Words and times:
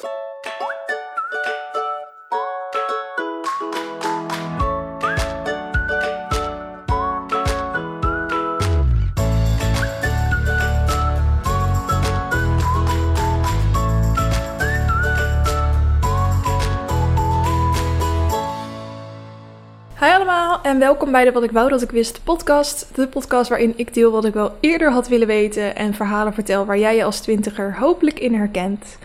Hi 0.00 0.06
allemaal 20.06 20.60
en 20.62 20.78
welkom 20.78 21.12
bij 21.12 21.24
de 21.24 21.32
Wat 21.32 21.42
ik 21.42 21.50
wou 21.50 21.68
dat 21.68 21.82
ik 21.82 21.90
wist 21.90 22.20
podcast. 22.24 22.94
De 22.94 23.08
podcast 23.08 23.48
waarin 23.48 23.72
ik 23.76 23.94
deel 23.94 24.10
wat 24.10 24.24
ik 24.24 24.34
wel 24.34 24.56
eerder 24.60 24.90
had 24.92 25.08
willen 25.08 25.26
weten 25.26 25.76
en 25.76 25.94
verhalen 25.94 26.34
vertel 26.34 26.64
waar 26.64 26.78
jij 26.78 26.96
je 26.96 27.04
als 27.04 27.20
twintiger 27.20 27.78
hopelijk 27.78 28.18
in 28.18 28.34
herkent. 28.34 28.98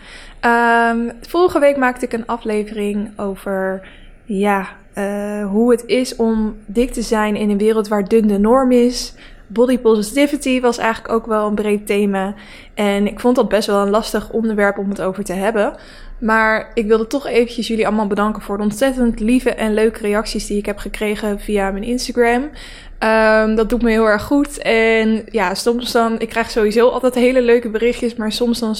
Ehm, 0.46 1.10
vorige 1.20 1.58
week 1.58 1.76
maakte 1.76 2.04
ik 2.04 2.12
een 2.12 2.26
aflevering 2.26 3.18
over 3.18 3.88
ja, 4.24 4.68
eh, 4.92 5.46
hoe 5.46 5.70
het 5.70 5.84
is 5.86 6.16
om 6.16 6.56
dik 6.66 6.92
te 6.92 7.02
zijn 7.02 7.36
in 7.36 7.50
een 7.50 7.58
wereld 7.58 7.88
waar 7.88 8.08
dun 8.08 8.26
de 8.26 8.38
norm 8.38 8.72
is. 8.72 9.14
Body 9.46 9.78
positivity 9.78 10.60
was 10.60 10.78
eigenlijk 10.78 11.14
ook 11.14 11.26
wel 11.26 11.46
een 11.46 11.54
breed 11.54 11.86
thema. 11.86 12.34
En 12.74 13.06
ik 13.06 13.20
vond 13.20 13.36
dat 13.36 13.48
best 13.48 13.66
wel 13.66 13.82
een 13.82 13.90
lastig 13.90 14.30
onderwerp 14.30 14.78
om 14.78 14.88
het 14.88 15.00
over 15.00 15.24
te 15.24 15.32
hebben. 15.32 15.74
Maar 16.20 16.70
ik 16.74 16.86
wilde 16.86 17.06
toch 17.06 17.26
eventjes 17.26 17.66
jullie 17.66 17.86
allemaal 17.86 18.06
bedanken 18.06 18.42
voor 18.42 18.56
de 18.56 18.62
ontzettend 18.62 19.20
lieve 19.20 19.50
en 19.50 19.74
leuke 19.74 20.00
reacties 20.00 20.46
die 20.46 20.58
ik 20.58 20.66
heb 20.66 20.78
gekregen 20.78 21.40
via 21.40 21.70
mijn 21.70 21.84
Instagram. 21.84 22.50
Ehm, 22.98 23.54
dat 23.54 23.68
doet 23.68 23.82
me 23.82 23.90
heel 23.90 24.08
erg 24.08 24.22
goed. 24.22 24.58
En 24.58 25.24
ja, 25.30 25.54
soms 25.54 25.92
dan, 25.92 26.20
ik 26.20 26.28
krijg 26.28 26.50
sowieso 26.50 26.88
altijd 26.88 27.14
hele 27.14 27.42
leuke 27.42 27.68
berichtjes, 27.68 28.14
maar 28.14 28.32
soms 28.32 28.58
dan 28.58 28.74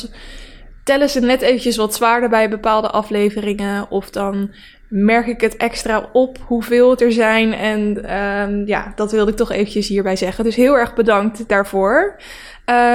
tellen 0.86 1.10
ze 1.10 1.20
net 1.20 1.42
eventjes 1.42 1.76
wat 1.76 1.94
zwaarder 1.94 2.28
bij 2.28 2.48
bepaalde 2.48 2.90
afleveringen. 2.90 3.90
Of 3.90 4.10
dan 4.10 4.50
merk 4.88 5.26
ik 5.26 5.40
het 5.40 5.56
extra 5.56 6.08
op 6.12 6.38
hoeveel 6.46 6.90
het 6.90 7.00
er 7.00 7.12
zijn. 7.12 7.52
En 7.52 8.14
um, 8.18 8.66
ja, 8.66 8.92
dat 8.96 9.12
wilde 9.12 9.30
ik 9.30 9.36
toch 9.36 9.52
eventjes 9.52 9.88
hierbij 9.88 10.16
zeggen. 10.16 10.44
Dus 10.44 10.56
heel 10.56 10.78
erg 10.78 10.94
bedankt 10.94 11.48
daarvoor. 11.48 12.20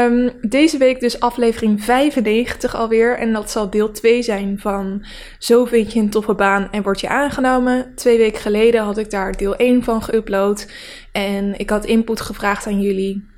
Um, 0.06 0.32
deze 0.42 0.78
week 0.78 1.00
dus 1.00 1.20
aflevering 1.20 1.84
95 1.84 2.76
alweer. 2.76 3.18
En 3.18 3.34
dat 3.34 3.52
zal 3.52 3.70
deel 3.70 3.92
2 3.92 4.22
zijn 4.22 4.60
van 4.60 5.06
Zo 5.40 5.66
vind 5.66 5.94
je 5.94 6.00
een 6.00 6.10
toffe 6.10 6.34
baan 6.34 6.68
en 6.72 6.84
word 6.84 7.00
je 7.00 7.10
aangenomen. 7.10 7.92
Twee 7.96 8.18
weken 8.18 8.42
geleden 8.42 8.84
had 8.84 8.98
ik 8.98 9.10
daar 9.10 9.38
deel 9.38 9.56
1 9.56 9.84
van 9.84 10.02
geüpload. 10.04 10.72
En 11.12 11.60
ik 11.60 11.70
had 11.70 11.86
input 11.86 12.22
gevraagd 12.22 12.68
aan 12.68 12.82
jullie 12.82 13.31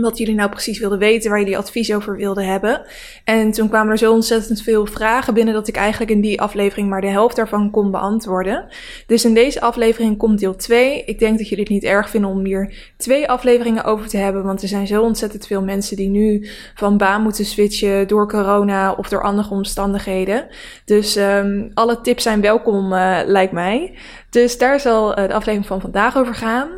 wat 0.00 0.18
jullie 0.18 0.34
nou 0.34 0.50
precies 0.50 0.78
wilden 0.78 0.98
weten, 0.98 1.30
waar 1.30 1.38
jullie 1.38 1.56
advies 1.56 1.92
over 1.92 2.16
wilden 2.16 2.46
hebben. 2.46 2.82
En 3.24 3.50
toen 3.50 3.68
kwamen 3.68 3.92
er 3.92 3.98
zo 3.98 4.12
ontzettend 4.12 4.62
veel 4.62 4.86
vragen 4.86 5.34
binnen 5.34 5.54
dat 5.54 5.68
ik 5.68 5.76
eigenlijk 5.76 6.10
in 6.10 6.20
die 6.20 6.40
aflevering 6.40 6.88
maar 6.88 7.00
de 7.00 7.06
helft 7.06 7.36
daarvan 7.36 7.70
kon 7.70 7.90
beantwoorden. 7.90 8.66
Dus 9.06 9.24
in 9.24 9.34
deze 9.34 9.60
aflevering 9.60 10.18
komt 10.18 10.38
deel 10.38 10.56
2. 10.56 11.04
Ik 11.04 11.18
denk 11.18 11.38
dat 11.38 11.48
jullie 11.48 11.64
het 11.64 11.72
niet 11.72 11.84
erg 11.84 12.10
vinden 12.10 12.30
om 12.30 12.44
hier 12.44 12.92
twee 12.96 13.28
afleveringen 13.28 13.84
over 13.84 14.08
te 14.08 14.16
hebben, 14.16 14.44
want 14.44 14.62
er 14.62 14.68
zijn 14.68 14.86
zo 14.86 15.02
ontzettend 15.02 15.46
veel 15.46 15.62
mensen 15.62 15.96
die 15.96 16.08
nu 16.08 16.48
van 16.74 16.96
baan 16.96 17.22
moeten 17.22 17.44
switchen 17.44 18.08
door 18.08 18.28
corona 18.28 18.92
of 18.92 19.08
door 19.08 19.22
andere 19.22 19.50
omstandigheden. 19.50 20.46
Dus 20.84 21.16
um, 21.16 21.70
alle 21.74 22.00
tips 22.00 22.22
zijn 22.22 22.40
welkom, 22.40 22.92
uh, 22.92 23.18
lijkt 23.26 23.52
mij. 23.52 23.98
Dus 24.30 24.58
daar 24.58 24.80
zal 24.80 25.10
uh, 25.10 25.26
de 25.28 25.34
aflevering 25.34 25.66
van 25.66 25.80
vandaag 25.80 26.16
over 26.16 26.34
gaan. 26.34 26.68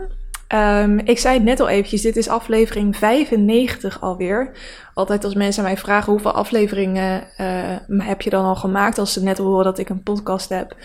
Um, 0.55 0.99
ik 0.99 1.19
zei 1.19 1.35
het 1.35 1.45
net 1.45 1.61
al 1.61 1.69
eventjes, 1.69 2.03
dit 2.03 2.17
is 2.17 2.29
aflevering 2.29 2.97
95 2.97 4.01
alweer. 4.01 4.51
Altijd 4.95 5.25
als 5.25 5.35
mensen 5.35 5.63
mij 5.63 5.77
vragen 5.77 6.13
hoeveel 6.13 6.33
afleveringen 6.33 7.23
uh, 7.41 8.07
heb 8.07 8.23
je 8.23 8.31
dan 8.31 8.45
al 8.45 8.57
gemaakt, 8.57 8.99
als 8.99 9.13
ze 9.13 9.23
net 9.23 9.39
horen 9.39 9.65
dat 9.65 9.79
ik 9.79 9.89
een 9.89 10.03
podcast 10.03 10.49
heb. 10.49 10.77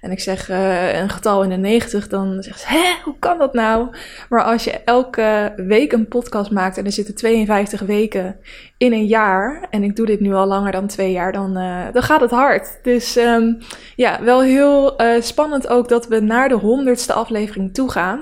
En 0.00 0.10
ik 0.10 0.20
zeg 0.20 0.50
uh, 0.50 1.00
een 1.00 1.08
getal 1.08 1.42
in 1.42 1.48
de 1.48 1.56
90, 1.56 2.08
dan 2.08 2.42
zeggen 2.42 2.60
ze, 2.60 2.66
hè, 2.68 3.02
hoe 3.04 3.14
kan 3.18 3.38
dat 3.38 3.54
nou? 3.54 3.88
Maar 4.28 4.44
als 4.44 4.64
je 4.64 4.70
elke 4.84 5.52
week 5.56 5.92
een 5.92 6.08
podcast 6.08 6.50
maakt 6.50 6.78
en 6.78 6.84
er 6.84 6.92
zitten 6.92 7.14
52 7.14 7.80
weken 7.80 8.36
in 8.76 8.92
een 8.92 9.06
jaar, 9.06 9.66
en 9.70 9.82
ik 9.82 9.96
doe 9.96 10.06
dit 10.06 10.20
nu 10.20 10.34
al 10.34 10.46
langer 10.46 10.72
dan 10.72 10.86
twee 10.86 11.12
jaar, 11.12 11.32
dan, 11.32 11.58
uh, 11.58 11.84
dan 11.92 12.02
gaat 12.02 12.20
het 12.20 12.30
hard. 12.30 12.78
Dus 12.82 13.16
um, 13.16 13.58
ja, 13.96 14.22
wel 14.22 14.42
heel 14.42 15.02
uh, 15.02 15.20
spannend 15.20 15.68
ook 15.68 15.88
dat 15.88 16.08
we 16.08 16.20
naar 16.20 16.48
de 16.48 16.54
honderdste 16.54 17.12
aflevering 17.12 17.74
toe 17.74 17.90
gaan. 17.90 18.20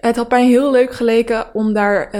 Het 0.00 0.16
had 0.16 0.30
mij 0.30 0.46
heel 0.46 0.70
leuk 0.70 0.94
geleken 0.94 1.54
om 1.54 1.72
daar 1.72 2.10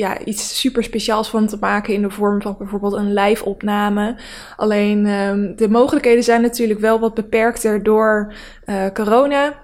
ja, 0.00 0.24
iets 0.24 0.60
super 0.60 0.84
speciaals 0.84 1.28
van 1.28 1.46
te 1.46 1.56
maken 1.60 1.94
in 1.94 2.02
de 2.02 2.10
vorm 2.10 2.42
van 2.42 2.54
bijvoorbeeld 2.58 2.92
een 2.92 3.14
live 3.14 3.44
opname. 3.44 4.16
Alleen 4.56 5.06
um, 5.06 5.56
de 5.56 5.68
mogelijkheden 5.68 6.24
zijn 6.24 6.42
natuurlijk 6.42 6.80
wel 6.80 7.00
wat 7.00 7.14
beperkter 7.14 7.82
door 7.82 8.34
uh, 8.66 8.86
corona. 8.94 9.54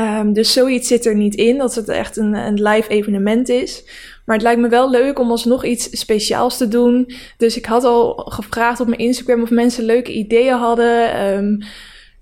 Um, 0.00 0.32
dus 0.32 0.52
zoiets 0.52 0.88
zit 0.88 1.06
er 1.06 1.14
niet 1.14 1.34
in, 1.34 1.58
dat 1.58 1.74
het 1.74 1.88
echt 1.88 2.16
een, 2.16 2.34
een 2.34 2.62
live 2.62 2.88
evenement 2.88 3.48
is. 3.48 3.84
Maar 4.24 4.36
het 4.36 4.44
lijkt 4.44 4.60
me 4.60 4.68
wel 4.68 4.90
leuk 4.90 5.18
om 5.18 5.30
alsnog 5.30 5.64
iets 5.64 5.98
speciaals 5.98 6.56
te 6.56 6.68
doen. 6.68 7.12
Dus 7.36 7.56
ik 7.56 7.66
had 7.66 7.84
al 7.84 8.14
gevraagd 8.14 8.80
op 8.80 8.86
mijn 8.86 9.00
Instagram 9.00 9.42
of 9.42 9.50
mensen 9.50 9.84
leuke 9.84 10.12
ideeën 10.12 10.56
hadden. 10.56 11.22
Um, 11.24 11.58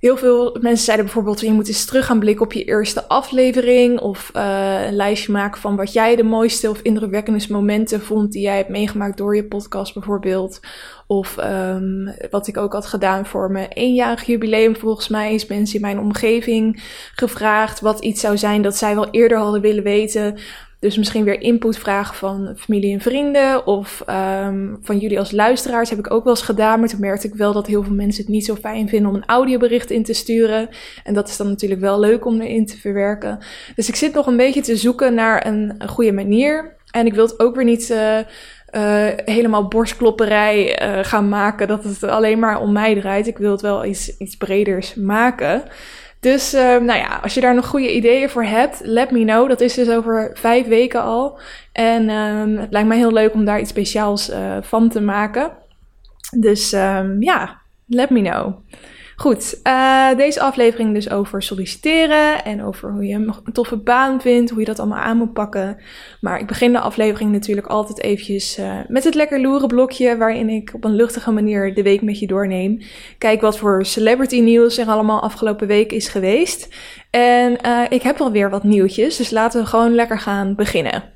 Heel 0.04 0.16
veel 0.16 0.56
mensen 0.60 0.84
zeiden 0.84 1.04
bijvoorbeeld, 1.04 1.40
je 1.40 1.52
moet 1.52 1.68
eens 1.68 1.84
terug 1.84 2.06
gaan 2.06 2.18
blikken 2.18 2.44
op 2.44 2.52
je 2.52 2.64
eerste 2.64 3.08
aflevering. 3.08 4.00
Of 4.00 4.30
uh, 4.36 4.86
een 4.86 4.96
lijstje 4.96 5.32
maken 5.32 5.60
van 5.60 5.76
wat 5.76 5.92
jij 5.92 6.16
de 6.16 6.22
mooiste 6.22 6.70
of 6.70 6.80
indrukwekkende 6.80 7.44
momenten 7.48 8.00
vond 8.00 8.32
die 8.32 8.42
jij 8.42 8.56
hebt 8.56 8.68
meegemaakt 8.68 9.16
door 9.16 9.36
je 9.36 9.44
podcast 9.44 9.94
bijvoorbeeld. 9.94 10.60
Of 11.06 11.36
um, 11.38 12.14
wat 12.30 12.46
ik 12.46 12.56
ook 12.56 12.72
had 12.72 12.86
gedaan 12.86 13.26
voor 13.26 13.50
mijn 13.50 13.68
eenjarig 13.68 14.24
jubileum 14.24 14.76
volgens 14.76 15.08
mij 15.08 15.34
is 15.34 15.46
mensen 15.46 15.74
in 15.74 15.80
mijn 15.80 15.98
omgeving 15.98 16.82
gevraagd 17.14 17.80
wat 17.80 18.00
iets 18.00 18.20
zou 18.20 18.38
zijn 18.38 18.62
dat 18.62 18.76
zij 18.76 18.94
wel 18.94 19.10
eerder 19.10 19.38
hadden 19.38 19.60
willen 19.60 19.84
weten. 19.84 20.38
Dus 20.84 20.96
misschien 20.96 21.24
weer 21.24 21.40
input 21.40 21.78
vragen 21.78 22.14
van 22.14 22.52
familie 22.56 22.92
en 22.92 23.00
vrienden 23.00 23.66
of 23.66 24.04
um, 24.44 24.78
van 24.82 24.98
jullie 24.98 25.18
als 25.18 25.30
luisteraars 25.30 25.90
heb 25.90 25.98
ik 25.98 26.10
ook 26.10 26.24
wel 26.24 26.32
eens 26.32 26.42
gedaan. 26.42 26.80
Maar 26.80 26.88
toen 26.88 27.00
merkte 27.00 27.26
ik 27.26 27.34
wel 27.34 27.52
dat 27.52 27.66
heel 27.66 27.82
veel 27.82 27.94
mensen 27.94 28.22
het 28.22 28.32
niet 28.32 28.44
zo 28.44 28.54
fijn 28.54 28.88
vinden 28.88 29.10
om 29.10 29.16
een 29.16 29.26
audiobericht 29.26 29.90
in 29.90 30.02
te 30.02 30.12
sturen. 30.12 30.68
En 31.04 31.14
dat 31.14 31.28
is 31.28 31.36
dan 31.36 31.48
natuurlijk 31.48 31.80
wel 31.80 32.00
leuk 32.00 32.24
om 32.24 32.40
erin 32.40 32.66
te 32.66 32.76
verwerken. 32.76 33.38
Dus 33.74 33.88
ik 33.88 33.96
zit 33.96 34.14
nog 34.14 34.26
een 34.26 34.36
beetje 34.36 34.60
te 34.60 34.76
zoeken 34.76 35.14
naar 35.14 35.46
een, 35.46 35.74
goede 35.86 36.12
manier. 36.12 36.76
En 36.90 37.06
ik 37.06 37.14
wil 37.14 37.24
het 37.26 37.40
ook 37.40 37.54
weer 37.54 37.64
niet 37.64 37.90
uh, 37.90 38.18
uh, 38.18 38.24
helemaal 39.24 39.68
borstklopperij 39.68 40.82
uh, 40.82 41.04
gaan 41.04 41.28
maken. 41.28 41.68
Dat 41.68 41.84
het 41.84 42.02
alleen 42.02 42.38
maar 42.38 42.60
om 42.60 42.72
mij 42.72 42.94
draait. 43.00 43.26
Ik 43.26 43.38
wil 43.38 43.50
het 43.50 43.60
wel 43.60 43.84
iets, 43.84 44.16
iets 44.18 44.36
breders 44.36 44.94
maken. 44.94 45.62
Dus 46.24 46.54
uh, 46.54 46.60
nou 46.60 46.98
ja, 46.98 47.18
als 47.22 47.34
je 47.34 47.40
daar 47.40 47.54
nog 47.54 47.66
goede 47.66 47.94
ideeën 47.94 48.30
voor 48.30 48.44
hebt, 48.44 48.80
let 48.82 49.10
me 49.10 49.24
know. 49.24 49.48
Dat 49.48 49.60
is 49.60 49.74
dus 49.74 49.90
over 49.90 50.30
vijf 50.34 50.66
weken 50.66 51.02
al. 51.02 51.38
En 51.72 52.10
um, 52.10 52.56
het 52.56 52.72
lijkt 52.72 52.88
mij 52.88 52.96
heel 52.96 53.12
leuk 53.12 53.34
om 53.34 53.44
daar 53.44 53.60
iets 53.60 53.70
speciaals 53.70 54.30
uh, 54.30 54.56
van 54.60 54.88
te 54.88 55.00
maken. 55.00 55.52
Dus 56.38 56.72
um, 56.72 57.22
ja, 57.22 57.60
let 57.86 58.10
me 58.10 58.22
know. 58.22 58.54
Goed, 59.24 59.60
uh, 59.66 60.16
deze 60.16 60.40
aflevering 60.40 60.94
dus 60.94 61.10
over 61.10 61.42
solliciteren 61.42 62.44
en 62.44 62.64
over 62.64 62.90
hoe 62.90 63.06
je 63.06 63.14
een 63.14 63.52
toffe 63.52 63.76
baan 63.76 64.20
vindt, 64.20 64.50
hoe 64.50 64.60
je 64.60 64.66
dat 64.66 64.78
allemaal 64.78 64.98
aan 64.98 65.16
moet 65.16 65.32
pakken. 65.32 65.76
Maar 66.20 66.38
ik 66.38 66.46
begin 66.46 66.72
de 66.72 66.80
aflevering 66.80 67.32
natuurlijk 67.32 67.66
altijd 67.66 68.02
eventjes 68.02 68.58
uh, 68.58 68.78
met 68.88 69.04
het 69.04 69.14
lekker 69.14 69.40
loeren 69.40 69.68
blokje, 69.68 70.16
waarin 70.16 70.48
ik 70.48 70.70
op 70.74 70.84
een 70.84 70.94
luchtige 70.94 71.30
manier 71.30 71.74
de 71.74 71.82
week 71.82 72.02
met 72.02 72.18
je 72.18 72.26
doorneem. 72.26 72.80
Kijk 73.18 73.40
wat 73.40 73.58
voor 73.58 73.86
celebrity 73.86 74.40
nieuws 74.40 74.78
er 74.78 74.86
allemaal 74.86 75.22
afgelopen 75.22 75.66
week 75.66 75.92
is 75.92 76.08
geweest. 76.08 76.74
En 77.10 77.58
uh, 77.66 77.82
ik 77.88 78.02
heb 78.02 78.20
alweer 78.20 78.50
wat 78.50 78.62
nieuwtjes, 78.62 79.16
dus 79.16 79.30
laten 79.30 79.60
we 79.60 79.66
gewoon 79.66 79.94
lekker 79.94 80.18
gaan 80.18 80.54
beginnen. 80.54 81.13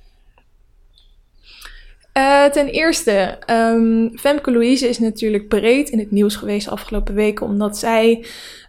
Uh, 2.19 2.45
ten 2.45 2.67
eerste, 2.67 3.39
um, 3.51 4.19
Femke 4.19 4.51
Louise 4.51 4.89
is 4.89 4.99
natuurlijk 4.99 5.49
breed 5.49 5.89
in 5.89 5.99
het 5.99 6.11
nieuws 6.11 6.37
geweest 6.37 6.69
afgelopen 6.69 7.15
weken, 7.15 7.47
omdat 7.47 7.79
zij 7.79 8.25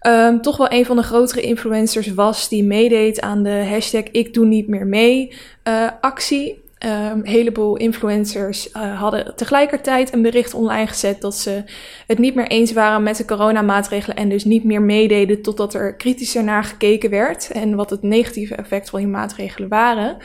um, 0.07 0.42
toch 0.42 0.57
wel 0.57 0.72
een 0.72 0.86
van 0.86 0.96
de 0.96 1.04
grotere 1.04 1.42
influencers 1.42 2.13
was 2.13 2.50
die 2.50 2.63
meedeed 2.63 3.22
aan 3.22 3.44
de 3.44 3.66
hashtag 3.69 4.04
Ik 4.04 4.34
doe 4.34 4.46
niet 4.46 4.68
meer 4.68 4.88
mee 4.88 5.34
uh, 5.68 5.90
actie. 6.01 6.68
Een 6.80 7.28
heleboel 7.28 7.78
influencers 7.78 8.72
uh, 8.74 9.00
hadden 9.00 9.36
tegelijkertijd 9.36 10.13
een 10.13 10.22
bericht 10.22 10.54
online 10.54 10.88
gezet 10.88 11.22
dat 11.22 11.36
ze 11.36 11.63
het 12.07 12.18
niet 12.18 12.36
meer 12.36 12.48
eens 12.48 12.74
waren 12.74 13.04
met 13.04 13.18
de 13.18 13.25
coronamaatregelen 13.25 14.18
en 14.18 14.30
dus 14.30 14.44
niet 14.44 14.63
meer 14.63 14.81
meededen 14.81 15.42
totdat 15.42 15.74
er 15.74 15.95
kritischer 15.95 16.44
naar 16.44 16.63
gekeken 16.63 17.10
werd 17.10 17.52
en 17.52 17.75
wat 17.75 17.90
het 17.90 18.02
negatieve 18.02 18.56
effect 18.56 18.90
van 18.90 19.00
die 19.00 19.07
maatregelen 19.07 19.69
waren. 19.69 20.18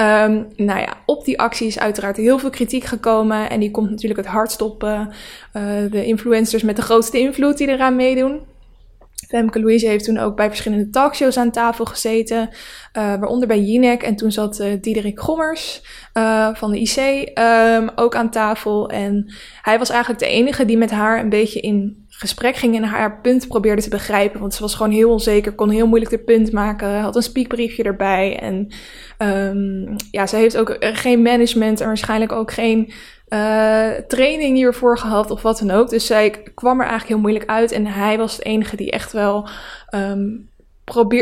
Um, 0.00 0.46
nou 0.56 0.80
ja, 0.80 0.96
op 1.06 1.24
die 1.24 1.38
actie 1.38 1.66
is 1.66 1.78
uiteraard 1.78 2.16
heel 2.16 2.38
veel 2.38 2.50
kritiek 2.50 2.84
gekomen 2.84 3.50
en 3.50 3.60
die 3.60 3.70
komt 3.70 3.90
natuurlijk 3.90 4.20
het 4.20 4.28
hardst 4.28 4.60
op 4.60 4.82
uh, 4.82 5.00
uh, 5.00 5.90
de 5.90 6.04
influencers 6.06 6.62
met 6.62 6.76
de 6.76 6.82
grootste 6.82 7.18
invloed 7.18 7.58
die 7.58 7.68
eraan 7.68 7.96
meedoen. 7.96 8.40
Femke 9.28 9.60
Louise 9.60 9.86
heeft 9.86 10.04
toen 10.04 10.18
ook 10.18 10.36
bij 10.36 10.48
verschillende 10.48 10.90
talkshows 10.90 11.36
aan 11.36 11.50
tafel 11.50 11.84
gezeten, 11.84 12.48
uh, 12.48 12.52
waaronder 12.92 13.48
bij 13.48 13.60
Jinek. 13.60 14.02
En 14.02 14.16
toen 14.16 14.32
zat 14.32 14.60
uh, 14.60 14.72
Diederik 14.80 15.20
Gommers 15.20 15.82
van 16.52 16.70
de 16.70 16.80
IC 16.80 17.30
um, 17.38 17.90
ook 17.94 18.14
aan 18.14 18.30
tafel. 18.30 18.88
En 18.88 19.34
hij 19.62 19.78
was 19.78 19.90
eigenlijk 19.90 20.20
de 20.20 20.28
enige 20.28 20.64
die 20.64 20.78
met 20.78 20.90
haar 20.90 21.20
een 21.20 21.28
beetje 21.28 21.60
in 21.60 22.05
gesprek 22.18 22.56
ging 22.56 22.76
en 22.76 22.84
haar 22.84 23.20
punt 23.20 23.48
probeerde 23.48 23.82
te 23.82 23.88
begrijpen. 23.88 24.40
Want 24.40 24.54
ze 24.54 24.62
was 24.62 24.74
gewoon 24.74 24.92
heel 24.92 25.10
onzeker, 25.10 25.52
kon 25.52 25.70
heel 25.70 25.86
moeilijk 25.86 26.10
de 26.10 26.18
punt 26.18 26.52
maken, 26.52 27.00
had 27.00 27.16
een 27.16 27.22
speakbriefje 27.22 27.82
erbij. 27.82 28.38
En 28.38 28.68
um, 29.18 29.96
ja, 30.10 30.26
ze 30.26 30.36
heeft 30.36 30.56
ook 30.56 30.76
geen 30.80 31.22
management 31.22 31.80
en 31.80 31.86
waarschijnlijk 31.86 32.32
ook 32.32 32.52
geen 32.52 32.92
uh, 33.28 33.90
training 34.08 34.56
hiervoor 34.56 34.98
gehad 34.98 35.30
of 35.30 35.42
wat 35.42 35.58
dan 35.58 35.70
ook. 35.70 35.88
Dus 35.88 36.06
zij 36.06 36.30
kwam 36.54 36.80
er 36.80 36.86
eigenlijk 36.86 37.08
heel 37.08 37.18
moeilijk 37.18 37.50
uit. 37.50 37.72
En 37.72 37.86
hij 37.86 38.18
was 38.18 38.36
de 38.36 38.42
enige 38.42 38.76
die 38.76 38.90
echt 38.90 39.12
wel 39.12 39.48
um, 39.94 40.48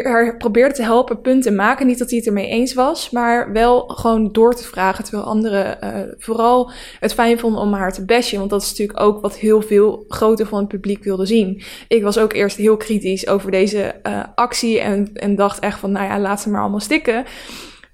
haar 0.03 0.37
probeerde 0.37 0.75
te 0.75 0.83
helpen 0.83 1.21
punten 1.21 1.55
maken. 1.55 1.87
Niet 1.87 1.99
dat 1.99 2.09
hij 2.09 2.19
het 2.19 2.27
ermee 2.27 2.49
eens 2.49 2.75
was, 2.75 3.11
maar 3.11 3.53
wel 3.53 3.81
gewoon 3.87 4.33
door 4.33 4.55
te 4.55 4.65
vragen. 4.65 5.05
Terwijl 5.05 5.27
anderen 5.27 5.79
uh, 5.85 5.91
vooral 6.19 6.71
het 7.01 7.15
fijn 7.15 7.39
vonden 7.39 7.61
om 7.61 7.73
haar 7.73 7.93
te 7.93 8.05
bashen. 8.05 8.39
Want 8.39 8.51
dat 8.51 8.63
is 8.63 8.69
natuurlijk 8.69 9.01
ook 9.01 9.21
wat 9.21 9.37
heel 9.37 9.63
veel 9.63 10.05
groter 10.09 10.47
van 10.47 10.59
het 10.59 10.69
publiek 10.69 11.05
wilde 11.05 11.27
zien. 11.27 11.63
Ik 11.89 12.03
was 12.03 12.19
ook 12.19 12.33
eerst 12.33 12.57
heel 12.57 12.77
kritisch 12.77 13.27
over 13.27 13.51
deze 13.51 13.95
uh, 14.07 14.23
actie 14.35 14.81
en, 14.81 15.11
en 15.15 15.35
dacht 15.35 15.59
echt 15.59 15.79
van, 15.79 15.93
nou 15.93 16.07
ja, 16.07 16.21
laat 16.21 16.41
ze 16.41 16.51
maar 16.51 16.61
allemaal 16.61 16.81
stikken. 16.81 17.25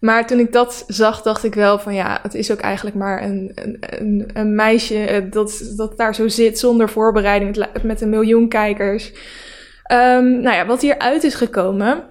Maar 0.00 0.26
toen 0.26 0.38
ik 0.38 0.52
dat 0.52 0.84
zag, 0.86 1.22
dacht 1.22 1.44
ik 1.44 1.54
wel 1.54 1.78
van 1.78 1.94
ja, 1.94 2.18
het 2.22 2.34
is 2.34 2.52
ook 2.52 2.60
eigenlijk 2.60 2.96
maar 2.96 3.22
een, 3.22 3.52
een, 3.80 4.30
een 4.32 4.54
meisje 4.54 5.04
eh, 5.04 5.30
dat, 5.30 5.72
dat 5.76 5.96
daar 5.96 6.14
zo 6.14 6.28
zit 6.28 6.58
zonder 6.58 6.88
voorbereiding 6.88 7.66
met 7.82 8.00
een 8.00 8.08
miljoen 8.08 8.48
kijkers. 8.48 9.12
Um, 9.92 10.40
nou 10.40 10.56
ja, 10.56 10.66
wat 10.66 10.80
hieruit 10.80 11.24
is 11.24 11.34
gekomen. 11.34 12.04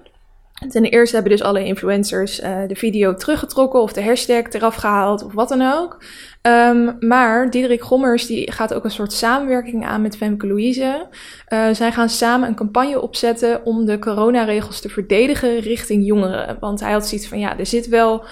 Ten 0.68 0.84
eerste 0.84 1.14
hebben 1.14 1.32
dus 1.32 1.42
alle 1.42 1.64
influencers 1.64 2.40
uh, 2.40 2.56
de 2.66 2.76
video 2.76 3.14
teruggetrokken 3.14 3.80
of 3.80 3.92
de 3.92 4.02
hashtag 4.02 4.52
eraf 4.52 4.74
gehaald 4.74 5.24
of 5.24 5.32
wat 5.32 5.48
dan 5.48 5.62
ook. 5.62 6.02
Um, 6.42 6.96
maar 7.00 7.50
Diederik 7.50 7.82
Gommers 7.82 8.26
die 8.26 8.52
gaat 8.52 8.74
ook 8.74 8.84
een 8.84 8.90
soort 8.90 9.12
samenwerking 9.12 9.86
aan 9.86 10.02
met 10.02 10.16
Femke 10.16 10.46
Louise. 10.46 11.06
Uh, 11.48 11.68
zij 11.72 11.92
gaan 11.92 12.08
samen 12.08 12.48
een 12.48 12.54
campagne 12.54 13.00
opzetten 13.00 13.64
om 13.64 13.84
de 13.84 13.98
coronaregels 13.98 14.80
te 14.80 14.88
verdedigen 14.88 15.60
richting 15.60 16.06
jongeren. 16.06 16.56
Want 16.60 16.80
hij 16.80 16.92
had 16.92 17.08
zoiets 17.08 17.28
van 17.28 17.38
ja, 17.38 17.58
er 17.58 17.66
zit 17.66 17.88
wel 17.88 18.24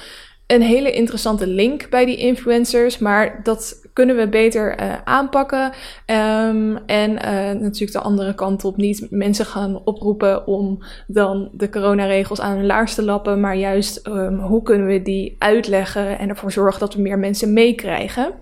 een 0.49 0.62
hele 0.62 0.91
interessante 0.91 1.47
link 1.47 1.91
bij 1.91 2.05
die 2.05 2.17
influencers, 2.17 2.99
maar 2.99 3.41
dat 3.43 3.87
kunnen 3.93 4.17
we 4.17 4.29
beter 4.29 4.81
uh, 4.81 4.93
aanpakken. 5.05 5.73
Um, 6.06 6.77
en 6.87 7.11
uh, 7.11 7.61
natuurlijk 7.61 7.93
de 7.93 8.00
andere 8.00 8.35
kant 8.35 8.65
op 8.65 8.77
niet 8.77 9.06
mensen 9.11 9.47
gaan 9.47 9.81
oproepen 9.85 10.47
om 10.47 10.85
dan 11.06 11.49
de 11.53 11.69
coronaregels 11.69 12.41
aan 12.41 12.56
hun 12.56 12.67
laars 12.67 12.95
te 12.95 13.03
lappen, 13.03 13.41
maar 13.41 13.56
juist 13.56 14.06
um, 14.06 14.39
hoe 14.39 14.62
kunnen 14.62 14.87
we 14.87 15.03
die 15.03 15.37
uitleggen 15.39 16.19
en 16.19 16.29
ervoor 16.29 16.53
zorgen 16.53 16.81
dat 16.81 16.95
we 16.95 17.00
meer 17.00 17.19
mensen 17.19 17.53
meekrijgen. 17.53 18.33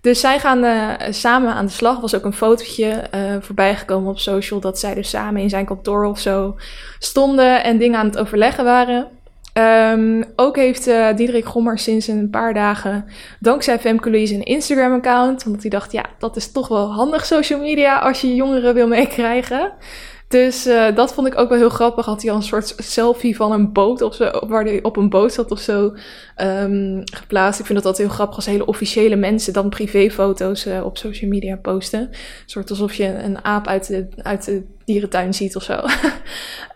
Dus 0.00 0.20
zij 0.20 0.38
gaan 0.38 0.64
uh, 0.64 0.90
samen 1.10 1.52
aan 1.52 1.66
de 1.66 1.72
slag. 1.72 1.94
Er 1.94 2.00
was 2.00 2.14
ook 2.14 2.24
een 2.24 2.32
fotootje 2.32 3.02
uh, 3.14 3.36
voorbij 3.40 3.76
gekomen 3.76 4.10
op 4.10 4.18
social 4.18 4.60
dat 4.60 4.78
zij 4.78 4.94
dus 4.94 5.10
samen 5.10 5.42
in 5.42 5.48
zijn 5.48 5.64
kantoor 5.64 6.04
of 6.04 6.18
zo 6.18 6.56
stonden 6.98 7.64
en 7.64 7.78
dingen 7.78 7.98
aan 7.98 8.06
het 8.06 8.18
overleggen 8.18 8.64
waren. 8.64 9.08
Um, 9.58 10.24
ook 10.36 10.56
heeft 10.56 10.88
uh, 10.88 11.16
Diederik 11.16 11.44
Gommer 11.44 11.78
sinds 11.78 12.06
een 12.06 12.30
paar 12.30 12.54
dagen, 12.54 13.04
dankzij 13.40 13.78
Femke 13.78 14.10
een 14.10 14.44
Instagram-account. 14.44 15.46
Omdat 15.46 15.60
hij 15.60 15.70
dacht, 15.70 15.92
ja, 15.92 16.04
dat 16.18 16.36
is 16.36 16.52
toch 16.52 16.68
wel 16.68 16.92
handig 16.92 17.26
social 17.26 17.60
media 17.60 17.98
als 17.98 18.20
je 18.20 18.34
jongeren 18.34 18.74
wil 18.74 18.88
meekrijgen. 18.88 19.72
Dus 20.28 20.66
uh, 20.66 20.94
dat 20.94 21.14
vond 21.14 21.26
ik 21.26 21.38
ook 21.38 21.48
wel 21.48 21.58
heel 21.58 21.68
grappig. 21.68 22.06
Had 22.06 22.22
hij 22.22 22.30
al 22.30 22.36
een 22.36 22.42
soort 22.42 22.74
selfie 22.76 23.36
van 23.36 23.52
een 23.52 23.72
boot 23.72 24.02
of 24.02 24.14
zo, 24.14 24.30
waar 24.46 24.64
hij 24.64 24.82
op 24.82 24.96
een 24.96 25.08
boot 25.08 25.32
zat 25.32 25.50
of 25.50 25.58
zo 25.58 25.94
um, 26.36 27.02
geplaatst. 27.04 27.60
Ik 27.60 27.66
vind 27.66 27.78
dat 27.78 27.86
altijd 27.86 28.06
heel 28.06 28.16
grappig 28.16 28.36
als 28.36 28.46
hele 28.46 28.66
officiële 28.66 29.16
mensen 29.16 29.52
dan 29.52 29.68
privéfoto's 29.68 30.66
uh, 30.66 30.84
op 30.84 30.98
social 30.98 31.30
media 31.30 31.56
posten. 31.56 32.00
Een 32.00 32.16
soort 32.46 32.70
alsof 32.70 32.94
je 32.94 33.06
een 33.06 33.44
aap 33.44 33.66
uit 33.66 33.86
de, 33.86 34.08
uit 34.16 34.44
de 34.44 34.64
dierentuin 34.84 35.34
ziet 35.34 35.56
of 35.56 35.62
zo. 35.62 35.72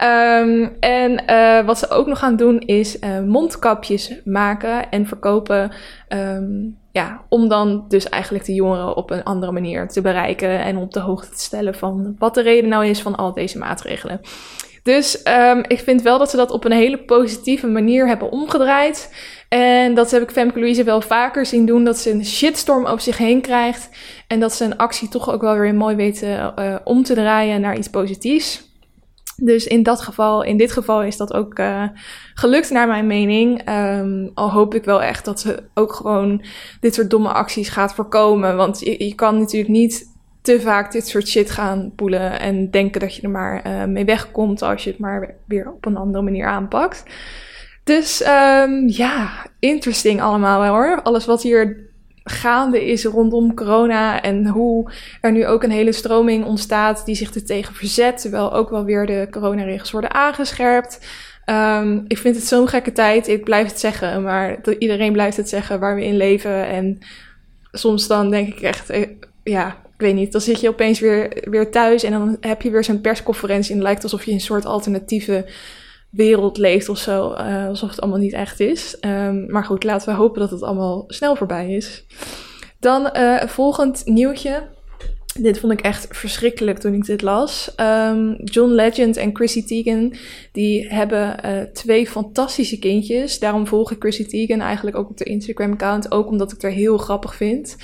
um, 0.06 0.76
en 0.80 1.22
uh, 1.26 1.66
wat 1.66 1.78
ze 1.78 1.88
ook 1.88 2.06
nog 2.06 2.18
gaan 2.18 2.36
doen 2.36 2.58
is 2.58 2.98
mondkapjes 3.26 4.20
maken 4.24 4.90
en 4.90 5.06
verkopen. 5.06 5.72
Um, 6.08 6.79
ja, 6.92 7.24
om 7.28 7.48
dan 7.48 7.84
dus 7.88 8.08
eigenlijk 8.08 8.44
de 8.44 8.54
jongeren 8.54 8.96
op 8.96 9.10
een 9.10 9.24
andere 9.24 9.52
manier 9.52 9.88
te 9.88 10.00
bereiken 10.00 10.60
en 10.60 10.76
op 10.76 10.92
de 10.92 11.00
hoogte 11.00 11.30
te 11.30 11.40
stellen 11.40 11.74
van 11.74 12.14
wat 12.18 12.34
de 12.34 12.42
reden 12.42 12.70
nou 12.70 12.86
is 12.86 13.02
van 13.02 13.16
al 13.16 13.32
deze 13.32 13.58
maatregelen. 13.58 14.20
Dus 14.82 15.26
um, 15.28 15.62
ik 15.68 15.78
vind 15.78 16.02
wel 16.02 16.18
dat 16.18 16.30
ze 16.30 16.36
dat 16.36 16.50
op 16.50 16.64
een 16.64 16.72
hele 16.72 16.98
positieve 16.98 17.66
manier 17.66 18.06
hebben 18.06 18.32
omgedraaid. 18.32 19.14
En 19.48 19.94
dat 19.94 20.10
heb 20.10 20.22
ik 20.22 20.30
Femke 20.30 20.58
Louise 20.58 20.84
wel 20.84 21.00
vaker 21.00 21.46
zien 21.46 21.66
doen. 21.66 21.84
Dat 21.84 21.98
ze 21.98 22.10
een 22.10 22.24
shitstorm 22.24 22.86
over 22.86 23.00
zich 23.00 23.18
heen 23.18 23.40
krijgt. 23.40 23.88
En 24.26 24.40
dat 24.40 24.52
ze 24.52 24.64
een 24.64 24.76
actie 24.76 25.08
toch 25.08 25.32
ook 25.32 25.40
wel 25.40 25.58
weer 25.58 25.74
mooi 25.74 25.96
weten 25.96 26.54
uh, 26.58 26.76
om 26.84 27.02
te 27.02 27.14
draaien 27.14 27.60
naar 27.60 27.76
iets 27.76 27.90
positiefs. 27.90 28.69
Dus 29.40 29.66
in 29.66 29.82
dat 29.82 30.00
geval, 30.00 30.42
in 30.42 30.56
dit 30.56 30.72
geval 30.72 31.02
is 31.02 31.16
dat 31.16 31.32
ook 31.32 31.58
uh, 31.58 31.84
gelukt 32.34 32.70
naar 32.70 32.86
mijn 32.86 33.06
mening. 33.06 33.68
Um, 33.68 34.30
al 34.34 34.50
hoop 34.50 34.74
ik 34.74 34.84
wel 34.84 35.02
echt 35.02 35.24
dat 35.24 35.40
ze 35.40 35.62
ook 35.74 35.92
gewoon 35.92 36.44
dit 36.80 36.94
soort 36.94 37.10
domme 37.10 37.28
acties 37.28 37.68
gaat 37.68 37.94
voorkomen. 37.94 38.56
Want 38.56 38.80
je, 38.80 39.14
kan 39.14 39.38
natuurlijk 39.38 39.72
niet 39.72 40.08
te 40.42 40.60
vaak 40.60 40.92
dit 40.92 41.08
soort 41.08 41.28
shit 41.28 41.50
gaan 41.50 41.92
poelen 41.96 42.40
en 42.40 42.70
denken 42.70 43.00
dat 43.00 43.16
je 43.16 43.22
er 43.22 43.30
maar 43.30 43.66
uh, 43.66 43.84
mee 43.84 44.04
wegkomt 44.04 44.62
als 44.62 44.84
je 44.84 44.90
het 44.90 44.98
maar 44.98 45.34
weer 45.46 45.72
op 45.72 45.86
een 45.86 45.96
andere 45.96 46.24
manier 46.24 46.46
aanpakt. 46.46 47.04
Dus 47.84 48.26
um, 48.26 48.88
ja, 48.88 49.46
interesting 49.58 50.20
allemaal 50.20 50.64
hoor. 50.64 51.02
Alles 51.02 51.26
wat 51.26 51.42
hier 51.42 51.89
gaande 52.24 52.86
is 52.86 53.04
rondom 53.04 53.54
corona 53.54 54.22
en 54.22 54.46
hoe 54.46 54.92
er 55.20 55.32
nu 55.32 55.46
ook 55.46 55.62
een 55.62 55.70
hele 55.70 55.92
stroming 55.92 56.44
ontstaat 56.44 57.04
die 57.04 57.14
zich 57.14 57.34
er 57.34 57.44
tegen 57.44 57.74
verzet, 57.74 58.20
terwijl 58.20 58.52
ook 58.52 58.70
wel 58.70 58.84
weer 58.84 59.06
de 59.06 59.26
coronaregels 59.30 59.90
worden 59.90 60.14
aangescherpt. 60.14 61.06
Um, 61.46 62.04
ik 62.08 62.18
vind 62.18 62.36
het 62.36 62.44
zo'n 62.44 62.68
gekke 62.68 62.92
tijd. 62.92 63.28
Ik 63.28 63.44
blijf 63.44 63.66
het 63.66 63.80
zeggen, 63.80 64.22
maar 64.22 64.58
iedereen 64.78 65.12
blijft 65.12 65.36
het 65.36 65.48
zeggen 65.48 65.80
waar 65.80 65.94
we 65.94 66.04
in 66.04 66.16
leven. 66.16 66.66
En 66.66 66.98
soms 67.72 68.06
dan 68.06 68.30
denk 68.30 68.48
ik 68.48 68.60
echt, 68.60 68.90
eh, 68.90 69.08
ja, 69.42 69.68
ik 69.68 70.00
weet 70.06 70.14
niet. 70.14 70.32
Dan 70.32 70.40
zit 70.40 70.60
je 70.60 70.68
opeens 70.68 71.00
weer, 71.00 71.46
weer 71.50 71.70
thuis 71.70 72.02
en 72.02 72.12
dan 72.12 72.36
heb 72.40 72.62
je 72.62 72.70
weer 72.70 72.84
zo'n 72.84 73.00
persconferentie 73.00 73.70
en 73.70 73.76
het 73.76 73.86
lijkt 73.86 74.02
alsof 74.02 74.24
je 74.24 74.32
een 74.32 74.40
soort 74.40 74.64
alternatieve 74.64 75.46
wereld 76.10 76.58
leeft 76.58 76.88
of 76.88 76.98
zo. 76.98 77.32
Uh, 77.32 77.66
alsof 77.66 77.90
het 77.90 78.00
allemaal 78.00 78.20
niet 78.20 78.32
echt 78.32 78.60
is. 78.60 78.96
Um, 79.00 79.50
maar 79.50 79.64
goed, 79.64 79.84
laten 79.84 80.08
we 80.08 80.14
hopen 80.14 80.40
dat 80.40 80.50
het 80.50 80.62
allemaal 80.62 81.04
snel 81.06 81.36
voorbij 81.36 81.70
is. 81.72 82.04
Dan 82.78 83.10
uh, 83.16 83.42
volgend 83.42 84.02
nieuwtje. 84.04 84.78
Dit 85.40 85.58
vond 85.58 85.72
ik 85.72 85.80
echt 85.80 86.06
verschrikkelijk 86.10 86.78
toen 86.78 86.94
ik 86.94 87.04
dit 87.04 87.22
las. 87.22 87.72
Um, 87.76 88.36
John 88.44 88.70
Legend 88.70 89.16
en 89.16 89.36
Chrissy 89.36 89.64
Teigen, 89.64 90.12
die 90.52 90.88
hebben 90.88 91.36
uh, 91.44 91.60
twee 91.60 92.06
fantastische 92.06 92.78
kindjes. 92.78 93.38
Daarom 93.38 93.66
volg 93.66 93.90
ik 93.90 94.00
Chrissy 94.00 94.26
Teigen 94.26 94.60
eigenlijk 94.60 94.96
ook 94.96 95.10
op 95.10 95.16
de 95.16 95.24
Instagram-account. 95.24 96.12
Ook 96.12 96.28
omdat 96.28 96.52
ik 96.52 96.62
er 96.62 96.70
heel 96.70 96.98
grappig 96.98 97.34
vind. 97.34 97.76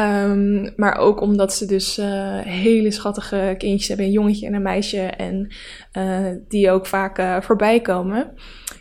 Um, 0.00 0.72
maar 0.76 0.96
ook 0.96 1.20
omdat 1.20 1.54
ze 1.54 1.66
dus 1.66 1.98
uh, 1.98 2.38
hele 2.38 2.90
schattige 2.90 3.54
kindjes 3.58 3.88
hebben. 3.88 4.06
Een 4.06 4.12
jongetje 4.12 4.46
en 4.46 4.54
een 4.54 4.62
meisje. 4.62 5.00
En 5.00 5.52
uh, 5.92 6.26
die 6.48 6.70
ook 6.70 6.86
vaak 6.86 7.18
uh, 7.18 7.40
voorbij 7.40 7.80
komen. 7.80 8.32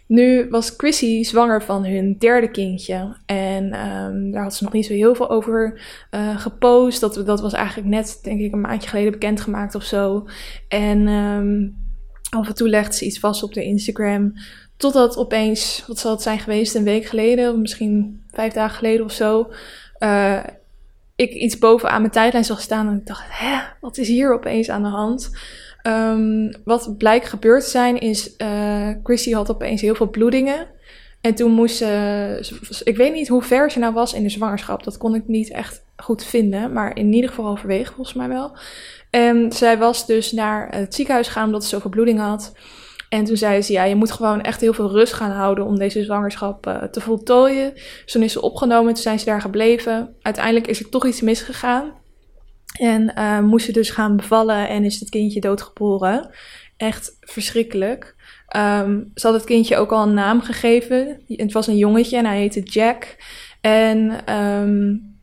Nu 0.08 0.48
was 0.50 0.74
Chrissy 0.78 1.24
zwanger 1.24 1.64
van 1.64 1.86
hun 1.86 2.16
derde 2.18 2.52
kindje. 2.52 3.18
En 3.26 3.64
um, 3.64 4.32
daar 4.32 4.44
had 4.44 4.56
ze 4.56 4.64
nog 4.64 4.74
niet 4.74 4.86
zo 4.86 4.94
heel 4.94 5.16
veel 5.16 5.30
over 5.30 5.82
gepost. 6.36 7.00
Dat, 7.00 7.22
dat 7.26 7.42
was 7.42 7.54
eigenlijk 7.54 7.88
net, 7.88 8.20
denk 8.24 8.40
ik, 8.40 8.54
een 8.54 8.62
maandje 8.62 8.90
geleden 8.90 9.12
bekendgemaakt 9.12 9.76
of 9.76 9.84
zo. 9.84 10.28
En 10.68 11.08
um, 11.08 11.76
af 12.30 12.48
en 12.48 12.56
toe 12.56 12.70
legde 12.70 12.96
ze 12.96 13.06
iets 13.06 13.20
vast 13.20 13.44
op 13.44 13.54
de 13.54 13.64
Instagram. 13.64 14.34
Totdat 14.78 15.18
opeens, 15.18 15.84
wat 15.88 16.00
zal 16.00 16.12
het 16.12 16.22
zijn 16.22 16.40
geweest, 16.40 16.76
een 16.76 16.84
week 16.84 17.06
geleden, 17.06 17.52
of 17.52 17.58
misschien 17.58 18.22
vijf 18.32 18.54
dagen 18.54 18.78
geleden 18.78 19.06
of 19.06 19.12
zo. 19.12 19.52
Ik 21.20 21.32
iets 21.32 21.58
bovenaan 21.58 22.02
mijn 22.02 22.14
tijdlijn 22.14 22.46
zag 22.46 22.62
staan 22.62 22.88
en 22.88 22.96
ik 22.96 23.06
dacht, 23.06 23.26
hè, 23.28 23.60
wat 23.82 23.98
is 23.98 24.08
hier 24.08 24.34
opeens 24.34 24.70
aan 24.70 24.84
de 24.84 24.90
hand? 24.90 25.32
Um, 25.84 26.52
wat 26.64 26.98
blijkt 26.98 27.28
gebeurd 27.28 27.64
zijn 27.64 28.00
is, 28.00 28.36
uh, 28.38 28.90
Chrissy 29.04 29.34
had 29.34 29.52
opeens 29.52 29.82
heel 29.82 29.96
veel 29.96 30.10
bloedingen. 30.10 30.68
En 31.22 31.36
toen 31.36 31.52
moest 31.52 31.78
ze, 31.78 32.82
ik 32.84 32.98
weet 32.98 33.14
niet 33.14 33.28
hoe 33.28 33.42
ver 33.42 33.72
ze 33.72 33.80
nou 33.80 33.94
was 33.94 34.14
in 34.14 34.24
de 34.24 34.30
zwangerschap. 34.30 34.84
Dat 34.84 34.98
kon 34.98 35.16
ik 35.16 35.28
niet 35.28 35.52
echt 35.52 35.84
goed 35.98 36.24
vinden, 36.24 36.74
maar 36.74 36.96
in 36.98 37.14
ieder 37.14 37.30
geval 37.30 37.48
overwegen 37.48 37.94
volgens 37.94 38.16
mij 38.18 38.28
wel. 38.28 38.58
En 39.10 39.52
zij 39.52 39.78
was 39.78 40.06
dus 40.06 40.32
naar 40.32 40.68
het 40.76 40.96
ziekenhuis 40.96 41.28
gegaan 41.28 41.46
omdat 41.46 41.64
ze 41.64 41.70
zoveel 41.70 41.90
bloedingen 41.90 42.26
had. 42.26 42.54
En 43.10 43.26
toen 43.26 43.38
zei 43.38 43.62
ze, 43.62 43.72
ja, 43.72 43.84
je 43.84 43.96
moet 43.96 44.12
gewoon 44.12 44.42
echt 44.42 44.62
heel 44.62 44.74
veel 44.74 44.92
rust 44.92 45.14
gaan 45.14 45.32
houden 45.32 45.66
om 45.66 45.78
deze 45.78 46.04
zwangerschap 46.04 46.68
uh, 46.68 46.84
te 46.84 47.02
voltooien. 47.02 47.74
Dus 47.74 48.12
toen 48.12 48.24
is 48.24 48.32
ze 48.32 48.42
opgenomen, 48.42 48.94
toen 48.94 49.04
zijn 49.04 49.20
ze 49.20 49.26
daar 49.26 49.42
gebleven. 49.42 50.16
Uiteindelijk 50.22 50.68
is 50.68 50.80
er 50.80 50.90
toch 50.90 51.06
iets 51.06 51.22
misgegaan. 51.22 51.94
En 52.80 53.14
uh, 53.18 53.40
moest 53.40 53.66
ze 53.66 53.72
dus 53.72 53.90
gaan 53.90 54.16
bevallen 54.16 54.70
en 54.70 54.84
is 54.84 55.00
het 55.00 55.10
kindje 55.10 55.40
doodgeboren. 55.40 56.30
Echt 56.78 57.18
verschrikkelijk. 57.20 58.16
Um, 58.58 59.12
ze 59.16 59.28
had 59.28 59.36
het 59.36 59.46
kindje 59.46 59.78
ook 59.78 59.92
al 59.92 60.04
een 60.04 60.14
naam 60.14 60.42
gegeven. 60.42 61.22
Het 61.28 61.52
was 61.52 61.68
een 61.68 61.78
jongetje 61.78 62.18
en 62.18 62.26
hij 62.26 62.40
heette 62.40 62.62
Jack. 62.62 63.16
En 63.62 64.34
um, 64.36 65.18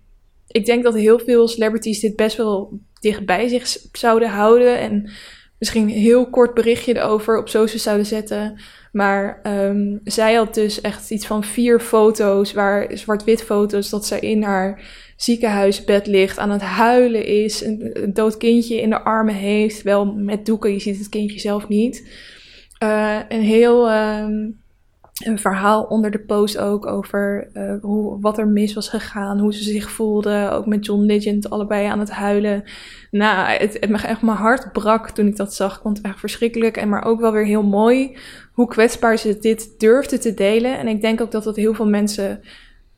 ik 0.47 0.67
denk 0.67 0.85
dat 0.85 0.95
heel 0.95 1.19
veel 1.19 1.49
celebrities 1.49 2.01
dit 2.01 2.17
best 2.17 2.37
wel 2.37 2.81
dicht 3.01 3.27
bij 3.27 3.49
zich 3.49 3.67
zouden 3.93 4.29
houden. 4.29 4.79
En 4.79 5.11
misschien 5.59 5.89
heel 5.89 6.31
kort 6.31 6.55
berichtje 6.55 6.97
erover 6.97 7.39
op 7.39 7.49
social 7.49 7.81
zouden 7.81 8.07
zetten. 8.07 8.61
Maar 8.93 9.41
um, 9.43 10.01
zij 10.05 10.35
had 10.35 10.55
dus 10.55 10.81
echt 10.81 11.11
iets 11.11 11.27
van 11.27 11.45
vier 11.45 11.81
foto's, 11.81 12.53
waar 12.53 12.99
zwart-wit 12.99 13.43
foto's, 13.43 13.91
dat 13.91 14.07
zij 14.07 14.21
in 14.21 14.43
haar 14.43 14.85
ziekenhuisbed 15.17 16.07
ligt, 16.07 16.39
aan 16.39 16.51
het 16.51 16.63
huilen 16.63 17.25
is, 17.25 17.65
een, 17.65 18.03
een, 18.03 18.15
dood 18.15 18.37
kindje 18.37 18.81
in 18.81 18.91
de 18.91 19.03
armen 19.03 19.35
heeft, 19.35 19.83
wel 19.83 20.05
met 20.05 20.47
doeken, 20.47 20.73
je 20.73 20.79
ziet 20.79 20.99
het 20.99 21.09
kindje 21.09 21.41
zelf 21.41 21.69
niet. 21.69 22.09
Uh, 22.83 23.19
een 23.29 23.43
heel 23.43 23.93
um, 23.93 24.61
een 25.25 25.39
verhaal 25.39 25.83
onder 25.83 26.11
de 26.11 26.19
post 26.19 26.59
ook 26.59 26.87
over 26.87 27.49
uh, 27.55 27.75
hoe, 27.81 28.21
wat 28.21 28.39
er 28.39 28.49
mis 28.49 28.75
was 28.75 28.89
gegaan, 28.89 29.39
hoe 29.39 29.55
ze 29.55 29.63
zich 29.63 29.91
voelde, 29.91 30.51
ook 30.53 30.67
met 30.67 30.87
John 30.87 31.03
Legend 31.03 31.51
allebei 31.51 31.87
aan 31.87 31.99
het 31.99 32.11
huilen. 32.11 32.65
Nou, 33.11 33.51
het, 33.51 33.73
het 33.81 34.05
echt 34.05 34.23
mijn 34.23 34.37
hart 34.37 34.73
brak 34.73 35.11
toen 35.11 35.27
ik 35.27 35.37
dat 35.37 35.55
zag. 35.55 35.77
Ik 35.77 35.83
vond 35.83 35.97
het 35.97 36.07
echt 36.07 36.19
verschrikkelijk 36.19 36.77
en 36.77 36.89
maar 36.89 37.05
ook 37.05 37.21
wel 37.21 37.33
weer 37.33 37.45
heel 37.45 37.63
mooi 37.63 38.17
hoe 38.53 38.69
kwetsbaar 38.69 39.19
ze 39.19 39.39
dit 39.39 39.75
durfde 39.79 40.19
te 40.19 40.35
delen. 40.35 40.79
En 40.79 40.89
ik 40.89 41.01
denk 41.01 41.21
ook 41.21 41.31
dat 41.31 41.45
dat 41.45 41.57
heel 41.57 41.75
veel 41.75 41.89
mensen 41.89 42.41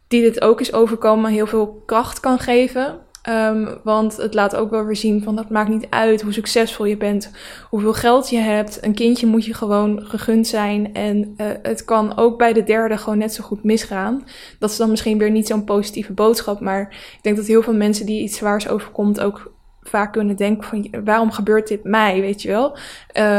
die 0.08 0.22
dit 0.22 0.40
ook 0.40 0.60
is 0.60 0.72
overkomen 0.72 1.30
heel 1.30 1.46
veel 1.46 1.82
kracht 1.86 2.20
kan 2.20 2.38
geven. 2.38 2.98
Um, 3.28 3.78
want 3.82 4.16
het 4.16 4.34
laat 4.34 4.56
ook 4.56 4.70
wel 4.70 4.84
weer 4.84 4.96
zien 4.96 5.22
van 5.22 5.36
dat 5.36 5.50
maakt 5.50 5.68
niet 5.68 5.86
uit 5.90 6.22
hoe 6.22 6.32
succesvol 6.32 6.84
je 6.84 6.96
bent, 6.96 7.30
hoeveel 7.70 7.92
geld 7.92 8.30
je 8.30 8.38
hebt. 8.38 8.78
Een 8.84 8.94
kindje 8.94 9.26
moet 9.26 9.44
je 9.44 9.54
gewoon 9.54 10.00
gegund 10.04 10.46
zijn. 10.46 10.94
En 10.94 11.34
uh, 11.36 11.46
het 11.62 11.84
kan 11.84 12.16
ook 12.16 12.38
bij 12.38 12.52
de 12.52 12.64
derde 12.64 12.96
gewoon 12.96 13.18
net 13.18 13.34
zo 13.34 13.44
goed 13.44 13.64
misgaan. 13.64 14.24
Dat 14.58 14.70
is 14.70 14.76
dan 14.76 14.90
misschien 14.90 15.18
weer 15.18 15.30
niet 15.30 15.46
zo'n 15.46 15.64
positieve 15.64 16.12
boodschap. 16.12 16.60
Maar 16.60 16.80
ik 17.16 17.22
denk 17.22 17.36
dat 17.36 17.46
heel 17.46 17.62
veel 17.62 17.74
mensen 17.74 18.06
die 18.06 18.22
iets 18.22 18.36
zwaars 18.36 18.68
overkomt 18.68 19.20
ook 19.20 19.52
vaak 19.82 20.12
kunnen 20.12 20.36
denken 20.36 20.68
van 20.68 21.04
waarom 21.04 21.30
gebeurt 21.30 21.68
dit 21.68 21.84
mij, 21.84 22.20
weet 22.20 22.42
je 22.42 22.48
wel. 22.48 22.76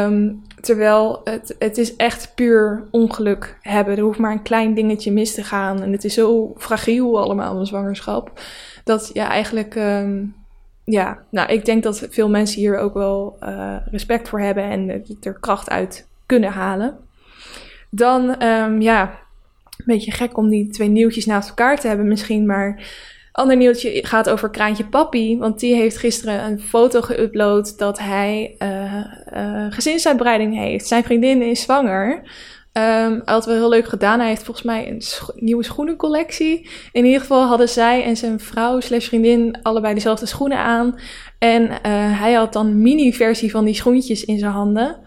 Um, 0.05 0.41
terwijl 0.61 1.21
het, 1.23 1.55
het 1.59 1.77
is 1.77 1.95
echt 1.95 2.31
puur 2.35 2.87
ongeluk 2.91 3.57
hebben. 3.61 3.97
Er 3.97 4.03
hoeft 4.03 4.19
maar 4.19 4.31
een 4.31 4.41
klein 4.41 4.73
dingetje 4.73 5.11
mis 5.11 5.33
te 5.33 5.43
gaan. 5.43 5.81
En 5.81 5.91
het 5.91 6.03
is 6.03 6.13
zo 6.13 6.53
fragiel 6.57 7.21
allemaal, 7.21 7.59
een 7.59 7.65
zwangerschap. 7.65 8.41
Dat 8.83 9.09
ja, 9.13 9.29
eigenlijk... 9.29 9.75
Um, 9.75 10.37
ja, 10.83 11.23
nou, 11.31 11.49
ik 11.49 11.65
denk 11.65 11.83
dat 11.83 12.07
veel 12.09 12.29
mensen 12.29 12.59
hier 12.59 12.77
ook 12.77 12.93
wel 12.93 13.37
uh, 13.43 13.75
respect 13.91 14.29
voor 14.29 14.39
hebben 14.39 14.63
en 14.63 15.03
er 15.21 15.39
kracht 15.39 15.69
uit 15.69 16.07
kunnen 16.25 16.51
halen. 16.51 16.97
Dan, 17.89 18.43
um, 18.43 18.81
ja, 18.81 19.01
een 19.77 19.85
beetje 19.85 20.11
gek 20.11 20.37
om 20.37 20.49
die 20.49 20.69
twee 20.69 20.89
nieuwtjes 20.89 21.25
naast 21.25 21.49
elkaar 21.49 21.79
te 21.79 21.87
hebben 21.87 22.07
misschien, 22.07 22.45
maar 22.45 22.83
Ander 23.39 23.57
nieuwtje 23.57 24.05
gaat 24.05 24.29
over 24.29 24.49
Kraantje 24.49 24.85
Papi. 24.85 25.37
Want 25.37 25.59
die 25.59 25.75
heeft 25.75 25.97
gisteren 25.97 26.45
een 26.45 26.59
foto 26.59 27.01
geüpload 27.01 27.77
dat 27.77 27.99
hij 27.99 28.55
uh, 28.59 28.95
uh, 29.33 29.65
gezinsuitbreiding 29.69 30.57
heeft. 30.57 30.87
Zijn 30.87 31.03
vriendin 31.03 31.41
is 31.41 31.61
zwanger. 31.61 32.15
Um, 32.73 32.83
hij 32.83 33.21
had 33.25 33.45
wel 33.45 33.55
heel 33.55 33.69
leuk 33.69 33.87
gedaan. 33.87 34.19
Hij 34.19 34.27
heeft 34.29 34.43
volgens 34.43 34.65
mij 34.65 34.89
een 34.89 35.01
nieuwe 35.35 35.63
schoenencollectie. 35.63 36.69
In 36.91 37.05
ieder 37.05 37.19
geval 37.19 37.43
hadden 37.43 37.69
zij 37.69 38.03
en 38.03 38.17
zijn 38.17 38.39
vrouw 38.39 38.79
slash 38.79 39.07
vriendin 39.07 39.59
allebei 39.61 39.93
dezelfde 39.93 40.25
schoenen 40.25 40.57
aan. 40.57 40.99
En 41.37 41.63
uh, 41.63 41.69
hij 42.19 42.33
had 42.33 42.53
dan 42.53 42.81
mini-versie 42.81 43.51
van 43.51 43.65
die 43.65 43.75
schoentjes 43.75 44.25
in 44.25 44.39
zijn 44.39 44.51
handen. 44.51 44.97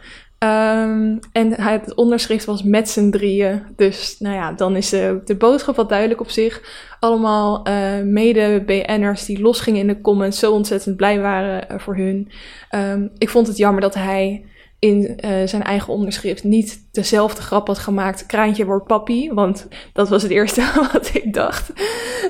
Um, 0.43 1.19
en 1.33 1.61
het 1.61 1.95
onderschrift 1.95 2.45
was 2.45 2.63
met 2.63 2.89
z'n 2.89 3.11
drieën. 3.11 3.63
Dus 3.77 4.17
nou 4.19 4.35
ja, 4.35 4.53
dan 4.53 4.77
is 4.77 4.89
de, 4.89 5.21
de 5.25 5.37
boodschap 5.37 5.77
wat 5.77 5.89
duidelijk 5.89 6.21
op 6.21 6.31
zich. 6.31 6.63
Allemaal 7.01 7.69
uh, 7.69 8.01
mede-BN'ers 8.05 9.25
die 9.25 9.41
losgingen 9.41 9.81
in 9.81 9.87
de 9.87 10.01
comments, 10.01 10.39
zo 10.39 10.53
ontzettend 10.53 10.97
blij 10.97 11.21
waren 11.21 11.65
uh, 11.71 11.79
voor 11.79 11.97
hun. 11.97 12.31
Um, 12.75 13.11
ik 13.19 13.29
vond 13.29 13.47
het 13.47 13.57
jammer 13.57 13.81
dat 13.81 13.95
hij 13.95 14.45
in 14.79 15.19
uh, 15.25 15.31
zijn 15.45 15.63
eigen 15.63 15.93
onderschrift 15.93 16.45
niet 16.45 16.89
dezelfde 16.93 17.43
grap 17.43 17.67
had 17.67 17.79
gemaakt. 17.79 18.27
Kraantje 18.27 18.65
wordt 18.65 18.87
papi. 18.87 19.33
Want 19.33 19.69
dat 19.93 20.09
was 20.09 20.23
het 20.23 20.31
eerste 20.31 20.71
wat 20.93 21.11
ik 21.15 21.35
dacht. 21.35 21.73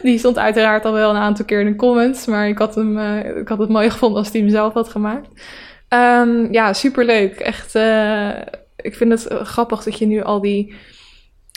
Die 0.02 0.18
stond 0.18 0.38
uiteraard 0.38 0.84
al 0.84 0.92
wel 0.92 1.10
een 1.10 1.16
aantal 1.16 1.44
keer 1.44 1.60
in 1.60 1.66
de 1.66 1.76
comments. 1.76 2.26
Maar 2.26 2.48
ik 2.48 2.58
had, 2.58 2.74
hem, 2.74 2.98
ik 3.38 3.48
had 3.48 3.58
het 3.58 3.68
mooi 3.68 3.90
gevonden 3.90 4.18
als 4.18 4.32
hij 4.32 4.40
hem 4.40 4.50
zelf 4.50 4.72
had 4.72 4.88
gemaakt. 4.88 5.28
Um, 5.92 6.52
ja, 6.52 6.72
superleuk. 6.72 7.40
Echt, 7.40 7.74
uh, 7.74 8.30
ik 8.76 8.94
vind 8.94 9.12
het 9.12 9.26
grappig 9.28 9.82
dat 9.82 9.98
je 9.98 10.06
nu 10.06 10.22
al 10.22 10.40
die, 10.40 10.74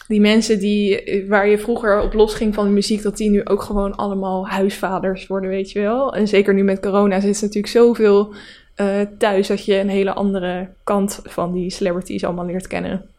die 0.07 0.21
mensen 0.21 0.59
die, 0.59 1.03
waar 1.27 1.47
je 1.47 1.57
vroeger 1.57 2.01
op 2.01 2.13
losging 2.13 2.53
van 2.53 2.65
de 2.65 2.71
muziek, 2.71 3.01
dat 3.01 3.17
die 3.17 3.29
nu 3.29 3.45
ook 3.45 3.61
gewoon 3.61 3.95
allemaal 3.95 4.47
huisvaders 4.47 5.27
worden, 5.27 5.49
weet 5.49 5.71
je 5.71 5.79
wel. 5.79 6.15
En 6.15 6.27
zeker 6.27 6.53
nu 6.53 6.63
met 6.63 6.79
corona 6.79 7.19
zit 7.19 7.41
natuurlijk 7.41 7.73
zoveel 7.73 8.33
uh, 8.81 9.01
thuis 9.17 9.47
dat 9.47 9.65
je 9.65 9.79
een 9.79 9.89
hele 9.89 10.13
andere 10.13 10.69
kant 10.83 11.19
van 11.23 11.53
die 11.53 11.69
celebrities 11.69 12.23
allemaal 12.23 12.45
leert 12.45 12.67
kennen. 12.67 13.09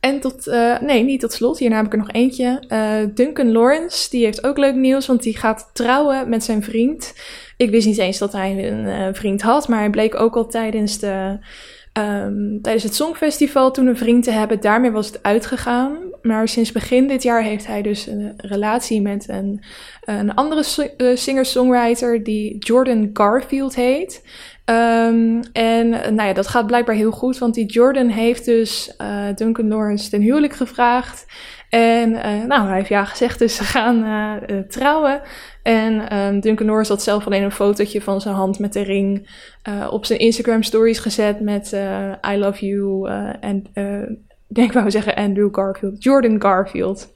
En 0.00 0.20
tot, 0.20 0.46
uh, 0.46 0.80
nee, 0.80 1.02
niet 1.04 1.20
tot 1.20 1.32
slot, 1.32 1.58
hierna 1.58 1.76
heb 1.76 1.86
ik 1.86 1.92
er 1.92 1.98
nog 1.98 2.10
eentje. 2.10 2.62
Uh, 2.68 3.14
Duncan 3.14 3.52
Lawrence, 3.52 4.10
die 4.10 4.24
heeft 4.24 4.44
ook 4.44 4.58
leuk 4.58 4.74
nieuws, 4.74 5.06
want 5.06 5.22
die 5.22 5.36
gaat 5.36 5.70
trouwen 5.72 6.28
met 6.28 6.44
zijn 6.44 6.62
vriend. 6.62 7.14
Ik 7.56 7.70
wist 7.70 7.86
niet 7.86 7.98
eens 7.98 8.18
dat 8.18 8.32
hij 8.32 8.68
een 8.68 8.84
uh, 8.84 9.08
vriend 9.12 9.42
had, 9.42 9.68
maar 9.68 9.78
hij 9.78 9.90
bleek 9.90 10.20
ook 10.20 10.36
al 10.36 10.46
tijdens, 10.46 10.98
de, 10.98 11.38
um, 11.92 12.58
tijdens 12.62 12.84
het 12.84 12.94
Songfestival 12.94 13.70
toen 13.70 13.86
een 13.86 13.96
vriend 13.96 14.24
te 14.24 14.30
hebben. 14.30 14.60
Daarmee 14.60 14.90
was 14.90 15.06
het 15.06 15.22
uitgegaan. 15.22 15.98
Maar 16.22 16.48
sinds 16.48 16.72
begin 16.72 17.06
dit 17.06 17.22
jaar 17.22 17.42
heeft 17.42 17.66
hij 17.66 17.82
dus 17.82 18.06
een 18.06 18.32
relatie 18.36 19.02
met 19.02 19.28
een, 19.28 19.64
een 20.04 20.34
andere 20.34 20.62
singer-songwriter 21.14 22.24
die 22.24 22.58
Jordan 22.58 23.10
Garfield 23.12 23.74
heet. 23.74 24.22
Um, 24.70 25.40
en 25.52 25.88
nou 25.90 26.22
ja, 26.22 26.32
dat 26.32 26.46
gaat 26.46 26.66
blijkbaar 26.66 26.94
heel 26.94 27.10
goed, 27.10 27.38
want 27.38 27.54
die 27.54 27.66
Jordan 27.66 28.08
heeft 28.08 28.44
dus 28.44 28.94
uh, 28.98 29.24
Duncan 29.34 29.68
Lawrence 29.68 30.10
ten 30.10 30.20
huwelijk 30.20 30.52
gevraagd. 30.52 31.26
En 31.68 32.10
uh, 32.10 32.44
nou, 32.46 32.66
hij 32.66 32.76
heeft 32.76 32.88
ja 32.88 33.04
gezegd, 33.04 33.38
dus 33.38 33.56
ze 33.56 33.64
gaan 33.64 34.04
uh, 34.04 34.60
trouwen. 34.68 35.20
En 35.62 36.18
um, 36.18 36.40
Duncan 36.40 36.66
Lawrence 36.66 36.92
had 36.92 37.02
zelf 37.02 37.26
alleen 37.26 37.42
een 37.42 37.52
fotootje 37.52 38.02
van 38.02 38.20
zijn 38.20 38.34
hand 38.34 38.58
met 38.58 38.72
de 38.72 38.82
ring 38.82 39.28
op 39.90 40.04
zijn 40.04 40.18
Instagram 40.18 40.62
stories 40.62 40.98
gezet 40.98 41.40
met 41.40 41.72
I 42.30 42.36
love 42.36 42.66
you 42.66 43.08
en 43.40 43.66
ik 44.48 44.54
denk 44.54 44.72
wou 44.72 44.90
zeggen 44.90 45.14
Andrew 45.14 45.54
Garfield, 45.54 46.02
Jordan 46.02 46.40
Garfield. 46.40 47.14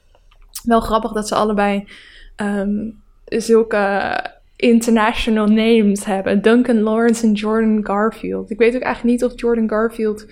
Wel 0.63 0.79
grappig 0.79 1.11
dat 1.11 1.27
ze 1.27 1.35
allebei 1.35 1.87
um, 2.35 3.03
zulke 3.25 4.23
international 4.55 5.47
names 5.47 6.05
hebben. 6.05 6.41
Duncan 6.41 6.81
Lawrence 6.81 7.25
en 7.25 7.33
Jordan 7.33 7.85
Garfield. 7.85 8.49
Ik 8.49 8.57
weet 8.57 8.75
ook 8.75 8.81
eigenlijk 8.81 9.13
niet 9.15 9.31
of 9.31 9.39
Jordan 9.39 9.69
Garfield 9.69 10.25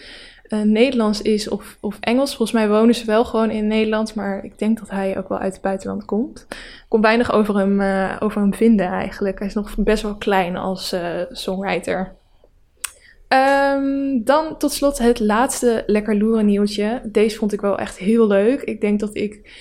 uh, 0.54 0.62
Nederlands 0.62 1.22
is 1.22 1.50
of, 1.50 1.78
of 1.82 1.98
Engels. 2.00 2.36
Volgens 2.36 2.52
mij 2.52 2.70
wonen 2.70 2.96
ze 2.96 3.06
wel 3.06 3.26
gewoon 3.26 3.50
in 3.50 3.68
Nederland, 3.68 4.16
maar 4.16 4.44
ik 4.44 4.60
denk 4.60 4.80
dat 4.80 4.90
hij 4.90 5.18
ook 5.18 5.30
wel 5.30 5.38
uit 5.38 5.54
het 5.54 5.62
buitenland 5.62 6.06
komt. 6.06 6.46
Ik 6.50 6.86
kon 6.88 7.02
weinig 7.02 7.32
over 7.32 7.58
hem, 7.58 7.82
uh, 7.82 8.18
over 8.20 8.42
hem 8.42 8.54
vinden 8.54 8.88
eigenlijk. 8.88 9.40
Hij 9.40 9.48
is 9.48 9.54
nog 9.54 9.76
best 9.78 10.04
wel 10.04 10.16
klein 10.16 10.56
als 10.56 10.94
uh, 10.94 11.02
songwriter. 11.30 12.16
Um, 13.28 14.24
dan 14.24 14.58
tot 14.58 14.72
slot 14.72 14.98
het 14.98 15.20
laatste 15.20 15.84
lekker 15.88 16.18
loeren 16.18 16.46
nieuwtje. 16.46 17.02
Deze 17.04 17.38
vond 17.38 17.54
ik 17.54 17.62
wel 17.62 17.78
echt 17.78 17.98
heel 17.98 18.28
leuk. 18.28 18.62
Ik 18.62 18.82
denk 18.82 19.00
dat 19.00 19.16
ik 19.16 19.52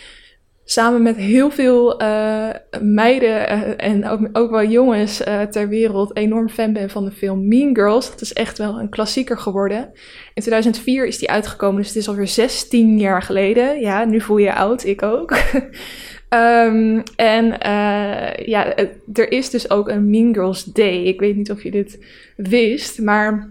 samen 0.64 1.02
met 1.02 1.16
heel 1.16 1.50
veel 1.50 2.02
uh, 2.02 2.49
meiden 2.81 3.31
uh, 3.31 3.62
en 3.76 4.09
ook, 4.09 4.28
ook, 4.33 4.50
wel 4.50 4.64
jongens 4.64 5.21
uh, 5.21 5.40
ter 5.42 5.69
wereld 5.69 6.16
enorm 6.16 6.49
fan 6.49 6.73
ben 6.73 6.90
van 6.90 7.04
de 7.04 7.11
film 7.11 7.49
Mean 7.49 7.75
Girls. 7.75 8.11
Dat 8.11 8.21
is 8.21 8.33
echt 8.33 8.59
wel 8.59 8.81
een 8.81 8.88
klassieker 8.88 9.38
geworden. 9.38 9.90
In 10.35 10.42
2004 10.42 11.07
is 11.07 11.19
die 11.19 11.31
uitgekomen, 11.31 11.76
dus 11.76 11.88
het 11.88 11.97
is 11.97 12.09
alweer 12.09 12.28
16 12.28 12.99
jaar 12.99 13.23
geleden. 13.23 13.81
Ja, 13.81 14.04
nu 14.04 14.21
voel 14.21 14.37
je 14.37 14.45
je 14.45 14.54
oud, 14.54 14.85
ik 14.85 15.02
ook. 15.02 15.37
um, 16.31 17.02
en 17.16 17.45
ja, 18.45 18.76
er 19.12 19.33
is 19.33 19.50
dus 19.50 19.71
ook 19.71 19.88
een 19.88 20.11
Mean 20.11 20.35
Girls 20.35 20.64
Day. 20.64 21.02
Ik 21.02 21.21
weet 21.21 21.37
niet 21.37 21.50
of 21.50 21.62
je 21.62 21.71
dit 21.71 22.07
wist, 22.37 23.00
maar 23.00 23.50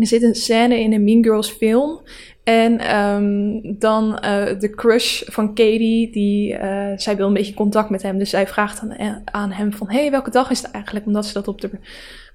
er 0.00 0.06
zit 0.06 0.22
een 0.22 0.34
scène 0.34 0.80
in 0.80 0.92
een 0.92 1.04
Mean 1.04 1.24
Girls 1.24 1.50
film 1.50 2.00
en 2.44 2.96
um, 2.96 3.60
dan 3.78 4.18
uh, 4.24 4.44
de 4.58 4.70
crush 4.70 5.22
van 5.26 5.54
Katie, 5.54 6.10
die, 6.10 6.52
uh, 6.52 6.92
zij 6.96 7.16
wil 7.16 7.26
een 7.26 7.32
beetje 7.32 7.54
contact 7.54 7.90
met 7.90 8.02
hem. 8.02 8.18
Dus 8.18 8.30
zij 8.30 8.46
vraagt 8.46 8.80
aan, 8.80 9.22
aan 9.24 9.52
hem 9.52 9.72
van, 9.72 9.90
hey, 9.90 10.10
welke 10.10 10.30
dag 10.30 10.50
is 10.50 10.62
het 10.62 10.70
eigenlijk? 10.70 11.06
Omdat 11.06 11.26
ze 11.26 11.32
dat 11.32 11.48
op 11.48 11.60
de, 11.60 11.70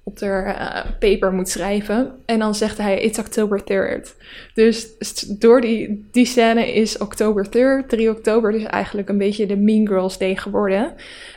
op 0.04 0.18
de 0.18 0.54
paper 0.98 1.32
moet 1.32 1.48
schrijven. 1.48 2.12
En 2.26 2.38
dan 2.38 2.54
zegt 2.54 2.78
hij, 2.78 3.00
it's 3.00 3.18
October 3.18 3.62
3rd. 3.62 4.16
Dus 4.54 4.96
door 5.38 5.60
die, 5.60 6.08
die 6.10 6.26
scène 6.26 6.74
is 6.74 6.98
October 6.98 7.46
3rd, 7.46 7.86
3 7.86 8.10
oktober, 8.10 8.52
dus 8.52 8.64
eigenlijk 8.64 9.08
een 9.08 9.18
beetje 9.18 9.46
de 9.46 9.56
Mean 9.56 9.88
Girls 9.88 10.18
Day 10.18 10.36
geworden. 10.36 10.94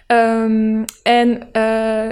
Um, 0.07 0.85
en 1.03 1.49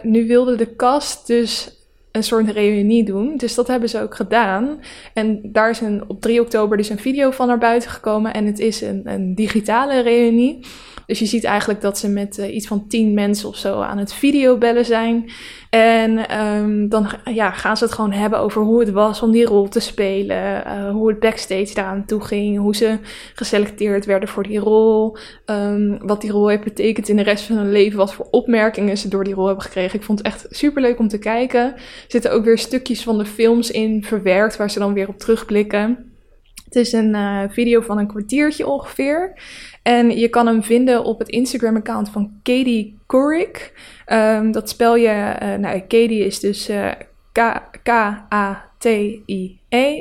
nu 0.03 0.27
wilde 0.27 0.55
de 0.55 0.75
cast 0.75 1.27
dus 1.27 1.80
een 2.11 2.23
soort 2.23 2.49
reunie 2.49 3.03
doen. 3.03 3.37
Dus 3.37 3.55
dat 3.55 3.67
hebben 3.67 3.89
ze 3.89 4.01
ook 4.01 4.15
gedaan. 4.15 4.79
En 5.13 5.39
daar 5.43 5.69
is 5.69 5.81
een, 5.81 6.03
op 6.07 6.21
3 6.21 6.41
oktober 6.41 6.77
dus 6.77 6.89
een 6.89 6.99
video 6.99 7.31
van 7.31 7.47
naar 7.47 7.57
buiten 7.57 7.89
gekomen. 7.89 8.33
En 8.33 8.45
het 8.45 8.59
is 8.59 8.81
een, 8.81 9.01
een 9.03 9.35
digitale 9.35 10.01
reunie. 10.01 10.59
Dus 11.05 11.19
je 11.19 11.25
ziet 11.25 11.43
eigenlijk 11.43 11.81
dat 11.81 11.97
ze 11.97 12.09
met 12.09 12.37
uh, 12.37 12.55
iets 12.55 12.67
van 12.67 12.87
tien 12.87 13.13
mensen 13.13 13.49
of 13.49 13.55
zo 13.55 13.79
aan 13.81 13.97
het 13.97 14.13
videobellen 14.13 14.85
zijn. 14.85 15.31
En 15.71 16.27
ehm, 16.27 16.87
dan 16.87 17.09
ja, 17.23 17.51
gaan 17.51 17.77
ze 17.77 17.83
het 17.83 17.93
gewoon 17.93 18.11
hebben 18.11 18.39
over 18.39 18.61
hoe 18.61 18.79
het 18.79 18.91
was 18.91 19.21
om 19.21 19.31
die 19.31 19.45
rol 19.45 19.67
te 19.67 19.79
spelen. 19.79 20.63
Uh, 20.67 20.89
hoe 20.89 21.09
het 21.09 21.19
backstage 21.19 21.73
daaraan 21.73 22.05
toe 22.05 22.21
ging. 22.21 22.57
Hoe 22.57 22.75
ze 22.75 22.97
geselecteerd 23.35 24.05
werden 24.05 24.29
voor 24.29 24.43
die 24.43 24.59
rol. 24.59 25.17
Um, 25.45 25.97
wat 26.07 26.21
die 26.21 26.31
rol 26.31 26.47
heeft 26.47 26.63
betekend 26.63 27.09
in 27.09 27.15
de 27.15 27.23
rest 27.23 27.43
van 27.43 27.55
hun 27.55 27.71
leven. 27.71 27.97
Wat 27.97 28.13
voor 28.13 28.27
opmerkingen 28.31 28.97
ze 28.97 29.07
door 29.07 29.23
die 29.23 29.33
rol 29.33 29.45
hebben 29.45 29.63
gekregen. 29.63 29.99
Ik 29.99 30.05
vond 30.05 30.17
het 30.17 30.27
echt 30.27 30.45
super 30.49 30.81
leuk 30.81 30.99
om 30.99 31.07
te 31.07 31.19
kijken. 31.19 31.73
Er 31.73 31.81
zitten 32.07 32.31
ook 32.31 32.45
weer 32.45 32.57
stukjes 32.57 33.03
van 33.03 33.17
de 33.17 33.25
films 33.25 33.71
in 33.71 34.03
verwerkt. 34.03 34.57
Waar 34.57 34.71
ze 34.71 34.79
dan 34.79 34.93
weer 34.93 35.07
op 35.07 35.17
terugblikken. 35.17 36.11
Het 36.65 36.75
is 36.75 36.91
een 36.91 37.15
uh, 37.15 37.43
video 37.49 37.81
van 37.81 37.97
een 37.97 38.07
kwartiertje 38.07 38.67
ongeveer. 38.67 39.33
En 39.81 40.17
je 40.17 40.27
kan 40.27 40.47
hem 40.47 40.63
vinden 40.63 41.03
op 41.03 41.19
het 41.19 41.29
Instagram-account 41.29 42.09
van 42.09 42.31
Katie 42.43 42.97
Couric. 43.07 43.73
Um, 44.07 44.51
dat 44.51 44.69
spel 44.69 44.95
je, 44.95 45.35
uh, 45.43 45.55
nou, 45.55 45.79
Katie 45.79 46.25
is 46.25 46.39
dus 46.39 46.69
uh, 46.69 46.91
K-A-T-I-E 47.83 48.75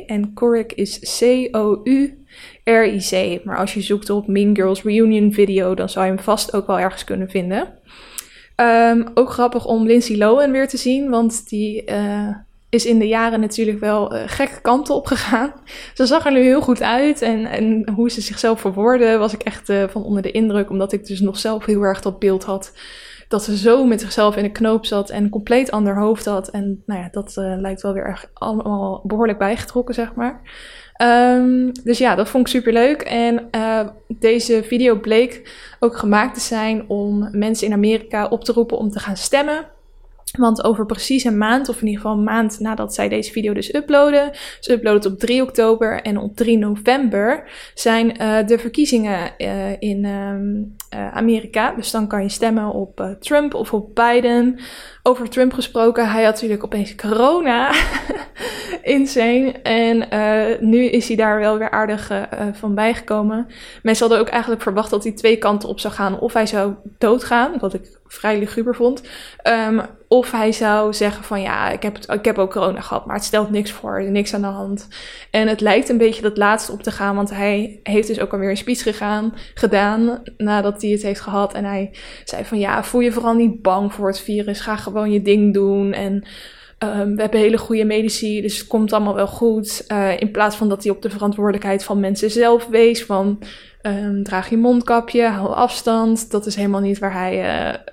en 0.07 0.35
Couric 0.35 0.73
is 0.73 1.19
C-O-U-R-I-C. 1.19 2.35
Maar 3.45 3.57
als 3.59 3.75
je 3.75 3.81
zoekt 3.81 4.11
op 4.11 4.27
Mean 4.27 4.57
Girls 4.57 4.83
Reunion 4.83 5.33
video, 5.33 5.75
dan 5.75 5.89
zou 5.89 6.07
je 6.07 6.13
hem 6.13 6.21
vast 6.23 6.55
ook 6.55 6.67
wel 6.67 6.79
ergens 6.79 7.05
kunnen 7.05 7.31
vinden. 7.31 7.79
Um, 8.57 9.11
ook 9.15 9.31
grappig 9.31 9.67
om 9.67 9.87
Lindsay 9.87 10.17
Lohan 10.17 10.53
weer 10.53 10.69
te 10.69 10.77
zien, 10.77 11.11
want 11.11 11.49
die 11.49 11.85
is 12.71 12.87
in 12.87 12.99
de 12.99 13.09
jaren 13.09 13.41
natuurlijk 13.41 13.81
wel 13.81 14.15
uh, 14.15 14.23
gekke 14.27 14.61
kanten 14.61 14.95
op 14.95 15.07
gegaan. 15.07 15.53
Ze 15.95 16.07
zag 16.07 16.27
er 16.27 16.33
nu 16.33 16.43
heel 16.43 16.61
goed 16.61 16.83
uit 16.83 17.23
en, 17.23 17.47
en 17.47 17.89
hoe 17.95 18.11
ze 18.11 18.21
zichzelf 18.21 18.61
verwoordde 18.61 19.17
was 19.17 19.33
ik 19.33 19.43
echt 19.43 19.69
uh, 19.69 19.85
van 19.89 20.05
onder 20.05 20.23
de 20.23 20.31
indruk. 20.31 20.71
Omdat 20.71 20.93
ik 20.93 21.07
dus 21.07 21.21
nog 21.21 21.39
zelf 21.39 21.65
heel 21.65 21.83
erg 21.83 22.01
dat 22.01 22.19
beeld 22.19 22.45
had 22.45 22.73
dat 23.29 23.45
ze 23.45 23.57
zo 23.57 23.85
met 23.85 24.01
zichzelf 24.01 24.37
in 24.37 24.43
de 24.43 24.53
knoop 24.53 24.87
zat 24.87 25.11
en 25.11 25.25
een 25.25 25.31
compleet 25.31 25.71
ander 25.71 25.97
hoofd 25.97 26.25
had. 26.25 26.49
En 26.49 26.83
nou 26.87 27.01
ja, 27.01 27.09
dat 27.11 27.35
uh, 27.39 27.55
lijkt 27.59 27.83
wel 27.83 27.93
weer 27.93 28.05
erg 28.05 28.31
allemaal 28.35 29.03
behoorlijk 29.05 29.39
bijgetrokken, 29.39 29.95
zeg 29.95 30.15
maar. 30.15 30.41
Um, 31.03 31.73
dus 31.85 31.99
ja, 31.99 32.15
dat 32.15 32.29
vond 32.29 32.47
ik 32.47 32.53
super 32.53 32.73
leuk. 32.73 33.03
En 33.03 33.51
deze 34.09 34.63
video 34.65 35.01
bleek 35.01 35.53
ook 35.79 35.97
gemaakt 35.97 36.35
te 36.35 36.41
zijn 36.41 36.89
om 36.89 37.29
mensen 37.33 37.67
in 37.67 37.73
Amerika 37.73 38.27
op 38.27 38.45
te 38.45 38.53
roepen 38.53 38.79
om 38.79 38.91
te 38.91 38.99
gaan 38.99 39.17
stemmen 39.17 39.67
want 40.39 40.65
over 40.65 40.87
precies 40.87 41.25
een 41.25 41.39
maand, 41.39 41.69
of 41.69 41.81
in 41.81 41.87
ieder 41.87 42.01
geval 42.01 42.17
een 42.17 42.25
maand 42.25 42.61
nadat 42.61 42.95
zij 42.95 43.09
deze 43.09 43.33
video 43.33 43.53
dus 43.53 43.75
uploaden, 43.75 44.31
ze 44.61 44.73
uploaden 44.73 45.03
het 45.03 45.13
op 45.13 45.19
3 45.19 45.43
oktober 45.43 46.03
en 46.03 46.19
op 46.19 46.37
3 46.37 46.59
november 46.59 47.51
zijn 47.75 48.23
uh, 48.23 48.47
de 48.47 48.59
verkiezingen 48.59 49.33
uh, 49.39 49.81
in 49.81 50.05
uh, 50.05 51.15
Amerika. 51.15 51.73
Dus 51.73 51.91
dan 51.91 52.07
kan 52.07 52.23
je 52.23 52.29
stemmen 52.29 52.73
op 52.73 53.17
Trump 53.21 53.55
of 53.55 53.73
op 53.73 53.95
Biden. 53.95 54.59
Over 55.03 55.29
Trump 55.29 55.53
gesproken, 55.53 56.11
hij 56.11 56.25
had 56.25 56.33
natuurlijk 56.33 56.65
opeens 56.65 56.95
corona. 56.95 57.73
Insane. 58.83 59.53
En 59.63 60.07
nu 60.61 60.85
is 60.85 61.09
hij 61.09 61.17
daar 61.17 61.39
wel 61.39 61.59
weer 61.59 61.71
aardig 61.71 62.11
van 62.53 62.75
bijgekomen. 62.75 63.47
Mensen 63.83 64.07
hadden 64.07 64.27
ook 64.27 64.33
eigenlijk 64.33 64.63
verwacht 64.63 64.91
dat 64.91 65.03
hij 65.03 65.13
twee 65.13 65.37
kanten 65.37 65.69
op 65.69 65.81
zou 65.81 65.95
gaan. 65.95 66.19
Of 66.19 66.33
hij 66.33 66.47
zou 66.47 66.75
doodgaan, 66.99 67.59
wat 67.59 67.75
ik 67.75 67.99
vrij 68.07 68.39
luguber 68.39 68.75
vond. 68.75 69.03
Um, 69.69 69.81
of 70.09 70.31
hij 70.31 70.53
zou 70.53 70.95
zeggen 70.95 71.25
van 71.25 71.41
ja, 71.41 71.71
ik 71.71 71.83
heb, 71.83 71.99
ik 71.99 72.25
heb 72.25 72.39
ook 72.39 72.51
corona 72.51 72.81
gehad, 72.81 73.07
maar 73.07 73.17
het 73.17 73.25
stelt 73.25 73.51
niks 73.51 73.73
voor, 73.73 74.03
niks 74.11 74.35
aan 74.35 74.41
de 74.41 74.47
hand. 74.47 74.89
En 75.31 75.49
het 75.49 75.61
lijkt 75.61 75.89
een 75.89 75.99
beetje 75.99 76.23
dat 76.23 76.37
laatste 76.37 76.73
op 76.73 76.83
te 76.83 76.91
gaan, 76.91 77.17
want 77.17 77.31
hij 77.31 77.81
heeft 77.83 78.09
dus 78.09 78.21
ook 78.21 78.33
alweer 78.33 78.51
een 78.51 78.57
speech 78.57 78.83
gegaan, 78.83 79.35
gedaan 79.55 80.23
nadat 80.37 80.83
hij 80.83 80.91
het 80.91 81.03
heeft 81.03 81.21
gehad. 81.21 81.55
En 81.55 81.65
hij 81.65 81.95
zei 82.25 82.45
van 82.45 82.59
ja, 82.59 82.85
voel 82.85 83.01
je 83.01 83.13
vooral 83.13 83.35
niet 83.35 83.63
bang 83.63 83.93
voor 83.93 84.07
het 84.07 84.21
virus, 84.21 84.61
ga 84.61 84.77
gewoon 84.77 85.13
je 85.13 85.23
ding 85.23 85.55
doen. 85.55 85.93
En 85.93 86.25
um, 86.85 87.15
we 87.15 87.21
hebben 87.21 87.41
hele 87.41 87.59
goede 87.59 87.85
medici, 87.85 88.41
dus 88.41 88.59
het 88.59 88.67
komt 88.67 88.93
allemaal 88.93 89.15
wel 89.15 89.27
goed. 89.27 89.85
Uh, 89.89 90.21
in 90.21 90.31
plaats 90.31 90.57
van 90.57 90.69
dat 90.69 90.83
hij 90.83 90.93
op 90.93 91.03
de 91.03 91.11
verantwoordelijkheid 91.11 91.85
van 91.85 92.01
mensen 92.01 92.31
zelf 92.31 92.67
wees, 92.67 93.05
van 93.05 93.43
um, 93.83 94.23
draag 94.23 94.51
je 94.51 94.57
mondkapje, 94.57 95.27
hou 95.27 95.55
afstand. 95.55 96.31
Dat 96.31 96.47
is 96.47 96.55
helemaal 96.55 96.81
niet 96.81 96.99
waar 96.99 97.13
hij, 97.13 97.35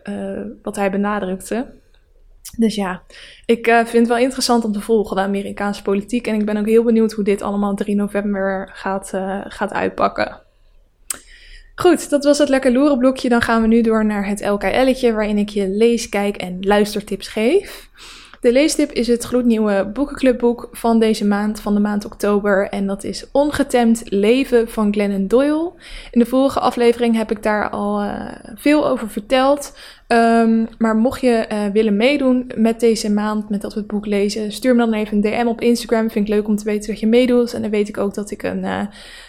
uh, 0.05 0.15
uh, 0.15 0.45
wat 0.61 0.75
hij 0.75 0.91
benadrukte. 0.91 1.65
Dus 2.57 2.75
ja, 2.75 3.01
ik 3.45 3.65
vind 3.65 3.91
het 3.91 4.07
wel 4.07 4.17
interessant 4.17 4.65
om 4.65 4.71
te 4.71 4.81
volgen, 4.81 5.15
de 5.15 5.21
Amerikaanse 5.21 5.81
politiek. 5.81 6.27
En 6.27 6.35
ik 6.35 6.45
ben 6.45 6.57
ook 6.57 6.65
heel 6.65 6.83
benieuwd 6.83 7.11
hoe 7.11 7.23
dit 7.23 7.41
allemaal 7.41 7.75
3 7.75 7.95
november 7.95 8.69
gaat, 8.73 9.09
gaat 9.47 9.73
uitpakken. 9.73 10.41
Goed, 11.75 12.09
dat 12.09 12.23
was 12.23 12.37
het 12.37 12.49
lekker 12.49 12.71
loerenblokje. 12.71 13.29
Dan 13.29 13.41
gaan 13.41 13.61
we 13.61 13.67
nu 13.67 13.81
door 13.81 14.05
naar 14.05 14.27
het 14.27 14.45
LKL'tje, 14.45 15.13
waarin 15.13 15.37
ik 15.37 15.49
je 15.49 15.69
lees, 15.69 16.09
kijk 16.09 16.37
en 16.37 16.57
luistertips 16.61 17.27
geef. 17.27 17.89
De 18.39 18.51
leestip 18.51 18.91
is 18.91 19.07
het 19.07 19.23
gloednieuwe 19.23 19.89
boekenclubboek 19.93 20.67
van 20.71 20.99
deze 20.99 21.25
maand, 21.25 21.59
van 21.59 21.73
de 21.73 21.79
maand 21.79 22.05
oktober. 22.05 22.69
En 22.69 22.87
dat 22.87 23.03
is 23.03 23.25
Ongetemd 23.31 24.01
Leven 24.05 24.69
van 24.69 24.93
Glennon 24.93 25.27
Doyle. 25.27 25.71
In 26.11 26.19
de 26.19 26.25
vorige 26.25 26.59
aflevering 26.59 27.15
heb 27.15 27.31
ik 27.31 27.43
daar 27.43 27.69
al 27.69 28.03
uh, 28.03 28.31
veel 28.55 28.87
over 28.87 29.09
verteld. 29.09 29.77
Um, 30.07 30.67
maar 30.77 30.95
mocht 30.95 31.21
je 31.21 31.45
uh, 31.51 31.65
willen 31.73 31.95
meedoen 31.95 32.51
met 32.55 32.79
deze 32.79 33.11
maand, 33.11 33.49
met 33.49 33.61
dat 33.61 33.73
we 33.73 33.79
het 33.79 33.87
boek 33.87 34.05
lezen, 34.05 34.51
stuur 34.51 34.75
me 34.75 34.79
dan 34.79 34.93
even 34.93 35.15
een 35.15 35.21
DM 35.21 35.47
op 35.47 35.61
Instagram. 35.61 36.09
Vind 36.09 36.27
ik 36.27 36.33
leuk 36.33 36.47
om 36.47 36.55
te 36.55 36.63
weten 36.63 36.89
dat 36.89 36.99
je 36.99 37.07
meedoet. 37.07 37.53
En 37.53 37.61
dan 37.61 37.71
weet 37.71 37.89
ik 37.89 37.97
ook 37.97 38.13
dat 38.13 38.31
ik 38.31 38.43
een 38.43 38.63
uh, 38.63 38.81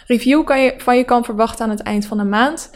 review 0.07 0.43
kan 0.43 0.71
van 0.77 0.97
je 0.97 1.03
kan 1.03 1.25
verwachten 1.25 1.65
aan 1.65 1.71
het 1.71 1.81
eind 1.81 2.05
van 2.05 2.17
de 2.17 2.23
maand. 2.23 2.71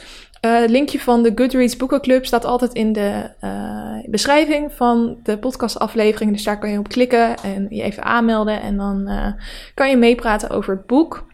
Uh, 0.45 0.59
het 0.59 0.69
linkje 0.69 0.99
van 0.99 1.23
de 1.23 1.31
Goodreads 1.35 1.77
Boekenclub 1.77 2.25
staat 2.25 2.45
altijd 2.45 2.73
in 2.73 2.93
de 2.93 3.29
uh, 3.43 4.09
beschrijving 4.09 4.71
van 4.73 5.17
de 5.23 5.37
podcastaflevering. 5.37 6.31
Dus 6.31 6.43
daar 6.43 6.59
kan 6.59 6.69
je 6.69 6.79
op 6.79 6.87
klikken 6.87 7.37
en 7.37 7.67
je 7.69 7.81
even 7.81 8.03
aanmelden. 8.03 8.61
En 8.61 8.77
dan 8.77 9.09
uh, 9.09 9.27
kan 9.73 9.89
je 9.89 9.97
meepraten 9.97 10.49
over 10.49 10.75
het 10.75 10.85
boek. 10.85 11.25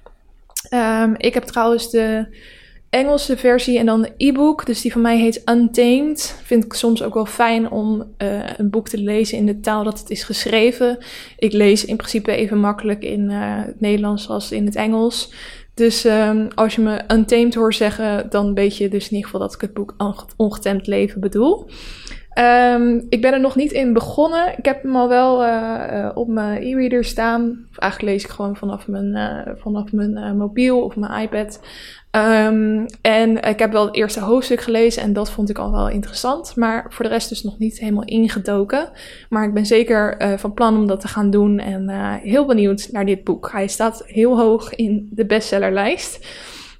Um, 0.73 1.15
ik 1.17 1.33
heb 1.33 1.43
trouwens 1.43 1.89
de 1.89 2.37
Engelse 2.89 3.37
versie 3.37 3.79
en 3.79 3.85
dan 3.85 4.01
de 4.01 4.13
e-book. 4.17 4.65
Dus 4.65 4.81
die 4.81 4.91
van 4.91 5.01
mij 5.01 5.17
heet 5.17 5.41
Untamed. 5.49 6.39
Vind 6.43 6.65
ik 6.65 6.73
soms 6.73 7.03
ook 7.03 7.13
wel 7.13 7.25
fijn 7.25 7.71
om 7.71 8.13
een 8.57 8.69
boek 8.69 8.89
te 8.89 8.97
lezen 8.97 9.37
in 9.37 9.45
de 9.45 9.59
taal 9.59 9.83
dat 9.83 9.99
het 9.99 10.09
is 10.09 10.23
geschreven. 10.23 10.97
Ik 11.37 11.53
lees 11.53 11.85
in 11.85 11.95
principe 11.95 12.31
even 12.31 12.57
makkelijk 12.57 13.03
in 13.03 13.29
het 13.29 13.79
Nederlands 13.79 14.29
als 14.29 14.51
in 14.51 14.65
het 14.65 14.75
Engels. 14.75 15.33
Dus 15.79 16.05
um, 16.05 16.47
als 16.55 16.75
je 16.75 16.81
me 16.81 17.01
Untamed 17.07 17.55
hoort 17.55 17.75
zeggen, 17.75 18.29
dan 18.29 18.53
weet 18.53 18.77
je 18.77 18.89
dus 18.89 19.03
in 19.03 19.15
ieder 19.15 19.29
geval 19.29 19.39
dat 19.39 19.53
ik 19.53 19.61
het 19.61 19.73
boek 19.73 19.95
Ongetemd 20.35 20.87
Leven 20.87 21.21
bedoel. 21.21 21.69
Um, 22.39 23.05
ik 23.09 23.21
ben 23.21 23.33
er 23.33 23.39
nog 23.39 23.55
niet 23.55 23.71
in 23.71 23.93
begonnen. 23.93 24.57
Ik 24.57 24.65
heb 24.65 24.83
hem 24.83 24.95
al 24.95 25.09
wel 25.09 25.45
uh, 25.45 26.09
op 26.13 26.27
mijn 26.27 26.61
e-reader 26.61 27.03
staan. 27.03 27.65
Of 27.69 27.77
eigenlijk 27.77 28.13
lees 28.13 28.23
ik 28.23 28.29
gewoon 28.29 28.55
vanaf 28.55 28.87
mijn, 28.87 29.15
uh, 29.15 29.53
vanaf 29.55 29.91
mijn 29.91 30.37
mobiel 30.37 30.83
of 30.83 30.95
mijn 30.95 31.21
iPad. 31.21 31.59
Um, 32.11 32.85
en 33.01 33.41
ik 33.41 33.59
heb 33.59 33.71
wel 33.71 33.85
het 33.85 33.95
eerste 33.95 34.19
hoofdstuk 34.19 34.61
gelezen 34.61 35.01
en 35.01 35.13
dat 35.13 35.31
vond 35.31 35.49
ik 35.49 35.57
al 35.57 35.71
wel 35.71 35.89
interessant. 35.89 36.55
Maar 36.55 36.85
voor 36.89 37.05
de 37.05 37.11
rest 37.11 37.29
dus 37.29 37.43
nog 37.43 37.59
niet 37.59 37.79
helemaal 37.79 38.03
ingedoken. 38.03 38.89
Maar 39.29 39.43
ik 39.43 39.53
ben 39.53 39.65
zeker 39.65 40.21
uh, 40.21 40.37
van 40.37 40.53
plan 40.53 40.77
om 40.77 40.87
dat 40.87 41.01
te 41.01 41.07
gaan 41.07 41.29
doen 41.29 41.59
en 41.59 41.89
uh, 41.89 42.13
heel 42.15 42.45
benieuwd 42.45 42.89
naar 42.91 43.05
dit 43.05 43.23
boek. 43.23 43.51
Hij 43.51 43.67
staat 43.67 44.03
heel 44.05 44.37
hoog 44.37 44.75
in 44.75 45.09
de 45.11 45.25
bestsellerlijst. 45.25 46.27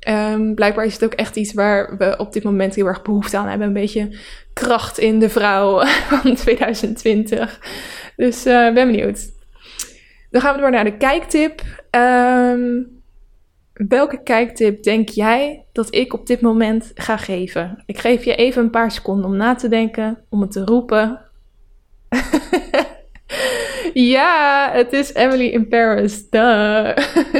Um, 0.07 0.55
blijkbaar 0.55 0.85
is 0.85 0.93
het 0.93 1.03
ook 1.03 1.13
echt 1.13 1.35
iets 1.35 1.53
waar 1.53 1.97
we 1.97 2.15
op 2.17 2.33
dit 2.33 2.43
moment 2.43 2.75
heel 2.75 2.85
erg 2.85 3.01
behoefte 3.01 3.37
aan 3.37 3.47
hebben. 3.47 3.67
Een 3.67 3.73
beetje 3.73 4.17
kracht 4.53 4.97
in 4.97 5.19
de 5.19 5.29
vrouw 5.29 5.85
van 6.09 6.35
2020. 6.35 7.59
Dus 8.15 8.45
uh, 8.45 8.73
ben 8.73 8.91
benieuwd. 8.91 9.29
Dan 10.31 10.41
gaan 10.41 10.55
we 10.55 10.61
door 10.61 10.71
naar 10.71 10.83
de 10.83 10.97
kijktip. 10.97 11.61
Um, 11.91 12.98
Welke 13.87 14.23
kijktip 14.23 14.83
denk 14.83 15.09
jij 15.09 15.65
dat 15.71 15.95
ik 15.95 16.13
op 16.13 16.27
dit 16.27 16.41
moment 16.41 16.91
ga 16.95 17.17
geven? 17.17 17.83
Ik 17.85 17.97
geef 17.97 18.23
je 18.23 18.35
even 18.35 18.63
een 18.63 18.69
paar 18.69 18.91
seconden 18.91 19.25
om 19.25 19.35
na 19.35 19.55
te 19.55 19.67
denken, 19.67 20.23
om 20.29 20.41
het 20.41 20.51
te 20.51 20.65
roepen. 20.65 21.19
ja, 23.93 24.69
het 24.73 24.93
is 24.93 25.13
Emily 25.13 25.45
in 25.45 25.67
Paris. 25.67 26.29
Duh. 26.29 26.95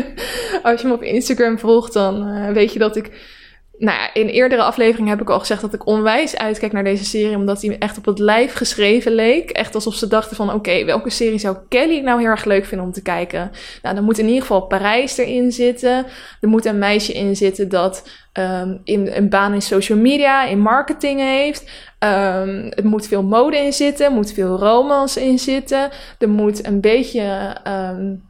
Als 0.63 0.81
je 0.81 0.87
me 0.87 0.93
op 0.93 1.03
Instagram 1.03 1.59
volgt, 1.59 1.93
dan 1.93 2.27
uh, 2.27 2.51
weet 2.51 2.73
je 2.73 2.79
dat 2.79 2.95
ik 2.95 3.37
nou 3.79 3.97
ja, 3.97 4.13
in 4.13 4.27
eerdere 4.27 4.61
afleveringen 4.61 5.09
heb 5.09 5.21
ik 5.21 5.29
al 5.29 5.39
gezegd 5.39 5.61
dat 5.61 5.73
ik 5.73 5.85
onwijs 5.85 6.37
uitkijk 6.37 6.71
naar 6.71 6.83
deze 6.83 7.05
serie, 7.05 7.35
omdat 7.35 7.59
die 7.59 7.77
echt 7.77 7.97
op 7.97 8.05
het 8.05 8.19
lijf 8.19 8.53
geschreven 8.53 9.11
leek. 9.11 9.49
Echt 9.49 9.75
alsof 9.75 9.95
ze 9.95 10.07
dachten 10.07 10.35
van, 10.35 10.53
oké, 10.53 10.85
welke 10.85 11.09
serie 11.09 11.37
zou 11.37 11.57
Kelly 11.69 11.99
nou 11.99 12.19
heel 12.19 12.29
erg 12.29 12.45
leuk 12.45 12.65
vinden 12.65 12.87
om 12.87 12.93
te 12.93 13.01
kijken? 13.01 13.51
Nou, 13.81 13.95
dan 13.95 14.03
moet 14.03 14.17
in 14.17 14.25
ieder 14.25 14.41
geval 14.41 14.61
Parijs 14.61 15.17
erin 15.17 15.51
zitten. 15.51 16.05
Er 16.41 16.47
moet 16.47 16.65
een 16.65 16.77
meisje 16.77 17.13
in 17.13 17.35
zitten 17.35 17.69
dat 17.69 18.09
um, 18.33 18.81
in, 18.83 19.09
een 19.13 19.29
baan 19.29 19.53
in 19.53 19.61
social 19.61 19.97
media, 19.97 20.45
in 20.45 20.59
marketing 20.59 21.19
heeft. 21.19 21.61
Um, 21.99 22.69
er 22.69 22.85
moet 22.85 23.07
veel 23.07 23.23
mode 23.23 23.57
in 23.57 23.73
zitten, 23.73 24.05
er 24.05 24.11
moet 24.11 24.33
veel 24.33 24.57
romance 24.57 25.25
in 25.25 25.39
zitten. 25.39 25.89
Er 26.17 26.29
moet 26.29 26.65
een 26.65 26.81
beetje... 26.81 27.57
Um, 27.67 28.27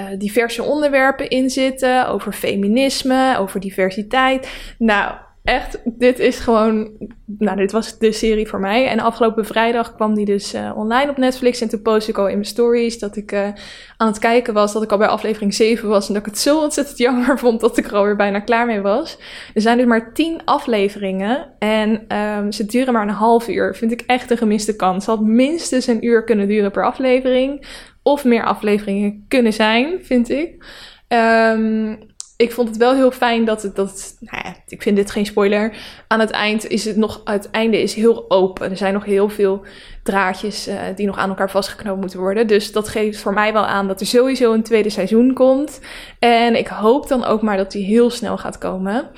uh, 0.00 0.06
diverse 0.18 0.62
onderwerpen 0.62 1.28
in 1.28 1.50
zitten, 1.50 2.08
over 2.08 2.32
feminisme, 2.32 3.36
over 3.38 3.60
diversiteit. 3.60 4.48
Nou, 4.78 5.16
echt, 5.44 5.80
dit 5.84 6.18
is 6.18 6.38
gewoon, 6.38 6.90
nou, 7.38 7.56
dit 7.56 7.72
was 7.72 7.98
de 7.98 8.12
serie 8.12 8.48
voor 8.48 8.60
mij. 8.60 8.88
En 8.88 9.00
afgelopen 9.00 9.44
vrijdag 9.44 9.94
kwam 9.94 10.14
die 10.14 10.24
dus 10.24 10.54
uh, 10.54 10.72
online 10.76 11.10
op 11.10 11.16
Netflix. 11.16 11.60
En 11.60 11.68
toen 11.68 11.82
postte 11.82 12.10
ik 12.10 12.18
al 12.18 12.26
in 12.26 12.32
mijn 12.32 12.44
stories 12.44 12.98
dat 12.98 13.16
ik 13.16 13.32
uh, 13.32 13.48
aan 13.96 14.06
het 14.06 14.18
kijken 14.18 14.54
was, 14.54 14.72
dat 14.72 14.82
ik 14.82 14.92
al 14.92 14.98
bij 14.98 15.06
aflevering 15.06 15.54
7 15.54 15.88
was. 15.88 16.08
En 16.08 16.14
dat 16.14 16.26
ik 16.26 16.30
het 16.32 16.40
zo 16.40 16.60
ontzettend 16.60 16.98
jammer 17.06 17.38
vond 17.38 17.60
dat 17.60 17.78
ik 17.78 17.86
er 17.86 17.96
alweer 17.96 18.16
bijna 18.16 18.40
klaar 18.40 18.66
mee 18.66 18.80
was. 18.80 19.18
Er 19.54 19.60
zijn 19.60 19.76
dus 19.76 19.86
maar 19.86 20.12
10 20.12 20.40
afleveringen 20.44 21.52
en 21.58 22.16
um, 22.16 22.52
ze 22.52 22.66
duren 22.66 22.92
maar 22.92 23.02
een 23.02 23.14
half 23.14 23.48
uur. 23.48 23.74
Vind 23.74 23.92
ik 23.92 24.00
echt 24.00 24.30
een 24.30 24.36
gemiste 24.36 24.76
kans. 24.76 25.06
Het 25.06 25.16
had 25.16 25.26
minstens 25.26 25.86
een 25.86 26.06
uur 26.06 26.24
kunnen 26.24 26.48
duren 26.48 26.70
per 26.70 26.84
aflevering. 26.84 27.66
Of 28.02 28.24
meer 28.24 28.44
afleveringen 28.44 29.24
kunnen 29.28 29.52
zijn, 29.52 29.98
vind 30.04 30.30
ik. 30.30 30.64
Um, 31.08 31.98
ik 32.42 32.52
vond 32.52 32.68
het 32.68 32.76
wel 32.76 32.94
heel 32.94 33.10
fijn 33.10 33.44
dat 33.44 33.62
het, 33.62 33.76
dat, 33.76 34.16
nou 34.20 34.42
ja, 34.44 34.54
ik 34.66 34.82
vind 34.82 34.96
dit 34.96 35.10
geen 35.10 35.26
spoiler. 35.26 35.76
Aan 36.06 36.20
het 36.20 36.30
eind 36.30 36.66
is 36.66 36.84
het 36.84 36.96
nog, 36.96 37.20
het 37.24 37.50
einde 37.50 37.82
is 37.82 37.94
heel 37.94 38.24
open. 38.30 38.70
Er 38.70 38.76
zijn 38.76 38.92
nog 38.92 39.04
heel 39.04 39.28
veel 39.28 39.64
draadjes 40.02 40.68
uh, 40.68 40.80
die 40.96 41.06
nog 41.06 41.18
aan 41.18 41.28
elkaar 41.28 41.50
vastgeknoopt 41.50 42.00
moeten 42.00 42.20
worden. 42.20 42.46
Dus 42.46 42.72
dat 42.72 42.88
geeft 42.88 43.20
voor 43.20 43.32
mij 43.32 43.52
wel 43.52 43.66
aan 43.66 43.88
dat 43.88 44.00
er 44.00 44.06
sowieso 44.06 44.52
een 44.52 44.62
tweede 44.62 44.90
seizoen 44.90 45.32
komt. 45.32 45.80
En 46.18 46.56
ik 46.56 46.66
hoop 46.66 47.08
dan 47.08 47.24
ook 47.24 47.42
maar 47.42 47.56
dat 47.56 47.72
die 47.72 47.84
heel 47.84 48.10
snel 48.10 48.38
gaat 48.38 48.58
komen. 48.58 49.10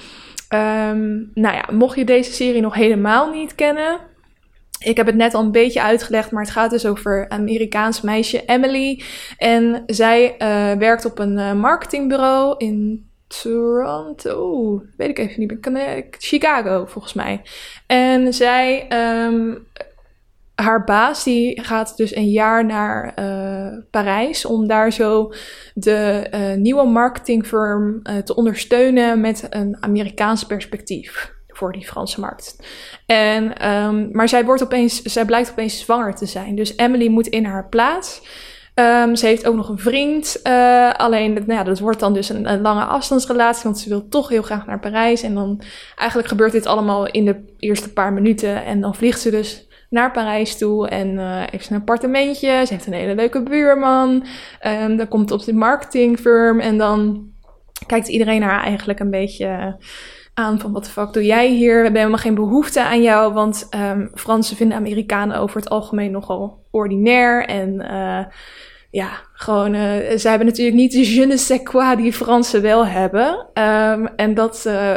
Um, 0.54 1.30
nou 1.34 1.54
ja, 1.54 1.64
mocht 1.72 1.96
je 1.96 2.04
deze 2.04 2.32
serie 2.32 2.60
nog 2.60 2.74
helemaal 2.74 3.30
niet 3.30 3.54
kennen, 3.54 4.00
ik 4.84 4.96
heb 4.96 5.06
het 5.06 5.14
net 5.14 5.34
al 5.34 5.42
een 5.42 5.52
beetje 5.52 5.82
uitgelegd, 5.82 6.30
maar 6.30 6.42
het 6.42 6.52
gaat 6.52 6.70
dus 6.70 6.86
over 6.86 7.20
een 7.20 7.30
Amerikaans 7.30 8.00
meisje, 8.00 8.44
Emily. 8.44 9.02
En 9.38 9.82
zij 9.86 10.34
uh, 10.38 10.78
werkt 10.78 11.04
op 11.04 11.18
een 11.18 11.38
uh, 11.38 11.52
marketingbureau 11.52 12.54
in 12.58 13.08
Toronto. 13.42 14.82
Weet 14.96 15.08
ik 15.08 15.18
even 15.18 15.40
niet 15.40 15.70
meer. 15.70 16.06
Chicago, 16.18 16.86
volgens 16.86 17.12
mij. 17.12 17.42
En 17.86 18.32
zij, 18.32 18.86
um, 19.26 19.66
haar 20.54 20.84
baas, 20.84 21.24
die 21.24 21.62
gaat 21.62 21.96
dus 21.96 22.16
een 22.16 22.30
jaar 22.30 22.64
naar 22.64 23.14
uh, 23.18 23.78
Parijs 23.90 24.44
om 24.44 24.66
daar 24.66 24.92
zo 24.92 25.32
de 25.74 26.28
nieuwe 26.58 26.86
marketingfirm 26.86 28.02
te 28.24 28.34
ondersteunen 28.34 29.20
met 29.20 29.46
een 29.50 29.76
Amerikaans 29.80 30.46
perspectief 30.46 31.32
voor 31.56 31.72
die 31.72 31.86
Franse 31.86 32.20
markt. 32.20 32.56
En, 33.06 33.68
um, 33.70 34.08
maar 34.12 34.28
zij, 34.28 34.44
wordt 34.44 34.62
opeens, 34.62 35.02
zij 35.02 35.24
blijkt 35.24 35.50
opeens 35.50 35.80
zwanger 35.80 36.14
te 36.14 36.26
zijn. 36.26 36.54
Dus 36.54 36.76
Emily 36.76 37.08
moet 37.08 37.26
in 37.26 37.44
haar 37.44 37.68
plaats. 37.68 38.22
Um, 38.74 39.16
ze 39.16 39.26
heeft 39.26 39.46
ook 39.46 39.54
nog 39.54 39.68
een 39.68 39.78
vriend. 39.78 40.40
Uh, 40.46 40.92
alleen, 40.92 41.32
nou 41.32 41.52
ja, 41.52 41.62
dat 41.62 41.78
wordt 41.78 42.00
dan 42.00 42.12
dus 42.12 42.28
een, 42.28 42.60
lange 42.60 42.84
afstandsrelatie. 42.84 43.62
Want 43.64 43.78
ze 43.78 43.88
wil 43.88 44.08
toch 44.08 44.28
heel 44.28 44.42
graag 44.42 44.66
naar 44.66 44.80
Parijs. 44.80 45.22
En 45.22 45.34
dan 45.34 45.60
eigenlijk 45.96 46.28
gebeurt 46.28 46.52
dit 46.52 46.66
allemaal 46.66 47.06
in 47.06 47.24
de 47.24 47.54
eerste 47.58 47.92
paar 47.92 48.12
minuten. 48.12 48.64
En 48.64 48.80
dan 48.80 48.94
vliegt 48.94 49.20
ze 49.20 49.30
dus 49.30 49.68
naar 49.90 50.10
Parijs 50.10 50.58
toe. 50.58 50.88
En 50.88 51.08
uh, 51.12 51.42
heeft 51.50 51.66
ze 51.66 51.72
een 51.72 51.80
appartementje. 51.80 52.62
Ze 52.66 52.72
heeft 52.72 52.86
een 52.86 52.92
hele 52.92 53.14
leuke 53.14 53.42
buurman. 53.42 54.26
Um, 54.66 54.96
dan 54.96 55.08
komt 55.08 55.30
op 55.30 55.44
de 55.44 55.54
marketingfirm. 55.54 56.60
En 56.60 56.78
dan 56.78 57.28
kijkt 57.86 58.08
iedereen 58.08 58.42
haar 58.42 58.62
eigenlijk 58.62 59.00
een 59.00 59.10
beetje 59.10 59.76
aan 60.34 60.60
van 60.60 60.72
wat 60.72 60.84
de 60.84 60.90
fuck 60.90 61.12
doe 61.12 61.24
jij 61.24 61.48
hier? 61.48 61.76
We 61.76 61.82
hebben 61.82 62.00
helemaal 62.00 62.18
geen 62.18 62.34
behoefte 62.34 62.84
aan 62.84 63.02
jou, 63.02 63.32
want 63.32 63.68
um, 63.76 64.10
Fransen 64.14 64.56
vinden 64.56 64.76
Amerikanen 64.76 65.38
over 65.38 65.60
het 65.60 65.70
algemeen 65.70 66.10
nogal 66.10 66.64
ordinair 66.70 67.46
en 67.46 67.74
uh, 67.74 68.24
ja, 68.90 69.10
gewoon, 69.32 69.74
uh, 69.74 70.16
ze 70.16 70.28
hebben 70.28 70.46
natuurlijk 70.46 70.76
niet 70.76 70.92
de 70.92 71.14
je 71.14 71.26
ne 71.26 71.36
sais 71.36 71.62
quoi 71.62 71.96
die 71.96 72.12
Fransen 72.12 72.62
wel 72.62 72.86
hebben. 72.86 73.46
Um, 73.54 74.06
en 74.06 74.34
dat 74.34 74.64
uh, 74.66 74.96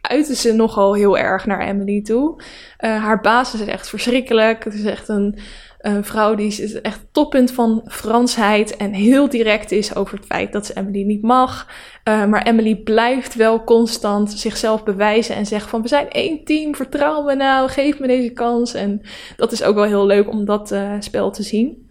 uiten 0.00 0.36
ze 0.36 0.52
nogal 0.52 0.94
heel 0.94 1.18
erg 1.18 1.46
naar 1.46 1.60
Emily 1.60 2.02
toe. 2.02 2.42
haar 2.78 3.20
baas 3.20 3.54
is 3.54 3.66
echt 3.66 3.88
verschrikkelijk. 3.88 4.64
Het 4.64 4.74
is 4.74 4.84
echt 4.84 5.08
een 5.08 5.38
een 5.86 6.04
vrouw 6.04 6.34
die 6.34 6.46
is 6.46 6.80
echt 6.80 7.06
toppunt 7.12 7.50
van 7.50 7.82
Fransheid 7.88 8.76
en 8.76 8.92
heel 8.92 9.28
direct 9.28 9.72
is 9.72 9.94
over 9.94 10.16
het 10.16 10.26
feit 10.26 10.52
dat 10.52 10.66
ze 10.66 10.76
Emily 10.76 11.02
niet 11.02 11.22
mag. 11.22 11.68
Uh, 12.08 12.26
maar 12.26 12.42
Emily 12.42 12.76
blijft 12.76 13.34
wel 13.34 13.64
constant 13.64 14.32
zichzelf 14.32 14.84
bewijzen 14.84 15.34
en 15.34 15.46
zegt 15.46 15.68
van 15.68 15.82
we 15.82 15.88
zijn 15.88 16.10
één 16.10 16.44
team, 16.44 16.74
vertrouw 16.74 17.22
me 17.22 17.34
nou, 17.34 17.68
geef 17.68 17.98
me 17.98 18.06
deze 18.06 18.32
kans. 18.32 18.74
En 18.74 19.00
dat 19.36 19.52
is 19.52 19.62
ook 19.62 19.74
wel 19.74 19.84
heel 19.84 20.06
leuk 20.06 20.28
om 20.28 20.44
dat 20.44 20.72
uh, 20.72 20.92
spel 20.98 21.30
te 21.30 21.42
zien. 21.42 21.90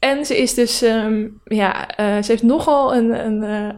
En 0.00 0.24
ze 0.24 0.36
is 0.36 0.54
dus, 0.54 0.82
um, 0.82 1.40
ja, 1.44 2.00
uh, 2.00 2.22
ze 2.22 2.30
heeft 2.30 2.42
nogal 2.42 2.94
een, 2.94 3.26
een 3.26 3.72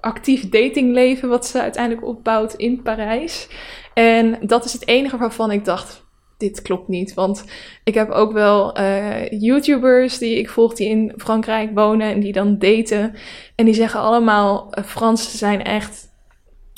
actief 0.00 0.48
datingleven 0.48 1.28
wat 1.28 1.46
ze 1.46 1.60
uiteindelijk 1.60 2.06
opbouwt 2.06 2.54
in 2.54 2.82
Parijs. 2.82 3.48
En 3.94 4.38
dat 4.42 4.64
is 4.64 4.72
het 4.72 4.88
enige 4.88 5.16
waarvan 5.16 5.50
ik 5.50 5.64
dacht, 5.64 6.08
dit 6.40 6.62
klopt 6.62 6.88
niet. 6.88 7.14
Want 7.14 7.44
ik 7.84 7.94
heb 7.94 8.10
ook 8.10 8.32
wel 8.32 8.78
uh, 8.78 9.30
YouTubers 9.30 10.18
die 10.18 10.38
ik 10.38 10.48
volg 10.48 10.74
die 10.74 10.88
in 10.88 11.12
Frankrijk 11.16 11.70
wonen 11.74 12.12
en 12.12 12.20
die 12.20 12.32
dan 12.32 12.58
daten. 12.58 13.14
En 13.54 13.64
die 13.64 13.74
zeggen 13.74 14.00
allemaal, 14.00 14.72
uh, 14.78 14.84
Fransen 14.84 15.38
zijn 15.38 15.64
echt 15.64 16.08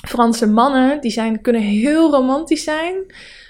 Franse 0.09 0.47
mannen. 0.47 1.01
Die 1.01 1.11
zijn, 1.11 1.41
kunnen 1.41 1.63
heel 1.63 2.11
romantisch 2.11 2.65
zijn. 2.65 2.95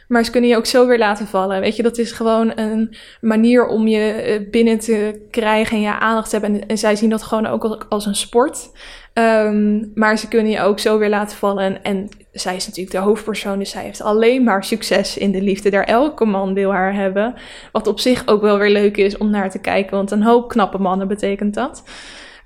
Maar 0.09 0.25
ze 0.25 0.31
kunnen 0.31 0.51
je 0.51 0.57
ook 0.57 0.66
zo 0.66 0.87
weer 0.87 0.98
laten 0.98 1.27
vallen. 1.27 1.61
Weet 1.61 1.77
je, 1.77 1.83
dat 1.83 1.98
is 1.98 2.12
gewoon 2.12 2.53
een 2.59 2.96
manier 3.20 3.66
om 3.66 3.87
je 3.87 4.12
eh, 4.12 4.51
binnen 4.51 4.79
te 4.79 5.27
krijgen 5.31 5.77
en 5.77 5.83
je 5.83 5.98
aandacht 5.98 6.31
te 6.31 6.38
hebben. 6.38 6.68
En, 6.68 6.79
zij 6.79 6.96
zien 6.96 7.11
dat 7.11 7.22
gewoon 7.22 7.46
ook 7.46 7.87
als 7.88 8.07
een 8.07 8.14
sport. 8.14 8.70
Um, 9.14 9.90
maar 9.94 10.18
ze 10.18 10.29
kunnen 10.29 10.53
je 10.53 10.61
ook 10.61 10.79
zo 10.79 10.98
weer 10.98 11.09
laten 11.09 11.37
vallen. 11.37 11.83
En 11.83 12.09
zij 12.33 12.57
is 12.57 12.66
natuurlijk 12.66 12.97
de 12.97 13.03
hoofdpersoon, 13.03 13.59
dus 13.59 13.71
zij 13.71 13.83
heeft 13.83 14.03
alleen 14.03 14.45
maar 14.45 14.64
succes 14.64 15.18
in 15.18 15.33
de 15.33 15.42
liefde. 15.42 15.71
Daar 15.71 15.85
elke 15.85 16.25
man 16.25 16.55
wil 16.55 16.73
haar 16.73 16.95
hebben. 16.95 17.35
Wat 17.73 17.87
op 17.87 18.01
zich 18.01 18.27
ook 18.27 18.40
wel 18.40 18.59
weer 18.59 18.71
leuk 18.71 18.97
is 18.97 19.16
om 19.16 19.31
naar 19.31 19.51
te 19.51 19.61
kijken, 19.61 19.97
want 19.97 20.11
een 20.11 20.23
hoop 20.23 20.49
knappe 20.49 20.79
mannen 20.79 21.09
betekent 21.09 21.55
dat. 21.55 21.83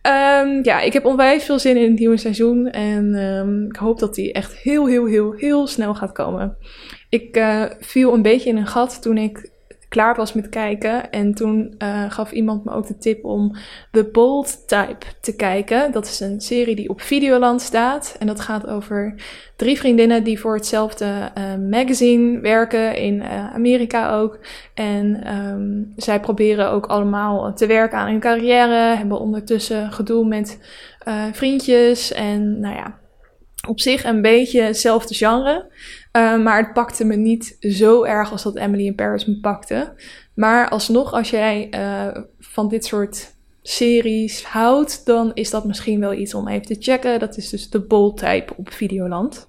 Um, 0.03 0.65
ja, 0.65 0.81
ik 0.81 0.93
heb 0.93 1.05
onwijs 1.05 1.45
veel 1.45 1.59
zin 1.59 1.77
in 1.77 1.91
het 1.91 1.99
nieuwe 1.99 2.17
seizoen. 2.17 2.71
En 2.71 3.15
um, 3.15 3.65
ik 3.65 3.77
hoop 3.77 3.99
dat 3.99 4.15
die 4.15 4.33
echt 4.33 4.57
heel, 4.57 4.87
heel, 4.87 5.07
heel, 5.07 5.33
heel 5.33 5.67
snel 5.67 5.95
gaat 5.95 6.13
komen. 6.13 6.57
Ik 7.09 7.37
uh, 7.37 7.65
viel 7.81 8.15
een 8.15 8.23
beetje 8.23 8.49
in 8.49 8.57
een 8.57 8.67
gat 8.67 9.03
toen 9.03 9.19
ik 9.19 9.51
klaar 9.97 10.17
was 10.17 10.33
met 10.33 10.49
kijken. 10.49 11.11
En 11.11 11.35
toen 11.35 11.75
uh, 11.79 12.11
gaf 12.11 12.33
iemand 12.33 12.65
me 12.65 12.73
ook 12.73 12.87
de 12.87 12.99
tip 12.99 13.25
om 13.25 13.57
The 13.91 14.09
Bold 14.13 14.69
Type 14.69 15.07
te 15.21 15.37
kijken. 15.37 15.93
Dat 15.93 16.07
is 16.07 16.21
een 16.21 16.41
serie 16.41 16.77
die 16.77 16.89
op 16.89 17.01
Videoland 17.01 17.61
staat. 17.63 18.17
En 18.19 18.27
dat 18.27 18.41
gaat 18.41 18.67
over 18.67 19.15
drie 19.57 19.79
vriendinnen 19.79 20.25
die 20.25 20.41
voor 20.41 20.55
hetzelfde 20.55 21.31
uh, 21.39 21.69
magazine 21.71 22.41
werken, 22.41 22.97
in 22.97 23.15
uh, 23.15 23.55
Amerika 23.55 24.11
ook. 24.11 24.39
En 24.75 25.35
um, 25.37 25.93
zij 25.97 26.21
proberen 26.21 26.71
ook 26.71 26.87
allemaal 26.87 27.55
te 27.55 27.67
werken 27.67 27.99
aan 27.99 28.11
hun 28.11 28.21
carrière. 28.21 28.97
Hebben 28.97 29.21
ondertussen 29.21 29.93
gedoe 29.93 30.27
met 30.27 30.59
vriendjes. 31.33 32.13
En 32.13 32.61
nou 32.61 32.75
ja, 32.75 32.99
op 33.69 33.81
zich 33.81 34.05
een 34.05 34.23
beetje 34.23 34.61
hetzelfde 34.61 35.15
genre. 35.15 35.71
Uh, 36.17 36.43
maar 36.43 36.59
het 36.59 36.73
pakte 36.73 37.05
me 37.05 37.17
niet 37.17 37.57
zo 37.61 38.05
erg 38.05 38.33
als 38.33 38.43
dat 38.43 38.57
Emily 38.57 38.87
in 38.87 38.95
Paris 38.95 39.25
me 39.25 39.41
pakte. 39.41 39.95
Maar 40.35 40.69
alsnog, 40.69 41.13
als 41.13 41.31
jij 41.31 41.69
uh, 41.71 42.23
van 42.39 42.69
dit 42.69 42.85
soort 42.85 43.35
series 43.63 44.45
houdt, 44.45 45.07
dan 45.07 45.31
is 45.35 45.51
dat 45.51 45.65
misschien 45.65 46.01
wel 46.01 46.13
iets 46.13 46.35
om 46.35 46.49
even 46.49 46.67
te 46.67 46.77
checken. 46.79 47.19
Dat 47.19 47.37
is 47.37 47.49
dus 47.49 47.71
de 47.71 47.81
Bold 47.81 48.17
Type 48.17 48.53
op 48.57 48.73
Videoland. 48.73 49.49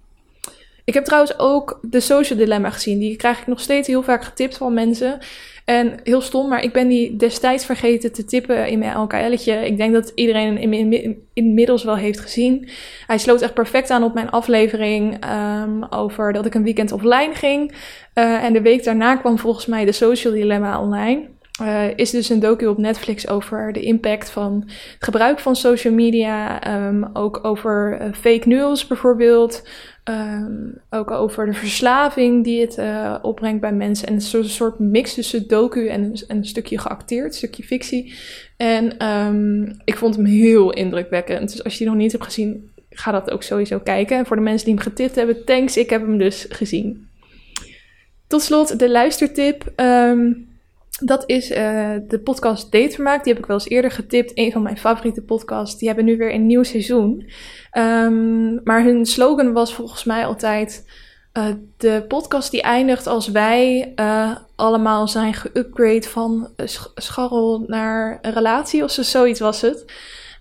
Ik 0.87 0.93
heb 0.93 1.05
trouwens 1.05 1.39
ook 1.39 1.79
de 1.81 1.99
Social 1.99 2.39
Dilemma 2.39 2.69
gezien. 2.69 2.99
Die 2.99 3.15
krijg 3.15 3.39
ik 3.39 3.47
nog 3.47 3.59
steeds 3.59 3.87
heel 3.87 4.03
vaak 4.03 4.23
getipt 4.23 4.57
van 4.57 4.73
mensen. 4.73 5.19
En 5.65 5.99
heel 6.03 6.21
stom, 6.21 6.49
maar 6.49 6.63
ik 6.63 6.73
ben 6.73 6.87
die 6.87 7.15
destijds 7.15 7.65
vergeten 7.65 8.13
te 8.13 8.25
tippen 8.25 8.67
in 8.67 8.79
mijn 8.79 8.97
LKL'tje. 8.97 9.65
Ik 9.65 9.77
denk 9.77 9.93
dat 9.93 10.11
iedereen 10.15 10.57
in, 10.57 11.17
inmiddels 11.33 11.83
wel 11.83 11.95
heeft 11.95 12.19
gezien. 12.19 12.69
Hij 13.07 13.17
sloot 13.17 13.41
echt 13.41 13.53
perfect 13.53 13.89
aan 13.89 14.03
op 14.03 14.13
mijn 14.13 14.29
aflevering 14.29 15.25
um, 15.25 15.83
over 15.83 16.33
dat 16.33 16.45
ik 16.45 16.53
een 16.53 16.63
weekend 16.63 16.91
offline 16.91 17.33
ging. 17.33 17.71
Uh, 17.71 18.43
en 18.43 18.53
de 18.53 18.61
week 18.61 18.83
daarna 18.83 19.15
kwam 19.15 19.37
volgens 19.37 19.65
mij 19.65 19.85
de 19.85 19.91
Social 19.91 20.33
Dilemma 20.33 20.81
online. 20.81 21.27
Uh, 21.61 21.97
is 21.97 22.09
dus 22.09 22.29
een 22.29 22.39
docu 22.39 22.65
op 22.65 22.77
Netflix 22.77 23.27
over 23.27 23.73
de 23.73 23.81
impact 23.81 24.29
van 24.29 24.63
het 24.65 25.03
gebruik 25.03 25.39
van 25.39 25.55
social 25.55 25.93
media. 25.93 26.61
Um, 26.87 27.09
ook 27.13 27.39
over 27.41 28.01
uh, 28.01 28.13
fake 28.13 28.47
news 28.47 28.87
bijvoorbeeld. 28.87 29.67
Um, 30.03 30.81
ook 30.89 31.11
over 31.11 31.45
de 31.45 31.53
verslaving 31.53 32.43
die 32.43 32.61
het 32.61 32.77
uh, 32.77 33.15
opbrengt 33.21 33.61
bij 33.61 33.73
mensen. 33.73 34.07
En 34.07 34.13
een 34.13 34.49
soort 34.49 34.79
mix 34.79 35.13
tussen 35.13 35.47
docu 35.47 35.87
en, 35.87 36.13
en 36.27 36.37
een 36.37 36.45
stukje 36.45 36.79
geacteerd, 36.79 37.25
een 37.25 37.33
stukje 37.33 37.63
fictie. 37.63 38.13
En 38.57 39.07
um, 39.07 39.77
ik 39.83 39.97
vond 39.97 40.15
hem 40.15 40.25
heel 40.25 40.73
indrukwekkend. 40.73 41.51
Dus 41.51 41.63
als 41.63 41.73
je 41.73 41.79
die 41.79 41.87
nog 41.87 41.97
niet 41.97 42.11
hebt 42.11 42.23
gezien, 42.23 42.71
ga 42.89 43.11
dat 43.11 43.31
ook 43.31 43.43
sowieso 43.43 43.79
kijken. 43.79 44.17
En 44.17 44.25
voor 44.25 44.35
de 44.35 44.41
mensen 44.41 44.65
die 44.65 44.75
hem 44.75 44.83
getipt 44.83 45.15
hebben, 45.15 45.45
thanks, 45.45 45.77
ik 45.77 45.89
heb 45.89 46.01
hem 46.01 46.17
dus 46.17 46.45
gezien. 46.49 47.07
Tot 48.27 48.41
slot 48.41 48.79
de 48.79 48.89
luistertip. 48.89 49.73
Um, 49.75 50.46
dat 51.03 51.23
is 51.25 51.51
uh, 51.51 51.57
de 52.07 52.19
podcast 52.23 52.71
Datevermaak. 52.71 53.23
Die 53.23 53.33
heb 53.33 53.41
ik 53.41 53.47
wel 53.47 53.57
eens 53.57 53.69
eerder 53.69 53.91
getipt. 53.91 54.31
Een 54.35 54.51
van 54.51 54.61
mijn 54.61 54.77
favoriete 54.77 55.21
podcasts. 55.21 55.77
Die 55.77 55.87
hebben 55.87 56.05
nu 56.05 56.17
weer 56.17 56.33
een 56.33 56.45
nieuw 56.45 56.63
seizoen. 56.63 57.29
Um, 57.77 58.61
maar 58.63 58.83
hun 58.83 59.05
slogan 59.05 59.53
was 59.53 59.73
volgens 59.73 60.03
mij 60.03 60.25
altijd... 60.25 60.85
de 61.77 62.05
podcast 62.07 62.51
die 62.51 62.61
eindigt 62.61 63.07
als 63.07 63.27
wij 63.27 63.93
allemaal 64.55 65.07
zijn 65.07 65.33
geupgrade 65.33 66.07
van 66.07 66.49
scharrel 66.95 67.63
naar 67.67 68.19
een 68.21 68.33
relatie 68.33 68.83
of 68.83 68.91
zo, 68.91 69.03
zoiets 69.03 69.39
was 69.39 69.61
het. 69.61 69.85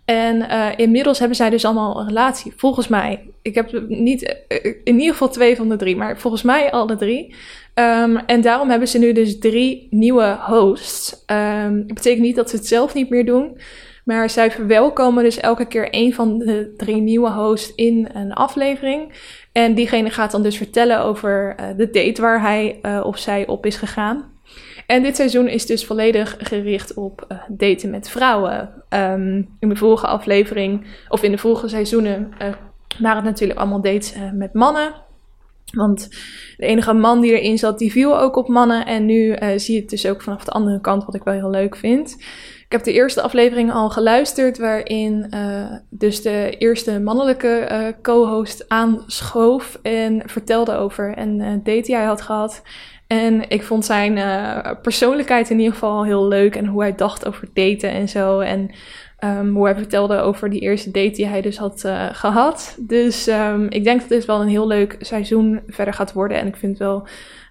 En 0.07 0.49
inmiddels 0.77 1.19
hebben 1.19 1.37
zij 1.37 1.51
dus 1.51 1.65
allemaal 1.65 2.01
een 2.01 2.07
relatie, 2.07 2.53
volgens 2.57 2.89
mij. 2.89 3.31
Ik 3.43 3.55
heb 3.55 3.83
niet, 3.89 4.45
in 4.85 4.99
ieder 4.99 5.13
geval 5.13 5.29
twee 5.29 5.57
van 5.57 5.69
de 5.69 5.77
drie, 5.77 5.97
maar 5.97 6.19
volgens 6.19 6.43
mij 6.43 6.71
alle 6.71 6.97
drie. 6.97 7.35
Um, 7.75 8.17
en 8.17 8.41
daarom 8.41 8.71
hebben 8.71 8.89
ze 8.89 8.99
nu 8.99 9.13
dus 9.13 9.39
drie 9.39 9.87
nieuwe 9.91 10.39
hosts. 10.41 11.25
Dat 11.27 11.87
betekent 11.87 12.23
niet 12.23 12.37
dat 12.37 12.51
ze 12.51 12.57
het 12.57 12.67
zelf 12.67 12.95
niet 12.95 13.11
meer 13.11 13.25
doen. 13.25 13.59
Maar 14.05 14.31
zij 14.31 14.51
verwelkomen 14.51 15.25
dus 15.25 15.41
elke 15.41 15.67
keer 15.67 15.89
een 15.91 16.15
van 16.15 16.39
de 16.39 16.75
drie 16.77 17.01
nieuwe 17.01 17.31
hosts 17.31 17.75
in 17.75 18.09
een 18.13 18.33
aflevering. 18.33 19.13
En 19.53 19.75
diegene 19.75 20.11
gaat 20.11 20.31
dan 20.31 20.43
dus 20.43 20.57
vertellen 20.57 21.01
over 21.01 21.57
uh, 21.61 21.67
de 21.77 21.91
date 21.91 22.21
waar 22.21 22.41
hij 22.41 22.81
of 23.03 23.19
zij 23.19 23.47
op 23.47 23.67
is 23.67 23.77
gegaan. 23.77 24.35
En 24.87 25.03
dit 25.03 25.17
seizoen 25.17 25.49
is 25.49 25.67
dus 25.67 25.87
volledig 25.87 26.37
gericht 26.39 26.95
op 26.95 27.27
uh, 27.29 27.39
daten 27.49 27.91
met 27.91 28.09
vrouwen. 28.09 28.71
Um, 28.91 29.49
in 29.61 29.69
de 29.69 29.77
vorige 29.77 30.07
aflevering, 30.07 30.87
of 31.09 31.23
in 31.23 31.31
de 31.31 31.39
vorige 31.39 31.69
seizoenen, 31.69 32.33
waren 32.99 33.17
het 33.17 33.25
natuurlijk 33.25 33.59
allemaal 33.59 33.81
dates 33.81 34.15
met 34.33 34.55
mannen. 34.55 35.05
Want 35.73 36.09
de 36.57 36.67
enige 36.67 36.93
man 36.93 37.21
die 37.21 37.41
erin 37.41 37.59
zat, 37.59 37.79
die 37.79 37.93
viel 37.93 38.21
ook 38.21 38.37
op 38.37 38.49
mannen. 38.49 38.87
En 38.87 39.07
nu 39.07 39.37
uh, 39.37 39.49
zie 39.57 39.75
je 39.75 39.81
het 39.81 39.91
dus 39.91 40.07
ook 40.07 40.23
vanaf 40.23 40.45
de 40.45 40.51
andere 40.51 40.81
kant, 40.81 41.05
wat 41.05 41.15
ik 41.15 41.23
wel 41.23 41.35
heel 41.35 41.51
leuk 41.51 41.77
vind. 41.77 42.17
Ik 42.65 42.73
heb 42.73 42.83
de 42.83 42.93
eerste 42.93 43.23
aflevering 43.23 43.73
al 43.73 43.91
geluisterd, 43.91 44.59
waarin 44.59 45.27
uh, 45.35 45.73
dus 45.91 46.23
de 46.23 46.55
eerste 46.59 47.01
mannelijke 47.01 47.69
uh, 47.71 48.03
co-host 48.03 48.69
aanschoof 48.69 49.79
en 49.83 50.23
vertelde 50.27 50.75
over 50.75 51.19
een 51.19 51.39
date 51.39 51.81
die 51.81 51.95
hij 51.95 52.05
had 52.05 52.23
gehad. 52.23 52.63
En 53.07 53.49
ik 53.49 53.63
vond 53.63 53.85
zijn 53.85 54.15
persoonlijkheid 54.83 55.51
in 55.51 55.59
ieder 55.59 55.73
geval 55.73 56.05
heel 56.05 56.29
leuk 56.29 56.57
en 56.57 56.67
hoe 56.67 56.81
hij 56.81 56.95
dacht 56.95 57.27
over 57.27 57.49
daten 57.53 57.91
en 57.91 58.09
zo. 58.09 58.41
En 58.41 58.71
Um, 59.25 59.55
hoe 59.55 59.65
hij 59.65 59.77
vertelde 59.77 60.19
over 60.19 60.51
die 60.51 60.61
eerste 60.61 60.91
date 60.91 61.11
die 61.11 61.27
hij 61.27 61.41
dus 61.41 61.57
had 61.57 61.83
uh, 61.87 62.07
gehad. 62.13 62.77
Dus 62.81 63.27
um, 63.29 63.67
ik 63.69 63.85
denk 63.85 64.01
dat 64.01 64.09
dit 64.09 64.25
wel 64.25 64.41
een 64.41 64.49
heel 64.49 64.67
leuk 64.67 64.97
seizoen 65.01 65.61
verder 65.67 65.95
gaat 65.95 66.13
worden. 66.13 66.39
En 66.39 66.47
ik 66.47 66.57
vind 66.57 66.79
het 66.79 66.89
wel 66.89 67.07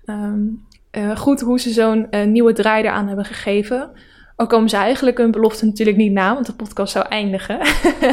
um, 0.06 0.66
uh, 0.92 1.16
goed 1.18 1.42
hoe 1.42 1.60
ze 1.60 1.70
zo'n 1.70 2.08
nieuwe 2.32 2.54
draai 2.54 2.84
eraan 2.84 3.08
hebben 3.08 3.26
gegeven. 3.26 3.90
Al 4.36 4.48
komen 4.48 4.70
ze 4.70 4.76
eigenlijk 4.76 5.18
hun 5.18 5.32
belofte 5.32 5.66
natuurlijk 5.66 5.98
niet 5.98 6.12
na, 6.12 6.34
want 6.34 6.46
de 6.46 6.56
podcast 6.56 6.92
zou 6.92 7.06
eindigen. 7.08 7.58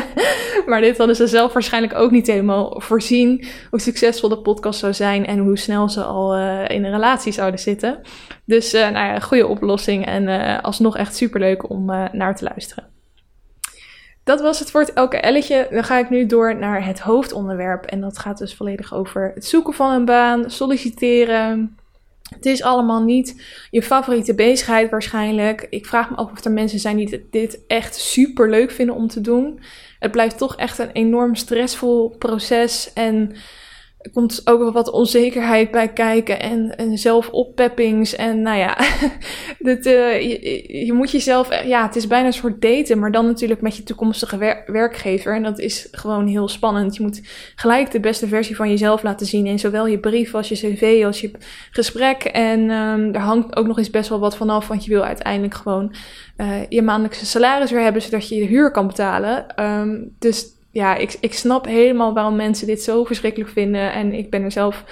maar 0.67 0.81
dit 0.81 0.99
hadden 0.99 1.17
ze 1.17 1.27
zelf 1.27 1.53
waarschijnlijk 1.53 1.95
ook 1.95 2.11
niet 2.11 2.27
helemaal 2.27 2.81
voorzien. 2.81 3.45
Hoe 3.71 3.81
succesvol 3.81 4.29
de 4.29 4.39
podcast 4.39 4.79
zou 4.79 4.95
zijn 4.95 5.27
en 5.27 5.39
hoe 5.39 5.59
snel 5.59 5.89
ze 5.89 6.03
al 6.03 6.37
in 6.67 6.85
een 6.85 6.91
relatie 6.91 7.33
zouden 7.33 7.61
zitten. 7.61 8.01
Dus 8.45 8.73
nou 8.73 8.93
ja, 8.93 9.19
goede 9.19 9.47
oplossing 9.47 10.07
en 10.07 10.63
alsnog 10.63 10.97
echt 10.97 11.17
superleuk 11.17 11.71
om 11.71 11.85
naar 12.13 12.37
te 12.37 12.45
luisteren. 12.45 12.93
Dat 14.25 14.41
was 14.41 14.59
het 14.59 14.71
voor 14.71 14.81
het 14.81 14.93
elke 14.93 15.17
elletje. 15.17 15.67
Dan 15.71 15.85
ga 15.85 15.99
ik 15.99 16.11
nu 16.11 16.27
door 16.27 16.57
naar 16.57 16.87
het 16.87 17.01
hoofdonderwerp. 17.01 17.85
En 17.85 18.01
dat 18.01 18.19
gaat 18.19 18.39
dus 18.39 18.55
volledig 18.55 18.95
over 18.95 19.31
het 19.35 19.45
zoeken 19.45 19.75
van 19.75 19.93
een 19.93 20.05
baan, 20.05 20.51
solliciteren. 20.51 21.77
Het 22.35 22.47
is 22.47 22.63
allemaal 22.63 23.03
niet 23.03 23.43
je 23.71 23.83
favoriete 23.83 24.35
bezigheid 24.35 24.91
waarschijnlijk. 24.91 25.67
Ik 25.71 25.87
vraag 25.87 26.11
me 26.11 26.17
af 26.17 26.31
of 26.31 26.45
er 26.45 26.53
mensen 26.53 26.79
zijn 26.79 26.97
die 26.97 27.27
dit 27.31 27.61
echt 27.67 27.97
super 27.97 28.51
leuk 28.51 28.71
vinden 28.71 28.95
om 28.95 29.09
te 29.09 29.21
doen. 29.21 29.61
Het 29.99 30.11
blijft 30.11 30.39
toch 30.39 30.57
echt 30.57 30.79
een 30.79 30.93
enorm 30.93 31.35
stressvol 31.35 32.15
proces. 32.19 32.93
En 32.93 33.35
er 34.03 34.11
komt 34.13 34.41
ook 34.45 34.59
wel 34.59 34.73
wat 34.73 34.91
onzekerheid 34.91 35.71
bij 35.71 35.89
kijken 35.89 36.41
en, 36.41 36.77
en 36.77 36.99
zelfoppeppings. 36.99 38.15
En 38.15 38.43
nou 38.43 38.59
ja, 38.59 38.79
uh, 39.59 40.21
je, 40.87 40.93
moet 40.93 41.11
jezelf, 41.11 41.65
ja, 41.65 41.87
het 41.87 41.97
is 41.97 42.07
bijna 42.07 42.27
een 42.27 42.33
soort 42.33 42.63
daten, 42.63 42.99
maar 42.99 43.11
dan 43.11 43.27
natuurlijk 43.27 43.61
met 43.61 43.77
je 43.77 43.83
toekomstige 43.83 44.63
werkgever. 44.67 45.35
En 45.35 45.43
dat 45.43 45.59
is 45.59 45.89
gewoon 45.91 46.27
heel 46.27 46.49
spannend. 46.49 46.97
Je 46.97 47.03
moet 47.03 47.21
gelijk 47.55 47.91
de 47.91 48.01
beste 48.01 48.29
versie 48.29 48.57
van 48.57 48.69
jezelf 48.69 49.03
laten 49.03 49.27
zien 49.27 49.47
in 49.47 49.59
zowel 49.59 49.87
je 49.87 49.99
brief 49.99 50.35
als 50.35 50.49
je 50.49 50.55
cv 50.55 51.05
als 51.05 51.21
je 51.21 51.31
gesprek. 51.71 52.23
En 52.23 52.71
um, 52.71 53.15
er 53.15 53.21
hangt 53.21 53.57
ook 53.57 53.67
nog 53.67 53.79
eens 53.79 53.91
best 53.91 54.09
wel 54.09 54.21
wat 54.21 54.37
vanaf, 54.37 54.69
want 54.69 54.85
je 54.85 54.91
wil 54.91 55.05
uiteindelijk 55.05 55.55
gewoon 55.55 55.95
uh, 56.37 56.69
je 56.69 56.83
maandelijkse 56.83 57.27
salaris 57.27 57.71
weer 57.71 57.83
hebben, 57.83 58.03
zodat 58.03 58.29
je 58.29 58.35
je 58.35 58.47
huur 58.47 58.71
kan 58.71 58.87
betalen. 58.87 59.47
Um, 59.65 60.17
dus 60.19 60.61
ja, 60.73 60.95
ik, 60.95 61.17
ik 61.21 61.35
snap 61.35 61.65
helemaal 61.65 62.15
waarom 62.15 62.37
mensen 62.37 62.67
dit 62.67 62.83
zo 62.83 63.05
verschrikkelijk 63.05 63.51
vinden. 63.51 63.93
En 63.93 64.13
ik 64.13 64.31
ben 64.31 64.43
er 64.43 64.53
zelf 64.53 64.85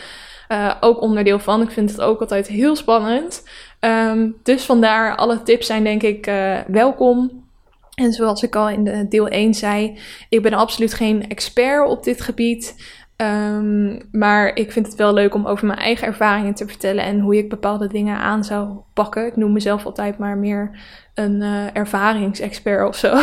uh, 0.48 0.74
ook 0.80 1.00
onderdeel 1.00 1.38
van. 1.38 1.62
Ik 1.62 1.70
vind 1.70 1.90
het 1.90 2.00
ook 2.00 2.20
altijd 2.20 2.46
heel 2.46 2.76
spannend. 2.76 3.42
Um, 3.80 4.36
dus 4.42 4.64
vandaar, 4.64 5.16
alle 5.16 5.42
tips 5.42 5.66
zijn 5.66 5.84
denk 5.84 6.02
ik 6.02 6.26
uh, 6.26 6.58
welkom. 6.66 7.48
En 7.94 8.12
zoals 8.12 8.42
ik 8.42 8.56
al 8.56 8.68
in 8.68 8.84
de 8.84 9.08
deel 9.08 9.28
1 9.28 9.54
zei, 9.54 9.98
ik 10.28 10.42
ben 10.42 10.52
absoluut 10.52 10.94
geen 10.94 11.28
expert 11.28 11.88
op 11.88 12.04
dit 12.04 12.20
gebied. 12.20 12.74
Um, 13.20 14.00
maar 14.12 14.56
ik 14.56 14.72
vind 14.72 14.86
het 14.86 14.94
wel 14.94 15.12
leuk 15.12 15.34
om 15.34 15.46
over 15.46 15.66
mijn 15.66 15.78
eigen 15.78 16.06
ervaringen 16.06 16.54
te 16.54 16.66
vertellen 16.66 17.04
en 17.04 17.20
hoe 17.20 17.36
ik 17.36 17.48
bepaalde 17.48 17.86
dingen 17.86 18.18
aan 18.18 18.44
zou 18.44 18.78
pakken. 18.94 19.26
Ik 19.26 19.36
noem 19.36 19.52
mezelf 19.52 19.84
altijd 19.84 20.18
maar 20.18 20.38
meer 20.38 20.78
een 21.14 21.40
uh, 21.40 21.76
ervaringsexpert 21.76 22.88
of 22.88 22.96
zo. 22.96 23.16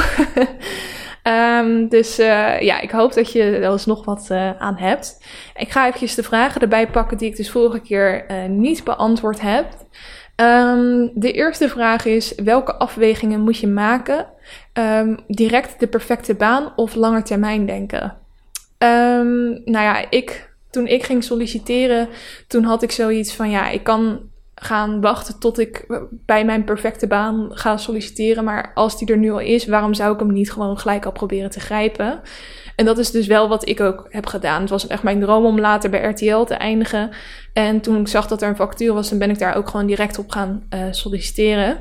Um, 1.23 1.87
dus 1.95 2.19
uh, 2.19 2.59
ja, 2.59 2.79
ik 2.79 2.91
hoop 2.91 3.13
dat 3.13 3.31
je 3.31 3.43
er 3.43 3.67
alsnog 3.67 4.05
wat 4.05 4.27
uh, 4.31 4.51
aan 4.57 4.77
hebt. 4.77 5.23
Ik 5.55 5.71
ga 5.71 5.85
eventjes 5.85 6.15
de 6.15 6.23
vragen 6.23 6.61
erbij 6.61 6.87
pakken 6.87 7.17
die 7.17 7.29
ik 7.29 7.35
dus 7.35 7.51
vorige 7.51 7.79
keer 7.79 8.25
niet 8.49 8.83
beantwoord 8.83 9.41
heb. 9.41 9.65
Um, 10.35 11.11
de 11.13 11.31
eerste 11.31 11.69
vraag 11.69 12.05
is: 12.05 12.35
welke 12.35 12.75
afwegingen 12.75 13.41
moet 13.41 13.57
je 13.57 13.67
maken? 13.67 14.25
Direct 15.27 15.79
de 15.79 15.87
perfecte 15.87 16.35
baan 16.35 16.73
of 16.75 16.95
langer 16.95 17.23
termijn 17.23 17.65
denken? 18.77 19.61
nou 19.65 19.85
ja, 19.85 20.09
ik, 20.09 20.49
toen 20.69 20.87
ik 20.87 21.03
ging 21.03 21.23
solliciteren, 21.23 22.09
toen 22.47 22.63
had 22.63 22.83
ik 22.83 22.91
zoiets 22.91 23.33
van: 23.33 23.49
ja, 23.49 23.69
ik 23.69 23.83
kan 23.83 24.29
gaan 24.59 25.01
wachten 25.01 25.39
tot 25.39 25.59
ik 25.59 25.85
bij 26.09 26.45
mijn 26.45 26.63
perfecte 26.63 27.07
baan 27.07 27.47
ga 27.49 27.77
solliciteren. 27.77 28.43
Maar 28.43 28.71
als 28.73 28.97
die 28.97 29.07
er 29.07 29.17
nu 29.17 29.31
al 29.31 29.39
is, 29.39 29.67
waarom 29.67 29.93
zou 29.93 30.13
ik 30.13 30.19
hem 30.19 30.33
niet 30.33 30.51
gewoon 30.51 30.79
gelijk 30.79 31.05
al 31.05 31.11
proberen 31.11 31.49
te 31.49 31.59
grijpen? 31.59 32.21
En 32.75 32.85
dat 32.85 32.97
is 32.97 33.11
dus 33.11 33.27
wel 33.27 33.47
wat 33.47 33.67
ik 33.67 33.79
ook 33.79 34.05
heb 34.09 34.25
gedaan. 34.25 34.61
Het 34.61 34.69
was 34.69 34.87
echt 34.87 35.03
mijn 35.03 35.19
droom 35.19 35.45
om 35.45 35.59
later 35.59 35.89
bij 35.89 36.09
RTL 36.09 36.43
te 36.43 36.53
eindigen. 36.53 37.09
En 37.53 37.81
toen 37.81 37.99
ik 37.99 38.07
zag 38.07 38.27
dat 38.27 38.41
er 38.41 38.49
een 38.49 38.55
vacature 38.55 38.93
was, 38.93 39.09
dan 39.09 39.19
ben 39.19 39.29
ik 39.29 39.39
daar 39.39 39.55
ook 39.55 39.69
gewoon 39.69 39.85
direct 39.85 40.19
op 40.19 40.31
gaan 40.31 40.63
uh, 40.73 40.81
solliciteren. 40.91 41.77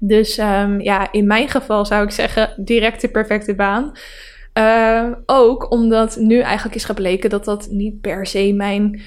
Dus 0.00 0.38
um, 0.38 0.80
ja, 0.80 1.12
in 1.12 1.26
mijn 1.26 1.48
geval 1.48 1.86
zou 1.86 2.04
ik 2.04 2.10
zeggen 2.10 2.54
direct 2.56 3.00
de 3.00 3.08
perfecte 3.08 3.54
baan. 3.54 3.92
Uh, 4.58 5.10
ook 5.26 5.70
omdat 5.70 6.16
nu 6.16 6.40
eigenlijk 6.40 6.74
is 6.74 6.84
gebleken 6.84 7.30
dat 7.30 7.44
dat 7.44 7.68
niet 7.70 8.00
per 8.00 8.26
se 8.26 8.52
mijn 8.52 9.02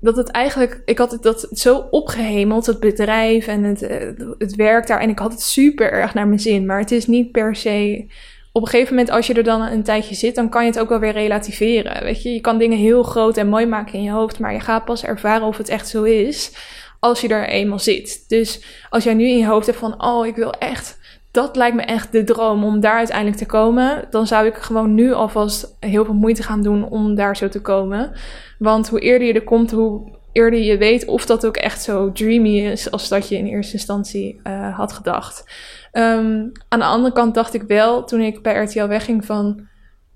dat 0.00 0.16
het 0.16 0.30
eigenlijk, 0.30 0.82
ik 0.84 0.98
had 0.98 1.10
het 1.10 1.22
dat 1.22 1.48
zo 1.52 1.86
opgehemeld, 1.90 2.66
het 2.66 2.80
bedrijf 2.80 3.46
en 3.46 3.62
het, 3.62 3.82
eh, 3.82 4.08
het 4.38 4.54
werk 4.54 4.86
daar. 4.86 5.00
En 5.00 5.08
ik 5.08 5.18
had 5.18 5.32
het 5.32 5.40
super 5.40 5.92
erg 5.92 6.14
naar 6.14 6.26
mijn 6.26 6.40
zin. 6.40 6.66
Maar 6.66 6.78
het 6.78 6.90
is 6.90 7.06
niet 7.06 7.32
per 7.32 7.56
se. 7.56 8.06
Op 8.52 8.62
een 8.62 8.68
gegeven 8.68 8.94
moment, 8.94 9.10
als 9.10 9.26
je 9.26 9.34
er 9.34 9.42
dan 9.42 9.60
een 9.62 9.82
tijdje 9.82 10.14
zit, 10.14 10.34
dan 10.34 10.48
kan 10.48 10.64
je 10.64 10.70
het 10.70 10.78
ook 10.78 10.88
wel 10.88 10.98
weer 10.98 11.12
relativeren. 11.12 12.02
Weet 12.02 12.22
je, 12.22 12.32
je 12.32 12.40
kan 12.40 12.58
dingen 12.58 12.78
heel 12.78 13.02
groot 13.02 13.36
en 13.36 13.48
mooi 13.48 13.66
maken 13.66 13.94
in 13.94 14.02
je 14.02 14.10
hoofd, 14.10 14.38
maar 14.38 14.52
je 14.52 14.60
gaat 14.60 14.84
pas 14.84 15.04
ervaren 15.04 15.46
of 15.46 15.56
het 15.56 15.68
echt 15.68 15.88
zo 15.88 16.02
is 16.02 16.52
als 17.00 17.20
je 17.20 17.28
er 17.28 17.48
eenmaal 17.48 17.78
zit. 17.78 18.28
Dus 18.28 18.62
als 18.90 19.04
jij 19.04 19.14
nu 19.14 19.28
in 19.28 19.38
je 19.38 19.46
hoofd 19.46 19.66
hebt 19.66 19.78
van, 19.78 20.04
oh, 20.04 20.26
ik 20.26 20.36
wil 20.36 20.52
echt 20.52 20.98
dat 21.36 21.56
lijkt 21.56 21.76
me 21.76 21.82
echt 21.82 22.12
de 22.12 22.24
droom 22.24 22.64
om 22.64 22.80
daar 22.80 22.96
uiteindelijk 22.96 23.36
te 23.36 23.46
komen. 23.46 24.04
Dan 24.10 24.26
zou 24.26 24.46
ik 24.46 24.54
gewoon 24.54 24.94
nu 24.94 25.12
alvast 25.12 25.76
heel 25.80 26.04
veel 26.04 26.14
moeite 26.14 26.42
gaan 26.42 26.62
doen 26.62 26.88
om 26.88 27.14
daar 27.14 27.36
zo 27.36 27.48
te 27.48 27.60
komen. 27.60 28.12
Want 28.58 28.88
hoe 28.88 29.00
eerder 29.00 29.26
je 29.26 29.34
er 29.34 29.44
komt, 29.44 29.70
hoe 29.70 30.12
eerder 30.32 30.60
je 30.60 30.78
weet 30.78 31.06
of 31.06 31.26
dat 31.26 31.46
ook 31.46 31.56
echt 31.56 31.82
zo 31.82 32.12
dreamy 32.12 32.58
is 32.58 32.90
als 32.90 33.08
dat 33.08 33.28
je 33.28 33.36
in 33.36 33.46
eerste 33.46 33.72
instantie 33.72 34.40
uh, 34.44 34.76
had 34.76 34.92
gedacht. 34.92 35.44
Um, 35.92 36.52
aan 36.68 36.78
de 36.78 36.84
andere 36.84 37.14
kant 37.14 37.34
dacht 37.34 37.54
ik 37.54 37.62
wel, 37.62 38.04
toen 38.04 38.20
ik 38.20 38.42
bij 38.42 38.62
RTL 38.62 38.86
wegging, 38.86 39.24
van 39.24 39.66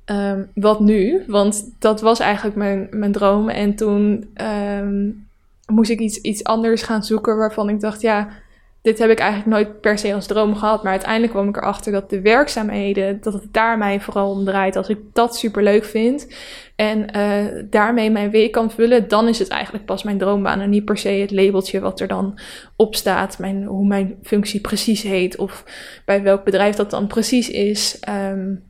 um, 0.07 0.51
wat 0.55 0.81
nu? 0.81 1.25
Want 1.27 1.75
dat 1.79 2.01
was 2.01 2.19
eigenlijk 2.19 2.57
mijn, 2.57 2.87
mijn 2.91 3.13
droom. 3.13 3.49
En 3.49 3.75
toen 3.75 4.31
um, 4.81 5.27
moest 5.67 5.91
ik 5.91 5.99
iets, 5.99 6.21
iets 6.21 6.45
anders 6.45 6.83
gaan 6.83 7.05
zoeken 7.05 7.37
waarvan 7.37 7.69
ik 7.69 7.81
dacht, 7.81 8.01
ja 8.01 8.29
dit 8.83 8.99
heb 8.99 9.11
ik 9.11 9.19
eigenlijk 9.19 9.51
nooit 9.51 9.81
per 9.81 9.99
se 9.99 10.15
als 10.15 10.27
droom 10.27 10.57
gehad. 10.57 10.83
Maar 10.83 10.93
uiteindelijk 10.93 11.33
kwam 11.33 11.49
ik 11.49 11.57
erachter 11.57 11.93
dat 11.93 12.11
de 12.11 12.21
werkzaamheden, 12.21 13.21
dat 13.21 13.33
het 13.33 13.53
daar 13.53 13.79
mij 13.79 14.01
vooral 14.01 14.31
om 14.31 14.45
draait. 14.45 14.77
Als 14.77 14.89
ik 14.89 14.99
dat 15.13 15.37
super 15.37 15.63
leuk 15.63 15.85
vind 15.85 16.35
en 16.77 17.17
uh, 17.17 17.63
daarmee 17.71 18.11
mijn 18.11 18.31
week 18.31 18.53
kan 18.53 18.71
vullen, 18.71 19.09
dan 19.09 19.29
is 19.29 19.39
het 19.39 19.49
eigenlijk 19.49 19.85
pas 19.85 20.03
mijn 20.03 20.19
droombaan. 20.19 20.61
En 20.61 20.71
niet 20.71 20.85
per 20.85 20.99
se 20.99 21.09
het 21.09 21.31
labeltje 21.31 21.81
wat 21.81 22.01
er 22.01 22.09
dan 22.09 22.39
op 22.77 22.95
staat, 22.95 23.39
mijn, 23.39 23.65
hoe 23.65 23.87
mijn 23.87 24.19
functie 24.23 24.61
precies 24.61 25.03
heet 25.03 25.37
of 25.37 25.65
bij 26.05 26.23
welk 26.23 26.45
bedrijf 26.45 26.77
dat 26.77 26.91
dan 26.91 27.07
precies 27.07 27.51
is. 27.51 28.03
Um, 28.09 28.69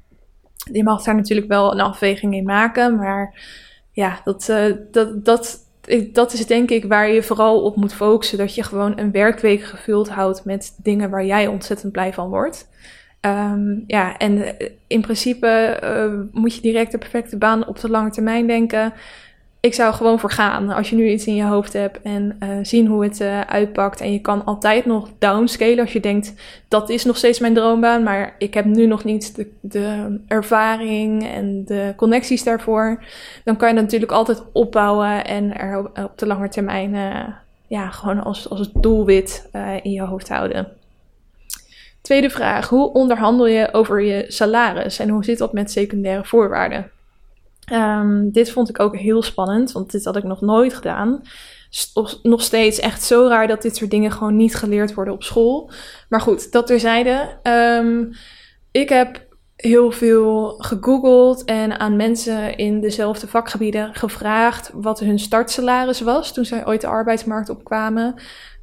je 0.73 0.83
mag 0.83 1.03
daar 1.03 1.15
natuurlijk 1.15 1.49
wel 1.49 1.73
een 1.73 1.81
afweging 1.81 2.35
in 2.35 2.45
maken, 2.45 2.97
maar 2.97 3.41
ja, 3.93 4.21
dat, 4.25 4.49
uh, 4.51 4.77
dat, 4.91 5.25
dat 5.25 5.70
dat 6.13 6.33
is 6.33 6.47
denk 6.47 6.71
ik 6.71 6.85
waar 6.85 7.11
je 7.11 7.23
vooral 7.23 7.63
op 7.63 7.77
moet 7.77 7.95
focussen. 7.95 8.39
Dat 8.39 8.55
je 8.55 8.63
gewoon 8.63 8.99
een 8.99 9.11
werkweek 9.11 9.63
gevuld 9.63 10.09
houdt 10.09 10.45
met 10.45 10.75
dingen 10.83 11.11
waar 11.11 11.25
jij 11.25 11.47
ontzettend 11.47 11.93
blij 11.93 12.13
van 12.13 12.29
wordt. 12.29 12.69
Ehm, 13.21 13.79
ja, 13.87 14.17
en 14.17 14.57
in 14.87 15.01
principe 15.01 15.79
moet 16.33 16.55
je 16.55 16.61
direct 16.61 16.93
de 16.93 16.99
perfecte 16.99 17.37
baan 17.37 17.67
op 17.67 17.81
de 17.81 17.91
lange 17.91 18.11
termijn 18.11 18.47
denken 18.47 18.93
ik 19.61 19.75
zou 19.75 19.95
gewoon 19.95 20.19
voor 20.19 20.31
gaan. 20.31 20.71
Als 20.71 20.91
je 20.91 20.97
nu 20.97 21.09
iets 21.09 21.27
in 21.27 21.35
je 21.35 21.45
hoofd 21.45 21.73
hebt 21.73 22.03
en 22.03 22.39
uh, 22.43 22.49
zien 22.63 22.87
hoe 22.87 23.05
het 23.05 23.21
uh, 23.21 23.41
uitpakt. 23.41 24.01
En 24.01 24.13
je 24.13 24.21
kan 24.21 24.45
altijd 24.45 24.87
nog 24.87 25.09
downscalen 25.19 25.79
als 25.79 25.93
je 25.93 26.01
denkt 26.01 26.35
dat 26.69 26.89
is 26.89 27.05
nog 27.05 27.17
steeds 27.17 27.39
mijn 27.39 27.55
droombaan. 27.55 28.03
Maar 28.03 28.35
ik 28.39 28.55
heb 28.55 28.65
nu 28.65 28.87
nog 28.87 29.05
niet 29.05 29.47
de, 29.61 30.19
ervaring 30.27 31.29
en 31.29 31.65
de 31.65 31.93
connecties 31.97 32.45
daarvoor. 32.45 33.05
Dan 33.45 33.57
kan 33.57 33.69
je 33.69 33.75
dat 33.75 33.85
natuurlijk 33.85 34.13
altijd 34.13 34.43
opbouwen 34.53 35.25
en 35.25 35.57
er 35.57 35.79
op, 35.79 36.13
de 36.17 36.27
lange 36.27 36.49
termijn 36.49 36.95
uh, 36.95 37.27
ja, 37.67 37.91
gewoon 37.91 38.23
als, 38.23 38.51
als 38.51 38.71
doelwit 38.73 39.49
in 39.83 39.93
je 39.93 40.03
hoofd 40.03 40.29
houden. 40.29 40.69
Tweede 42.01 42.31
vraag. 42.31 42.69
Hoe 42.69 42.93
onderhandel 42.93 43.47
je 43.47 43.73
over 43.73 44.03
je 44.03 44.25
salaris 44.29 44.99
en 44.99 45.09
hoe 45.09 45.25
zit 45.25 45.39
dat 45.39 45.53
met 45.53 45.71
secundaire 45.71 46.25
voorwaarden? 46.25 46.91
Um, 47.73 48.31
dit 48.33 48.51
vond 48.51 48.69
ik 48.69 48.81
ook 48.81 48.97
heel 48.97 49.23
spannend, 49.23 49.73
want 49.73 49.91
dit 49.91 50.05
had 50.05 50.17
ik 50.17 50.25
nog 50.25 50.41
nooit 50.41 50.75
gedaan. 50.75 51.23
Nog 52.23 52.43
steeds 52.43 52.79
echt 52.81 53.03
zo 53.03 53.29
raar 53.29 53.47
dat 53.47 53.63
dit 53.63 53.77
soort 53.77 53.91
dingen 53.91 54.13
gewoon 54.13 54.37
niet 54.37 54.55
geleerd 54.55 54.95
worden 54.95 55.15
op 55.15 55.23
school. 55.23 55.71
Maar 56.09 56.21
goed, 56.21 56.53
dat 56.53 56.67
terzijde. 56.67 57.39
Um, 57.43 58.11
ik 58.71 58.89
heb 58.89 59.29
heel 59.57 59.91
veel 59.91 60.55
gegoogeld 60.59 61.45
en 61.45 61.81
aan 61.81 61.97
mensen 61.97 62.57
in 62.57 62.81
dezelfde 62.81 63.27
vakgebieden 63.29 63.95
gevraagd 63.95 64.71
wat 64.75 65.01
hun 65.01 65.19
startsalaris 65.19 66.01
was 66.01 66.33
toen 66.33 66.45
zij 66.45 66.67
ooit 66.67 66.81
de 66.81 66.87
arbeidsmarkt 66.87 67.49
opkwamen. 67.49 68.15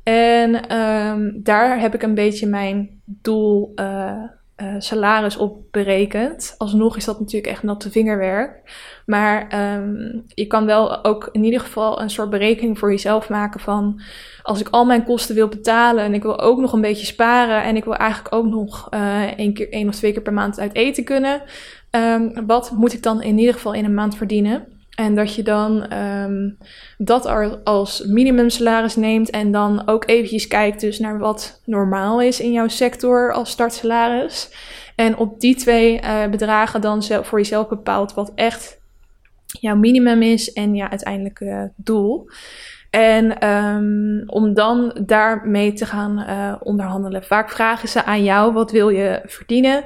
En 0.04 0.78
um, 0.78 1.40
daar 1.44 1.80
heb 1.80 1.94
ik 1.94 2.04
een 2.04 2.16
beetje 2.16 2.48
mijn 2.48 3.02
doel 3.06 3.72
uh, 3.76 4.24
uh, 4.62 4.76
salaris 4.78 5.38
op 5.38 5.72
berekend. 5.72 6.56
Alsnog 6.58 6.98
is 6.98 7.06
dat 7.06 7.20
natuurlijk 7.20 7.52
echt 7.52 7.64
natte 7.64 7.92
vingerwerk. 7.92 8.62
Maar 9.06 9.74
um, 9.76 10.24
je 10.28 10.48
kan 10.48 10.66
wel 10.66 11.04
ook 11.04 11.30
in 11.32 11.44
ieder 11.44 11.60
geval 11.60 12.02
een 12.02 12.10
soort 12.10 12.30
berekening 12.30 12.80
voor 12.80 12.92
jezelf 12.92 13.30
maken 13.30 13.60
van 13.60 14.02
als 14.44 14.60
ik 14.60 14.68
al 14.70 14.86
mijn 14.86 15.04
kosten 15.04 15.36
wil 15.36 15.48
betalen 15.48 16.04
en 16.04 16.14
ik 16.14 16.24
wil 16.24 16.40
ook 16.40 16.60
nog 16.60 16.74
een 16.74 16.82
beetje 16.82 17.06
sparen 17.06 17.64
en 17.64 17.76
ik 17.76 17.84
wil 17.84 17.96
eigenlijk 17.96 18.36
ook 18.36 18.46
nog 18.46 18.88
uh, 18.94 19.40
één, 19.40 19.54
keer, 19.54 19.72
één 19.72 19.88
of 19.88 19.96
twee 19.96 20.12
keer 20.12 20.22
per 20.22 20.34
maand 20.34 20.60
uit 20.60 20.76
eten 20.76 21.04
kunnen. 21.04 21.42
Um, 21.92 22.46
wat 22.46 22.72
moet 22.72 22.94
ik 22.94 23.04
dan 23.04 23.22
in 23.22 23.38
ieder 23.38 23.54
geval 23.54 23.74
in 23.74 23.86
een 23.86 23.94
maand 23.94 24.18
verdienen? 24.18 24.77
En 24.98 25.16
dat 25.16 25.36
je 25.36 25.44
dan 25.44 25.94
um, 25.94 26.58
dat 26.98 27.26
als 27.64 28.06
minimumsalaris 28.06 28.96
neemt 28.96 29.30
en 29.30 29.52
dan 29.52 29.88
ook 29.88 30.08
eventjes 30.08 30.48
kijkt 30.48 30.82
dus 30.82 31.00
naar 31.00 31.20
wat 31.20 31.62
normaal 31.66 32.22
is 32.22 32.40
in 32.40 32.52
jouw 32.52 32.68
sector 32.68 33.34
als 33.34 33.50
startsalaris. 33.50 34.50
En 34.96 35.18
op 35.18 35.40
die 35.40 35.56
twee 35.56 36.02
uh, 36.02 36.28
bedragen 36.28 36.82
dan 36.82 37.04
zelf, 37.04 37.28
voor 37.28 37.40
jezelf 37.40 37.68
bepaalt 37.68 38.14
wat 38.14 38.32
echt 38.36 38.80
jouw 39.46 39.76
minimum 39.76 40.22
is 40.22 40.54
en 40.54 40.76
ja, 40.76 40.90
uiteindelijk 40.90 41.40
uh, 41.40 41.64
doel. 41.76 42.30
En 42.90 43.48
um, 43.48 44.24
om 44.26 44.54
dan 44.54 44.98
daarmee 45.06 45.74
te 45.74 45.86
gaan 45.86 46.20
uh, 46.20 46.56
onderhandelen. 46.60 47.24
Vaak 47.24 47.50
vragen 47.50 47.90
ze 47.90 48.04
aan 48.04 48.24
jou, 48.24 48.54
wat 48.54 48.72
wil 48.72 48.90
je 48.90 49.22
verdienen? 49.26 49.84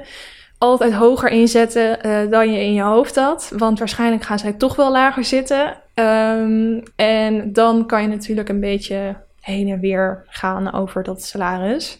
Altijd 0.62 0.92
hoger 0.92 1.30
inzetten 1.30 2.06
uh, 2.06 2.30
dan 2.30 2.52
je 2.52 2.60
in 2.60 2.74
je 2.74 2.82
hoofd 2.82 3.16
had. 3.16 3.52
Want 3.56 3.78
waarschijnlijk 3.78 4.22
gaan 4.22 4.38
zij 4.38 4.52
toch 4.52 4.76
wel 4.76 4.92
lager 4.92 5.24
zitten. 5.24 5.76
Um, 5.94 6.82
en 6.96 7.52
dan 7.52 7.86
kan 7.86 8.02
je 8.02 8.08
natuurlijk 8.08 8.48
een 8.48 8.60
beetje 8.60 9.16
heen 9.40 9.68
en 9.68 9.80
weer 9.80 10.24
gaan 10.26 10.72
over 10.72 11.02
dat 11.02 11.22
salaris. 11.22 11.98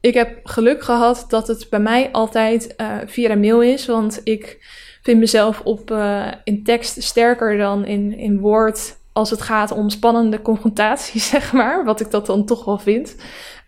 Ik 0.00 0.14
heb 0.14 0.38
geluk 0.44 0.82
gehad 0.82 1.24
dat 1.28 1.48
het 1.48 1.66
bij 1.70 1.80
mij 1.80 2.08
altijd 2.12 2.74
uh, 2.76 2.96
via 3.06 3.28
de 3.28 3.36
mail 3.36 3.62
is. 3.62 3.86
Want 3.86 4.20
ik 4.24 4.58
vind 5.02 5.18
mezelf 5.18 5.60
op, 5.60 5.90
uh, 5.90 6.26
in 6.44 6.64
tekst 6.64 7.02
sterker 7.02 7.58
dan 7.58 7.84
in, 7.84 8.18
in 8.18 8.38
woord 8.38 8.96
als 9.12 9.30
het 9.30 9.42
gaat 9.42 9.70
om 9.70 9.90
spannende 9.90 10.42
confrontaties, 10.42 11.28
zeg 11.36 11.52
maar. 11.52 11.84
Wat 11.84 12.00
ik 12.00 12.10
dat 12.10 12.26
dan 12.26 12.44
toch 12.46 12.64
wel 12.64 12.78
vind. 12.78 13.16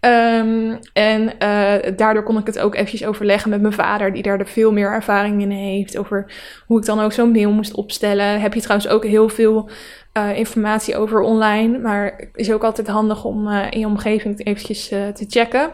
Um, 0.04 0.78
en 0.92 1.22
uh, 1.22 1.74
daardoor 1.96 2.22
kon 2.22 2.38
ik 2.38 2.46
het 2.46 2.58
ook 2.58 2.74
eventjes 2.74 3.04
overleggen 3.04 3.50
met 3.50 3.60
mijn 3.60 3.72
vader, 3.72 4.12
die 4.12 4.22
daar 4.22 4.46
veel 4.46 4.72
meer 4.72 4.92
ervaring 4.92 5.42
in 5.42 5.50
heeft. 5.50 5.98
Over 5.98 6.32
hoe 6.66 6.78
ik 6.78 6.84
dan 6.84 7.00
ook 7.00 7.12
zo'n 7.12 7.30
mail 7.30 7.50
moest 7.50 7.74
opstellen. 7.74 8.40
Heb 8.40 8.54
je 8.54 8.60
trouwens 8.60 8.88
ook 8.88 9.04
heel 9.04 9.28
veel 9.28 9.70
uh, 10.18 10.38
informatie 10.38 10.96
over 10.96 11.20
online. 11.20 11.78
Maar 11.78 12.28
is 12.34 12.52
ook 12.52 12.64
altijd 12.64 12.88
handig 12.88 13.24
om 13.24 13.48
uh, 13.48 13.66
in 13.70 13.78
je 13.78 13.86
omgeving 13.86 14.46
eventjes 14.46 14.88
te 14.88 15.24
checken. 15.28 15.70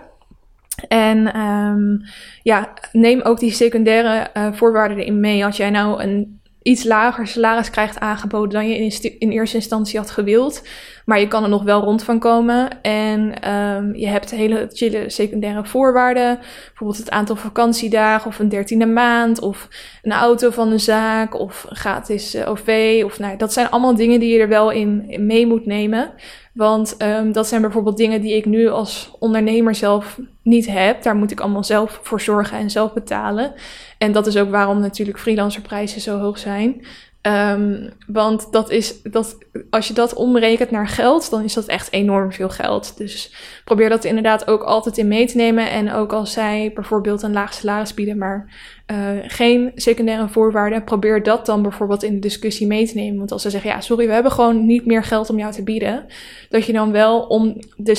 En 0.89 1.41
um, 1.41 2.03
ja, 2.43 2.73
neem 2.93 3.21
ook 3.21 3.39
die 3.39 3.53
secundaire 3.53 4.31
voorwaarden 4.53 4.99
erin 4.99 5.21
mee. 5.21 5.45
Als 5.45 5.57
jij 5.57 5.71
nou 5.71 6.03
een 6.03 6.40
iets 6.63 6.85
lager 6.85 7.27
salaris 7.27 7.71
krijgt 7.71 8.01
aangeboden 8.01 8.51
dan 8.51 8.69
je 8.69 8.77
in, 8.77 9.19
in, 9.19 9.31
eerste 9.31 9.57
instantie 9.57 9.99
had 9.99 10.11
gewild. 10.11 10.63
Maar 11.05 11.21
je 11.21 11.29
kan 11.29 11.43
er 11.43 11.49
nog 11.49 11.63
wel 11.63 11.81
rond 11.81 12.03
van 12.03 12.19
komen. 12.19 12.83
En 12.83 13.51
um, 13.53 13.95
je 13.95 14.07
hebt 14.07 14.31
hele 14.31 14.69
chille 14.73 15.11
secundaire 15.11 15.65
voorwaarden. 15.65 16.39
Bijvoorbeeld 16.67 16.99
het 16.99 17.11
aantal 17.11 17.37
vakantiedagen 17.37 18.27
of 18.27 18.39
een 18.39 18.49
dertiende 18.49 18.87
maand. 18.87 19.41
Of 19.41 19.69
een 20.03 20.13
auto 20.13 20.51
van 20.51 20.71
de 20.71 20.79
zaak 20.79 21.35
of 21.35 21.67
gratis 21.69 22.35
uh, 22.35 22.49
OV. 22.49 23.03
Of, 23.05 23.19
nou, 23.19 23.37
dat 23.37 23.53
zijn 23.53 23.71
allemaal 23.71 23.95
dingen 23.95 24.21
die 24.21 24.33
je 24.33 24.41
er 24.41 24.49
wel 24.49 24.71
in 24.71 25.17
mee 25.19 25.47
moet 25.47 25.67
nemen. 25.67 26.13
Want 26.55 27.03
um, 27.03 27.33
dat 27.33 27.47
zijn 27.47 27.61
bijvoorbeeld 27.61 27.97
dingen 27.97 28.21
die 28.21 28.37
ik 28.37 28.45
nu 28.45 28.69
als 28.69 29.11
ondernemer 29.19 29.75
zelf 29.75 30.19
niet 30.43 30.67
heb. 30.67 31.03
Daar 31.03 31.17
moet 31.17 31.31
ik 31.31 31.41
allemaal 31.41 31.65
zelf 31.65 32.01
voor 32.03 32.21
zorgen 32.21 32.59
en 32.59 32.71
zelf 32.71 32.93
betalen. 32.93 33.55
En 33.99 34.13
dat 34.13 34.27
is 34.27 34.37
ook 34.37 34.51
waarom 34.51 34.81
natuurlijk 34.81 35.19
freelancerprijzen 35.19 36.01
zo 36.01 36.19
hoog 36.19 36.39
zijn. 36.39 36.85
Um, 37.23 37.91
want 38.07 38.53
dat 38.53 38.71
is, 38.71 39.03
dat, 39.03 39.39
als 39.71 39.89
je 39.89 39.95
dat 39.95 40.15
omrekent 40.15 40.71
naar 40.71 40.89
geld, 40.89 41.31
dan 41.31 41.45
is 41.45 41.55
dat 41.55 41.67
echt 41.67 41.93
enorm 41.93 42.33
veel 42.33 42.49
geld. 42.49 42.97
Dus 42.97 43.35
probeer 43.65 43.89
dat 43.89 44.05
inderdaad 44.05 44.47
ook 44.47 44.63
altijd 44.63 44.99
in 44.99 45.09
mee 45.09 45.27
te 45.27 45.37
nemen. 45.37 45.71
En 45.71 45.93
ook 45.93 46.13
als 46.13 46.33
zij 46.33 46.71
bijvoorbeeld 46.75 47.23
een 47.23 47.33
laag 47.33 47.55
salaris 47.55 47.95
bieden, 47.95 48.19
maar 48.19 48.53
uh, 48.93 48.97
geen 49.23 49.73
secundaire 49.75 50.29
voorwaarden, 50.29 50.85
probeer 50.85 51.23
dat 51.23 51.47
dan 51.47 51.63
bijvoorbeeld 51.63 52.03
in 52.03 52.15
de 52.15 52.19
discussie 52.19 52.67
mee 52.67 52.87
te 52.87 52.95
nemen. 52.95 53.19
Want 53.19 53.33
als 53.33 53.43
ze 53.43 53.51
zeggen, 53.51 53.71
ja, 53.71 53.81
sorry, 53.81 54.07
we 54.07 54.13
hebben 54.13 54.33
gewoon 54.33 54.67
niet 54.67 54.87
meer 54.87 55.05
geld 55.05 55.31
om 55.31 55.39
jou 55.39 55.53
te 55.53 55.63
bieden, 55.63 56.07
dat 56.49 56.67
je 56.67 56.73
dan 56.73 56.93
wel 56.93 57.21
om 57.21 57.57
de 57.77 57.95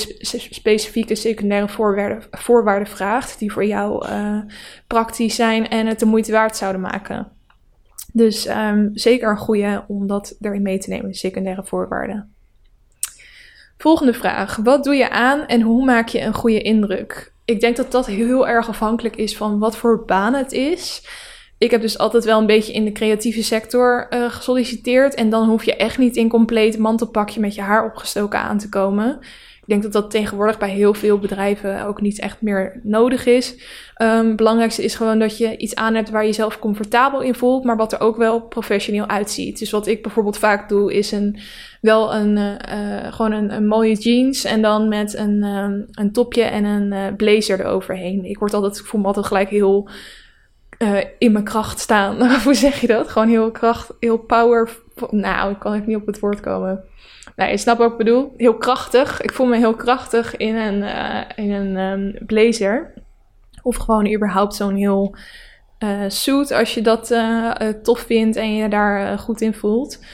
specifieke 0.50 1.14
secundaire 1.14 1.68
voorwaarden, 2.30 2.86
vraagt, 2.86 3.38
die 3.38 3.52
voor 3.52 3.64
jou 3.64 4.08
uh, 4.08 4.38
praktisch 4.86 5.34
zijn 5.34 5.68
en 5.68 5.86
het 5.86 5.98
de 5.98 6.06
moeite 6.06 6.32
waard 6.32 6.56
zouden 6.56 6.80
maken. 6.80 7.40
Dus 8.12 8.48
um, 8.48 8.90
zeker 8.94 9.30
een 9.30 9.36
goede 9.36 9.84
om 9.88 10.06
dat 10.06 10.36
erin 10.40 10.62
mee 10.62 10.78
te 10.78 10.90
nemen, 10.90 11.14
secundaire 11.14 11.64
voorwaarden. 11.64 12.34
Volgende 13.78 14.14
vraag. 14.14 14.56
Wat 14.56 14.84
doe 14.84 14.94
je 14.94 15.10
aan 15.10 15.46
en 15.46 15.60
hoe 15.60 15.84
maak 15.84 16.08
je 16.08 16.20
een 16.20 16.34
goede 16.34 16.62
indruk? 16.62 17.32
Ik 17.44 17.60
denk 17.60 17.76
dat 17.76 17.92
dat 17.92 18.06
heel 18.06 18.48
erg 18.48 18.68
afhankelijk 18.68 19.16
is 19.16 19.36
van 19.36 19.58
wat 19.58 19.76
voor 19.76 20.04
baan 20.04 20.34
het 20.34 20.52
is. 20.52 21.08
Ik 21.58 21.70
heb 21.70 21.80
dus 21.80 21.98
altijd 21.98 22.24
wel 22.24 22.40
een 22.40 22.46
beetje 22.46 22.72
in 22.72 22.84
de 22.84 22.92
creatieve 22.92 23.42
sector 23.42 24.06
uh, 24.10 24.30
gesolliciteerd. 24.30 25.14
En 25.14 25.30
dan 25.30 25.48
hoef 25.48 25.64
je 25.64 25.76
echt 25.76 25.98
niet 25.98 26.16
in 26.16 26.28
compleet 26.28 26.78
mantelpakje 26.78 27.40
met 27.40 27.54
je 27.54 27.60
haar 27.60 27.84
opgestoken 27.84 28.38
aan 28.38 28.58
te 28.58 28.68
komen. 28.68 29.18
Denk 29.72 29.84
dat 29.84 29.92
dat 30.02 30.10
tegenwoordig 30.10 30.58
bij 30.58 30.70
heel 30.70 30.94
veel 30.94 31.18
bedrijven 31.18 31.86
ook 31.86 32.00
niet 32.00 32.18
echt 32.18 32.40
meer 32.40 32.80
nodig 32.82 33.26
is. 33.26 33.52
Um, 34.02 34.26
het 34.26 34.36
belangrijkste 34.36 34.84
is 34.84 34.94
gewoon 34.94 35.18
dat 35.18 35.38
je 35.38 35.56
iets 35.56 35.74
aan 35.74 35.94
hebt 35.94 36.10
waar 36.10 36.20
je 36.20 36.26
jezelf 36.26 36.58
comfortabel 36.58 37.20
in 37.20 37.34
voelt, 37.34 37.64
maar 37.64 37.76
wat 37.76 37.92
er 37.92 38.00
ook 38.00 38.16
wel 38.16 38.40
professioneel 38.40 39.08
uitziet. 39.08 39.58
Dus 39.58 39.70
wat 39.70 39.86
ik 39.86 40.02
bijvoorbeeld 40.02 40.38
vaak 40.38 40.68
doe, 40.68 40.94
is 40.94 41.12
een, 41.12 41.38
wel 41.80 42.14
een, 42.14 42.36
uh, 42.36 43.12
gewoon 43.12 43.32
een, 43.32 43.66
mooie 43.66 43.94
jeans 43.94 44.44
en 44.44 44.62
dan 44.62 44.88
met 44.88 45.16
een, 45.16 45.42
um, 45.44 45.86
een 45.90 46.12
topje 46.12 46.42
en 46.42 46.64
een 46.64 46.92
uh, 46.92 47.16
blazer 47.16 47.60
eroverheen. 47.60 48.24
Ik 48.24 48.38
word 48.38 48.54
altijd, 48.54 48.78
ik 48.78 48.84
voel 48.86 49.00
me 49.00 49.06
altijd 49.06 49.26
gelijk 49.26 49.48
heel 49.48 49.88
in 51.18 51.32
mijn 51.32 51.44
kracht 51.44 51.78
staan. 51.78 52.30
Hoe 52.44 52.54
zeg 52.54 52.80
je 52.80 52.86
dat? 52.86 53.08
Gewoon 53.08 53.28
heel 53.28 53.50
kracht, 53.50 53.92
heel 54.00 54.18
power. 54.18 54.70
Nou, 55.10 55.50
ik 55.50 55.58
kan 55.58 55.74
ik 55.74 55.86
niet 55.86 55.96
op 55.96 56.06
het 56.06 56.18
woord 56.18 56.40
komen. 56.40 56.84
Nou, 57.36 57.50
je 57.50 57.56
snapt 57.56 57.78
wat 57.78 57.90
ik 57.90 57.96
bedoel. 57.96 58.32
Heel 58.36 58.56
krachtig. 58.56 59.20
Ik 59.20 59.32
voel 59.32 59.46
me 59.46 59.56
heel 59.56 59.74
krachtig 59.74 60.36
in 60.36 60.56
een, 60.56 60.80
uh, 60.82 61.20
in 61.34 61.50
een 61.50 61.76
um, 61.76 62.26
blazer. 62.26 62.94
Of 63.62 63.76
gewoon 63.76 64.14
überhaupt 64.14 64.54
zo'n 64.54 64.74
heel 64.74 65.16
uh, 65.78 66.04
suit 66.08 66.52
als 66.52 66.74
je 66.74 66.80
dat 66.80 67.10
uh, 67.10 67.50
tof 67.82 68.00
vindt 68.00 68.36
en 68.36 68.54
je 68.54 68.68
daar 68.68 69.18
goed 69.18 69.40
in 69.40 69.54
voelt. 69.54 70.04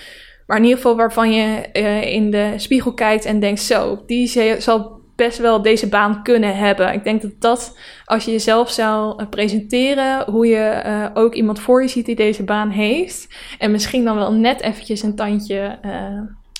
Maar 0.46 0.56
in 0.56 0.62
ieder 0.62 0.76
geval 0.76 0.96
waarvan 0.96 1.32
je 1.32 1.70
in 2.02 2.30
de 2.30 2.52
spiegel 2.56 2.94
kijkt 2.94 3.24
en 3.24 3.40
denkt: 3.40 3.60
zo, 3.60 4.02
die 4.06 4.26
zal 4.60 5.00
best 5.16 5.38
wel 5.38 5.62
deze 5.62 5.88
baan 5.88 6.22
kunnen 6.22 6.56
hebben. 6.56 6.92
Ik 6.92 7.04
denk 7.04 7.22
dat 7.22 7.32
dat, 7.38 7.78
als 8.04 8.24
je 8.24 8.30
jezelf 8.30 8.70
zou 8.70 9.24
presenteren, 9.24 10.30
hoe 10.30 10.46
je 10.46 11.10
ook 11.14 11.34
iemand 11.34 11.60
voor 11.60 11.82
je 11.82 11.88
ziet 11.88 12.06
die 12.06 12.16
deze 12.16 12.44
baan 12.44 12.70
heeft. 12.70 13.34
En 13.58 13.70
misschien 13.70 14.04
dan 14.04 14.16
wel 14.16 14.32
net 14.32 14.60
eventjes 14.60 15.02
een 15.02 15.16
tandje 15.16 15.78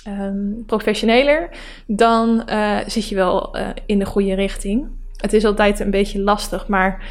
um, 0.08 0.62
professioneler, 0.66 1.48
dan 1.86 2.42
uh, 2.50 2.78
zit 2.86 3.08
je 3.08 3.14
wel 3.14 3.56
uh, 3.56 3.68
in 3.86 3.98
de 3.98 4.04
goede 4.04 4.34
richting. 4.34 4.88
Het 5.16 5.32
is 5.32 5.44
altijd 5.44 5.80
een 5.80 5.90
beetje 5.90 6.20
lastig, 6.20 6.66
maar 6.68 7.02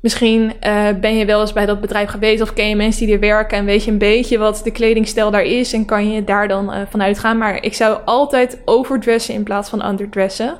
misschien 0.00 0.42
uh, 0.42 0.88
ben 1.00 1.16
je 1.16 1.24
wel 1.24 1.40
eens 1.40 1.52
bij 1.52 1.66
dat 1.66 1.80
bedrijf 1.80 2.10
geweest 2.10 2.42
of 2.42 2.52
ken 2.52 2.68
je 2.68 2.76
mensen 2.76 3.06
die 3.06 3.14
er 3.14 3.20
werken 3.20 3.58
en 3.58 3.64
weet 3.64 3.84
je 3.84 3.90
een 3.90 3.98
beetje 3.98 4.38
wat 4.38 4.60
de 4.64 4.70
kledingstijl 4.70 5.30
daar 5.30 5.44
is 5.44 5.72
en 5.72 5.84
kan 5.84 6.10
je 6.10 6.24
daar 6.24 6.48
dan 6.48 6.86
vanuit 6.88 7.18
gaan. 7.18 7.38
Maar 7.38 7.62
ik 7.62 7.74
zou 7.74 8.00
altijd 8.04 8.62
overdressen 8.64 9.34
in 9.34 9.42
plaats 9.42 9.68
van 9.68 9.86
underdressen. 9.86 10.58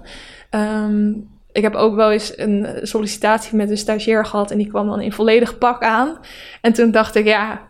Um, 0.50 1.34
ik 1.52 1.62
heb 1.62 1.74
ook 1.74 1.94
wel 1.94 2.12
eens 2.12 2.38
een 2.38 2.66
sollicitatie 2.82 3.56
met 3.56 3.70
een 3.70 3.76
stagiair 3.76 4.26
gehad 4.26 4.50
en 4.50 4.58
die 4.58 4.66
kwam 4.66 4.86
dan 4.86 5.00
in 5.00 5.12
volledig 5.12 5.58
pak 5.58 5.82
aan. 5.82 6.18
En 6.60 6.72
toen 6.72 6.90
dacht 6.90 7.14
ik, 7.14 7.26
ja, 7.26 7.68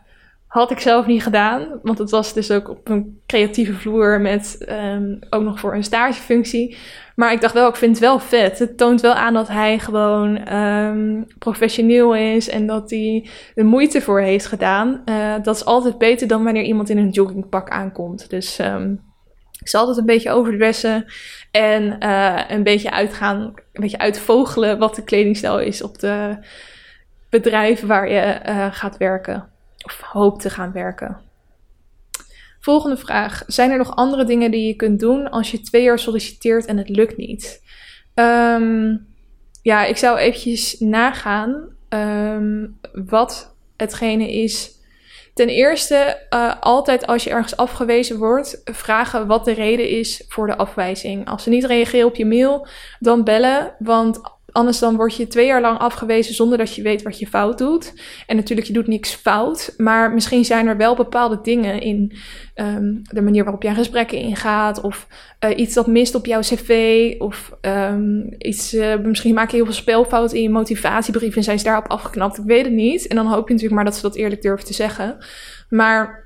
had 0.57 0.71
ik 0.71 0.81
zelf 0.81 1.07
niet 1.07 1.23
gedaan, 1.23 1.81
want 1.83 1.99
het 1.99 2.11
was 2.11 2.33
dus 2.33 2.51
ook 2.51 2.69
op 2.69 2.89
een 2.89 3.21
creatieve 3.27 3.75
vloer 3.75 4.21
met 4.21 4.67
um, 4.69 5.19
ook 5.31 5.43
nog 5.43 5.61
voor 5.61 5.75
een 5.75 5.85
stagefunctie. 5.85 6.77
Maar 7.15 7.33
ik 7.33 7.41
dacht 7.41 7.55
wel, 7.55 7.69
ik 7.69 7.77
vind 7.77 7.91
het 7.91 8.01
wel 8.01 8.19
vet. 8.19 8.59
Het 8.59 8.79
toont 8.79 9.01
wel 9.01 9.15
aan 9.15 9.35
dat 9.35 9.49
hij 9.49 9.79
gewoon 9.79 10.55
um, 10.55 11.27
professioneel 11.39 12.15
is 12.15 12.49
en 12.49 12.67
dat 12.67 12.91
hij 12.91 13.29
de 13.55 13.65
moeite 13.65 14.01
voor 14.01 14.21
heeft 14.21 14.47
gedaan. 14.47 15.03
Uh, 15.05 15.35
dat 15.43 15.57
is 15.57 15.65
altijd 15.65 15.99
beter 15.99 16.27
dan 16.27 16.45
wanneer 16.45 16.65
iemand 16.65 16.91
in 16.91 16.99
een 16.99 17.11
joggingpak 17.11 17.69
aankomt. 17.69 18.31
Dus 18.31 18.59
um, 18.59 19.01
ik 19.61 19.69
zal 19.69 19.81
altijd 19.81 19.99
een 19.99 20.07
beetje 20.07 20.31
overdressen 20.31 21.05
en 21.51 21.97
uh, 22.01 22.41
een 22.49 22.63
beetje 22.63 22.91
uitgaan, 22.91 23.41
een 23.73 23.81
beetje 23.81 23.99
uitvogelen 23.99 24.79
wat 24.79 24.95
de 24.95 25.05
kledingstijl 25.05 25.61
is 25.61 25.83
op 25.83 25.99
de 25.99 26.37
bedrijf 27.31 27.81
waar 27.81 28.11
je 28.11 28.41
uh, 28.47 28.67
gaat 28.71 28.97
werken 28.97 29.55
of 29.87 30.01
hoopt 30.01 30.41
te 30.41 30.51
gaan 30.51 30.73
werken. 30.73 31.21
Volgende 32.61 32.97
vraag. 32.97 33.43
Zijn 33.47 33.71
er 33.71 33.79
nog 33.79 33.97
andere 33.97 34.25
dingen 34.25 34.51
die 34.51 34.67
je 34.67 34.75
kunt 34.75 35.01
doen 35.01 35.31
als 35.31 35.51
je 35.51 35.61
twee 35.61 35.83
jaar 35.83 35.99
solliciteert 35.99 36.65
en 36.65 36.77
het 36.77 36.89
lukt 36.89 37.17
niet? 37.17 37.63
Um, 38.15 39.07
ja, 39.63 39.85
ik 39.85 39.97
zou 39.97 40.19
eventjes 40.19 40.79
nagaan 40.79 41.69
um, 41.89 42.79
wat 42.93 43.55
hetgene 43.77 44.33
is. 44.33 44.75
Ten 45.35 45.49
eerste, 45.49 46.27
uh, 46.31 46.55
altijd 46.61 47.07
als 47.07 47.25
je 47.25 47.31
ergens 47.31 47.57
afgewezen 47.57 48.19
wordt, 48.19 48.61
vragen 48.65 49.27
wat 49.27 49.45
de 49.45 49.53
reden 49.53 49.89
is 49.89 50.25
voor 50.29 50.47
de 50.47 50.57
afwijzing. 50.57 51.29
Als 51.29 51.43
ze 51.43 51.49
niet 51.49 51.65
reageren 51.65 52.07
op 52.07 52.17
je 52.17 52.27
mail, 52.27 52.67
dan 52.99 53.25
bellen. 53.25 53.75
Want 53.79 54.21
Anders 54.57 54.79
dan 54.79 54.97
word 54.97 55.17
je 55.17 55.27
twee 55.27 55.47
jaar 55.47 55.61
lang 55.61 55.79
afgewezen 55.79 56.35
zonder 56.35 56.59
dat 56.59 56.75
je 56.75 56.83
weet 56.83 57.03
wat 57.03 57.19
je 57.19 57.27
fout 57.27 57.59
doet. 57.59 57.93
En 58.27 58.37
natuurlijk, 58.37 58.67
je 58.67 58.73
doet 58.73 58.87
niks 58.87 59.15
fout. 59.15 59.75
Maar 59.77 60.13
misschien 60.13 60.45
zijn 60.45 60.67
er 60.67 60.77
wel 60.77 60.95
bepaalde 60.95 61.39
dingen 61.43 61.81
in 61.81 62.13
um, 62.55 63.03
de 63.03 63.23
manier 63.23 63.43
waarop 63.45 63.63
je 63.63 63.75
gesprekken 63.75 64.19
ingaat. 64.19 64.81
Of 64.81 65.07
uh, 65.45 65.59
iets 65.59 65.75
dat 65.75 65.87
mist 65.87 66.15
op 66.15 66.27
jouw 66.27 66.41
cv. 66.41 66.71
Of 67.19 67.53
um, 67.61 68.35
iets, 68.39 68.75
uh, 68.75 68.97
misschien 68.97 69.35
maak 69.35 69.51
je 69.51 69.57
heel 69.57 69.65
veel 69.65 69.75
spelfouten 69.75 70.37
in 70.37 70.43
je 70.43 70.51
motivatiebrief 70.51 71.37
en 71.37 71.45
zijn 71.45 71.59
ze 71.59 71.65
daarop 71.65 71.89
afgeknapt. 71.89 72.39
Ik 72.39 72.45
weet 72.45 72.65
het 72.65 72.75
niet. 72.75 73.07
En 73.07 73.17
dan 73.17 73.27
hoop 73.27 73.49
je 73.49 73.55
natuurlijk 73.55 73.75
maar 73.75 73.85
dat 73.85 73.95
ze 73.95 74.03
dat 74.03 74.17
eerlijk 74.17 74.43
durven 74.43 74.67
te 74.67 74.75
zeggen. 74.75 75.17
Maar 75.69 76.26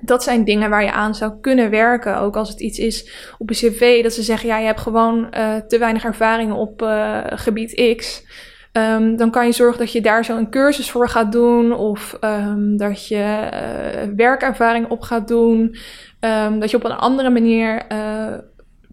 dat 0.00 0.22
zijn 0.22 0.44
dingen 0.44 0.70
waar 0.70 0.84
je 0.84 0.92
aan 0.92 1.14
zou 1.14 1.32
kunnen 1.40 1.70
werken. 1.70 2.18
Ook 2.18 2.36
als 2.36 2.48
het 2.48 2.60
iets 2.60 2.78
is 2.78 3.10
op 3.38 3.48
een 3.48 3.56
cv 3.56 4.02
dat 4.02 4.12
ze 4.12 4.22
zeggen: 4.22 4.48
ja, 4.48 4.58
je 4.58 4.66
hebt 4.66 4.80
gewoon 4.80 5.26
uh, 5.36 5.56
te 5.56 5.78
weinig 5.78 6.04
ervaring 6.04 6.52
op 6.52 6.82
uh, 6.82 7.20
gebied 7.24 7.94
X. 7.96 8.26
Um, 8.72 9.16
dan 9.16 9.30
kan 9.30 9.46
je 9.46 9.52
zorgen 9.52 9.78
dat 9.78 9.92
je 9.92 10.00
daar 10.00 10.24
zo 10.24 10.36
een 10.36 10.50
cursus 10.50 10.90
voor 10.90 11.08
gaat 11.08 11.32
doen. 11.32 11.72
Of 11.72 12.16
um, 12.20 12.76
dat 12.76 13.06
je 13.08 13.48
uh, 13.52 14.14
werkervaring 14.16 14.88
op 14.88 15.02
gaat 15.02 15.28
doen. 15.28 15.76
Um, 16.20 16.60
dat 16.60 16.70
je 16.70 16.76
op 16.76 16.84
een 16.84 16.92
andere 16.92 17.30
manier 17.30 17.82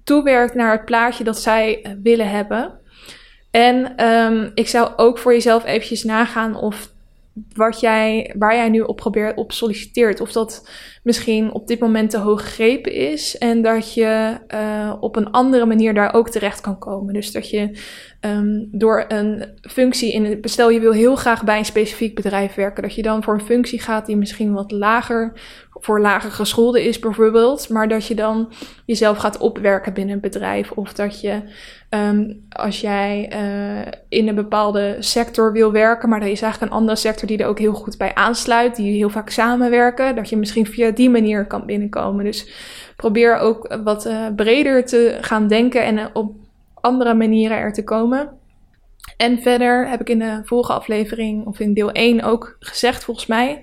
toewerkt 0.03 0.53
naar 0.53 0.71
het 0.71 0.85
plaatje 0.85 1.23
dat 1.23 1.39
zij 1.39 1.97
willen 2.03 2.29
hebben. 2.29 2.79
En 3.51 3.93
ik 4.53 4.67
zou 4.67 4.91
ook 4.95 5.17
voor 5.17 5.31
jezelf 5.31 5.65
eventjes 5.65 6.03
nagaan 6.03 6.55
of 6.55 6.91
wat 7.53 7.79
jij, 7.79 8.35
waar 8.37 8.55
jij 8.55 8.69
nu 8.69 8.81
op 8.81 8.95
probeert 8.95 9.37
op 9.37 9.51
solliciteert. 9.51 10.21
Of 10.21 10.31
dat 10.31 10.69
misschien 11.03 11.51
op 11.51 11.67
dit 11.67 11.79
moment 11.79 12.09
te 12.09 12.17
hoog 12.17 12.41
gegrepen 12.41 12.93
is. 12.93 13.37
En 13.37 13.61
dat 13.61 13.93
je 13.93 14.37
uh, 14.53 14.93
op 14.99 15.15
een 15.15 15.31
andere 15.31 15.65
manier 15.65 15.93
daar 15.93 16.13
ook 16.13 16.29
terecht 16.29 16.61
kan 16.61 16.79
komen. 16.79 17.13
Dus 17.13 17.31
dat 17.31 17.49
je 17.49 17.77
um, 18.21 18.67
door 18.71 19.05
een 19.07 19.45
functie 19.61 20.13
in 20.13 20.25
het 20.25 20.41
bestel, 20.41 20.69
je 20.69 20.79
wil 20.79 20.91
heel 20.91 21.15
graag 21.15 21.43
bij 21.43 21.57
een 21.57 21.65
specifiek 21.65 22.15
bedrijf 22.15 22.55
werken. 22.55 22.83
Dat 22.83 22.95
je 22.95 23.01
dan 23.01 23.23
voor 23.23 23.33
een 23.33 23.45
functie 23.45 23.79
gaat 23.79 24.05
die 24.05 24.17
misschien 24.17 24.53
wat 24.53 24.71
lager, 24.71 25.39
voor 25.79 26.01
lager 26.01 26.31
geschoolde 26.31 26.83
is 26.83 26.99
bijvoorbeeld. 26.99 27.69
Maar 27.69 27.87
dat 27.87 28.05
je 28.05 28.15
dan 28.15 28.51
jezelf 28.85 29.17
gaat 29.17 29.37
opwerken 29.37 29.93
binnen 29.93 30.15
een 30.15 30.21
bedrijf. 30.21 30.71
Of 30.71 30.93
dat 30.93 31.21
je 31.21 31.41
um, 31.89 32.45
als 32.49 32.81
jij 32.81 33.31
uh, 33.33 33.91
in 34.09 34.27
een 34.27 34.35
bepaalde 34.35 34.95
sector 34.99 35.51
wil 35.51 35.71
werken, 35.71 36.09
maar 36.09 36.21
er 36.21 36.27
is 36.27 36.41
eigenlijk 36.41 36.71
een 36.71 36.77
andere 36.77 36.97
sector 36.97 37.27
die 37.27 37.37
er 37.37 37.47
ook 37.47 37.59
heel 37.59 37.73
goed 37.73 37.97
bij 37.97 38.15
aansluit, 38.15 38.75
die 38.75 38.97
heel 38.97 39.09
vaak 39.09 39.29
samenwerken, 39.29 40.15
dat 40.15 40.29
je 40.29 40.37
misschien 40.37 40.65
via 40.65 40.91
die 40.91 41.09
manier 41.09 41.45
kan 41.47 41.65
binnenkomen. 41.65 42.25
Dus 42.25 42.49
probeer 42.95 43.37
ook 43.37 43.77
wat 43.83 44.05
uh, 44.05 44.27
breder 44.35 44.85
te 44.85 45.17
gaan 45.21 45.47
denken 45.47 45.83
en 45.83 45.97
uh, 45.97 46.05
op 46.13 46.31
andere 46.73 47.13
manieren 47.13 47.57
er 47.57 47.73
te 47.73 47.83
komen. 47.83 48.37
En 49.17 49.41
verder 49.41 49.89
heb 49.89 50.01
ik 50.01 50.09
in 50.09 50.19
de 50.19 50.41
vorige 50.43 50.73
aflevering, 50.73 51.45
of 51.45 51.59
in 51.59 51.73
deel 51.73 51.91
1 51.91 52.23
ook 52.23 52.55
gezegd, 52.59 53.03
volgens 53.03 53.25
mij, 53.25 53.61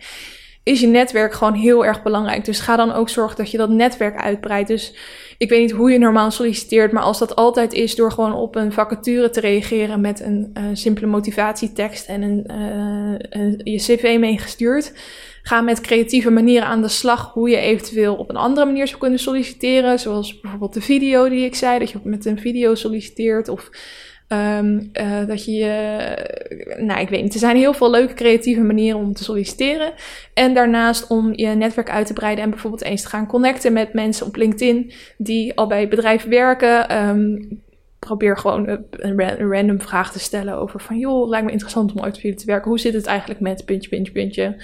is 0.67 0.81
je 0.81 0.87
netwerk 0.87 1.33
gewoon 1.33 1.55
heel 1.55 1.85
erg 1.85 2.03
belangrijk. 2.03 2.45
Dus 2.45 2.61
ga 2.61 2.77
dan 2.77 2.93
ook 2.93 3.09
zorgen 3.09 3.37
dat 3.37 3.51
je 3.51 3.57
dat 3.57 3.71
netwerk 3.71 4.21
uitbreidt. 4.21 4.69
Dus 4.69 4.95
ik 5.39 5.49
weet 5.49 5.61
niet 5.61 5.71
hoe 5.71 5.91
je 5.91 5.99
normaal 5.99 6.31
solliciteert, 6.31 6.93
maar 6.93 7.03
als 7.03 7.19
dat 7.19 7.37
altijd 7.37 7.73
is 7.73 7.95
door 7.95 8.13
gewoon 8.13 8.33
op 8.33 8.55
een 8.55 8.73
vacature 8.73 9.31
te 9.31 9.41
reageren 9.41 10.01
met 10.01 10.21
een 10.21 10.51
uh, 10.59 10.65
simpele 10.73 11.07
motivatietekst 11.07 12.09
en 12.09 12.23
een, 12.23 12.45
uh, 12.51 13.15
een, 13.19 13.61
je 13.65 13.77
cv 13.77 14.17
meegestuurd, 14.21 14.93
ga 15.43 15.61
met 15.61 15.81
creatieve 15.81 16.31
manieren 16.31 16.69
aan 16.69 16.83
de 16.83 16.89
slag 16.89 17.33
hoe 17.33 17.51
je 17.51 17.57
eventueel 17.57 18.15
op 18.15 18.31
een 18.31 18.37
andere 18.37 18.67
manier 18.67 18.87
zou 18.87 19.01
kunnen 19.01 19.19
solliciteren. 19.19 19.99
Zoals 19.99 20.41
bijvoorbeeld 20.41 20.75
de 20.75 20.81
video 20.81 21.29
die 21.29 21.45
ik 21.45 21.55
zei, 21.55 21.79
dat 21.79 21.91
je 21.91 21.99
met 22.03 22.25
een 22.25 22.41
video 22.41 22.75
solliciteert 22.75 23.49
of 23.49 23.71
Um, 24.29 24.91
dat 25.27 25.45
je, 25.45 26.77
nou 26.79 27.01
ik 27.01 27.09
weet 27.09 27.23
niet, 27.23 27.33
er 27.33 27.39
zijn 27.39 27.57
heel 27.57 27.75
veel 27.75 27.91
leuke 27.91 28.15
creatieve 28.15 28.61
manieren 28.61 29.01
om 29.01 29.13
te 29.13 29.25
solliciteren. 29.25 29.93
En 30.35 30.55
daarnaast 30.55 31.07
om 31.07 31.33
je 31.37 31.47
netwerk 31.47 31.91
uit 31.91 32.07
te 32.07 32.13
breiden 32.13 32.45
en 32.45 32.51
bijvoorbeeld 32.51 32.83
eens 32.83 33.03
te 33.03 33.09
gaan 33.09 33.27
connecten 33.27 33.73
met 33.73 33.93
mensen 33.93 34.27
op 34.27 34.37
LinkedIn 34.37 34.93
die 35.19 35.57
al 35.57 35.67
bij 35.67 35.89
bedrijven 35.89 36.31
werken. 36.31 36.97
Um, 37.09 37.63
probeer 37.99 38.37
gewoon 38.37 38.85
een, 38.91 39.51
random 39.51 39.81
vraag 39.81 40.13
te 40.13 40.19
stellen 40.19 40.55
over 40.55 40.81
van 40.81 40.99
joh, 40.99 41.29
lijkt 41.29 41.47
me 41.47 41.53
interessant 41.53 41.93
om 41.93 42.03
uit 42.03 42.21
jullie 42.21 42.39
te 42.39 42.47
werken. 42.47 42.69
Hoe 42.69 42.79
zit 42.79 42.95
het 42.95 43.07
eigenlijk 43.07 43.41
met 43.41 43.65
puntje, 43.65 43.89
puntje, 43.89 44.13
puntje? 44.13 44.63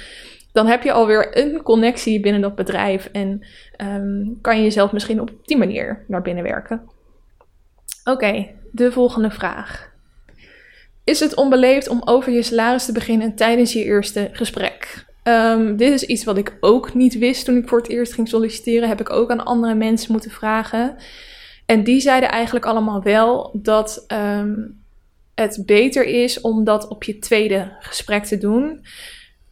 Dan 0.53 0.67
heb 0.67 0.83
je 0.83 0.93
alweer 0.93 1.39
een 1.39 1.63
connectie 1.63 2.21
binnen 2.21 2.41
dat 2.41 2.55
bedrijf 2.55 3.09
en 3.13 3.47
um, 3.83 4.39
kan 4.41 4.57
je 4.57 4.63
jezelf 4.63 4.93
misschien 4.93 5.21
op 5.21 5.31
die 5.43 5.57
manier 5.57 6.05
naar 6.09 6.23
binnen 6.23 6.45
werken. 6.45 6.83
Oké, 8.05 8.47
de 8.73 8.93
volgende 8.93 9.31
vraag. 9.31 9.91
Is 11.05 11.21
het 11.21 11.35
onbeleefd 11.35 11.89
om 11.89 12.03
over 12.05 12.33
je 12.33 12.43
salaris 12.43 12.85
te 12.85 12.93
beginnen 12.93 13.35
tijdens 13.35 13.73
je 13.73 13.85
eerste 13.85 14.29
gesprek? 14.33 15.05
Um, 15.25 15.77
dit 15.77 15.93
is 15.93 16.03
iets 16.03 16.25
wat 16.25 16.39
ik 16.39 16.57
ook 16.61 16.95
niet 16.95 17.19
wist 17.19 17.45
toen 17.45 17.57
ik 17.57 17.69
voor 17.69 17.79
het 17.79 17.89
eerst 17.89 18.13
ging 18.13 18.29
solliciteren. 18.29 18.89
Heb 18.89 19.01
ik 19.01 19.11
ook 19.11 19.31
aan 19.31 19.45
andere 19.45 19.75
mensen 19.75 20.13
moeten 20.13 20.31
vragen. 20.31 20.97
En 21.67 21.85
die 21.85 22.01
zeiden 22.01 22.31
eigenlijk 22.31 22.65
allemaal 22.65 23.03
wel 23.03 23.51
dat 23.63 24.05
um, 24.09 24.81
het 25.35 25.63
beter 25.67 26.05
is 26.05 26.41
om 26.41 26.65
dat 26.65 26.89
op 26.89 27.03
je 27.03 27.19
tweede 27.19 27.77
gesprek 27.81 28.25
te 28.25 28.39
doen. 28.39 28.85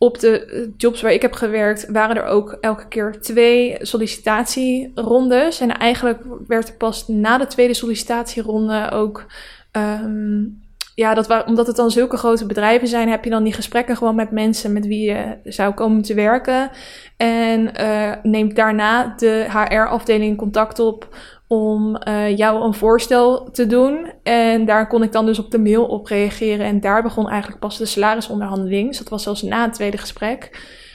Op 0.02 0.18
de 0.18 0.72
jobs 0.76 1.00
waar 1.00 1.12
ik 1.12 1.22
heb 1.22 1.32
gewerkt 1.32 1.90
waren 1.90 2.16
er 2.16 2.24
ook 2.24 2.56
elke 2.60 2.88
keer 2.88 3.20
twee 3.20 3.76
sollicitatierondes. 3.80 5.60
En 5.60 5.78
eigenlijk 5.78 6.22
werd 6.46 6.68
er 6.68 6.74
pas 6.74 7.08
na 7.08 7.38
de 7.38 7.46
tweede 7.46 7.74
sollicitatieronde 7.74 8.90
ook. 8.90 9.26
Um, 9.72 10.60
ja, 10.94 11.14
dat 11.14 11.44
omdat 11.46 11.66
het 11.66 11.76
dan 11.76 11.90
zulke 11.90 12.16
grote 12.16 12.46
bedrijven 12.46 12.88
zijn, 12.88 13.08
heb 13.08 13.24
je 13.24 13.30
dan 13.30 13.44
die 13.44 13.52
gesprekken 13.52 13.96
gewoon 13.96 14.14
met 14.14 14.30
mensen 14.30 14.72
met 14.72 14.86
wie 14.86 15.10
je 15.10 15.36
zou 15.44 15.74
komen 15.74 16.02
te 16.02 16.14
werken. 16.14 16.70
En 17.16 17.70
uh, 17.80 18.12
neemt 18.22 18.56
daarna 18.56 19.14
de 19.16 19.46
HR-afdeling 19.48 20.36
contact 20.36 20.78
op 20.78 21.08
om 21.52 21.98
uh, 22.08 22.36
jou 22.36 22.64
een 22.64 22.74
voorstel 22.74 23.50
te 23.50 23.66
doen. 23.66 24.12
En 24.22 24.64
daar 24.64 24.86
kon 24.86 25.02
ik 25.02 25.12
dan 25.12 25.26
dus 25.26 25.38
op 25.38 25.50
de 25.50 25.58
mail 25.58 25.84
op 25.84 26.06
reageren. 26.06 26.66
En 26.66 26.80
daar 26.80 27.02
begon 27.02 27.28
eigenlijk 27.28 27.60
pas 27.60 27.78
de 27.78 27.86
salarisonderhandeling. 27.86 28.88
Dus 28.88 28.98
dat 28.98 29.08
was 29.08 29.22
zelfs 29.22 29.42
na 29.42 29.62
het 29.62 29.72
tweede 29.72 29.98
gesprek. 29.98 30.48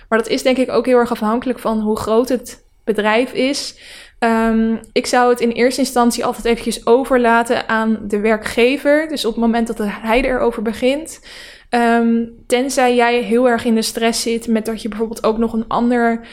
Maar 0.10 0.20
dat 0.20 0.28
is 0.28 0.44
denk 0.44 0.58
ik 0.58 0.72
ook 0.72 0.86
heel 0.86 0.98
erg 0.98 1.12
afhankelijk 1.12 1.60
van 1.60 1.80
hoe 1.80 1.98
groot 1.98 2.30
het 2.30 2.66
bedrijf 2.84 3.34
is. 3.34 3.80
Um, 4.20 4.80
ik 4.92 5.06
zou 5.06 5.30
het 5.30 5.40
in 5.40 5.50
eerste 5.50 5.82
instantie 5.82 6.26
altijd 6.26 6.46
eventjes 6.46 6.86
overlaten 6.86 7.70
aan 7.70 8.00
de 8.08 8.20
werkgever. 8.20 9.08
Dus 9.08 9.26
op 9.26 9.32
het 9.32 9.42
moment 9.42 9.68
dat 9.68 9.78
hij 9.82 10.22
erover 10.22 10.62
begint. 10.62 11.28
Um, 11.70 12.44
tenzij 12.48 12.96
jij 12.96 13.22
heel 13.22 13.50
erg 13.50 13.66
in 13.66 13.76
de 13.76 13.82
stress 13.82 14.22
zit 14.22 14.48
met 14.48 14.66
dat 14.66 14.82
je 14.82 14.90
bijvoorbeeld 14.90 15.24
ook 15.24 15.38
nog 15.38 15.54
een 15.54 15.68
ander 15.68 16.28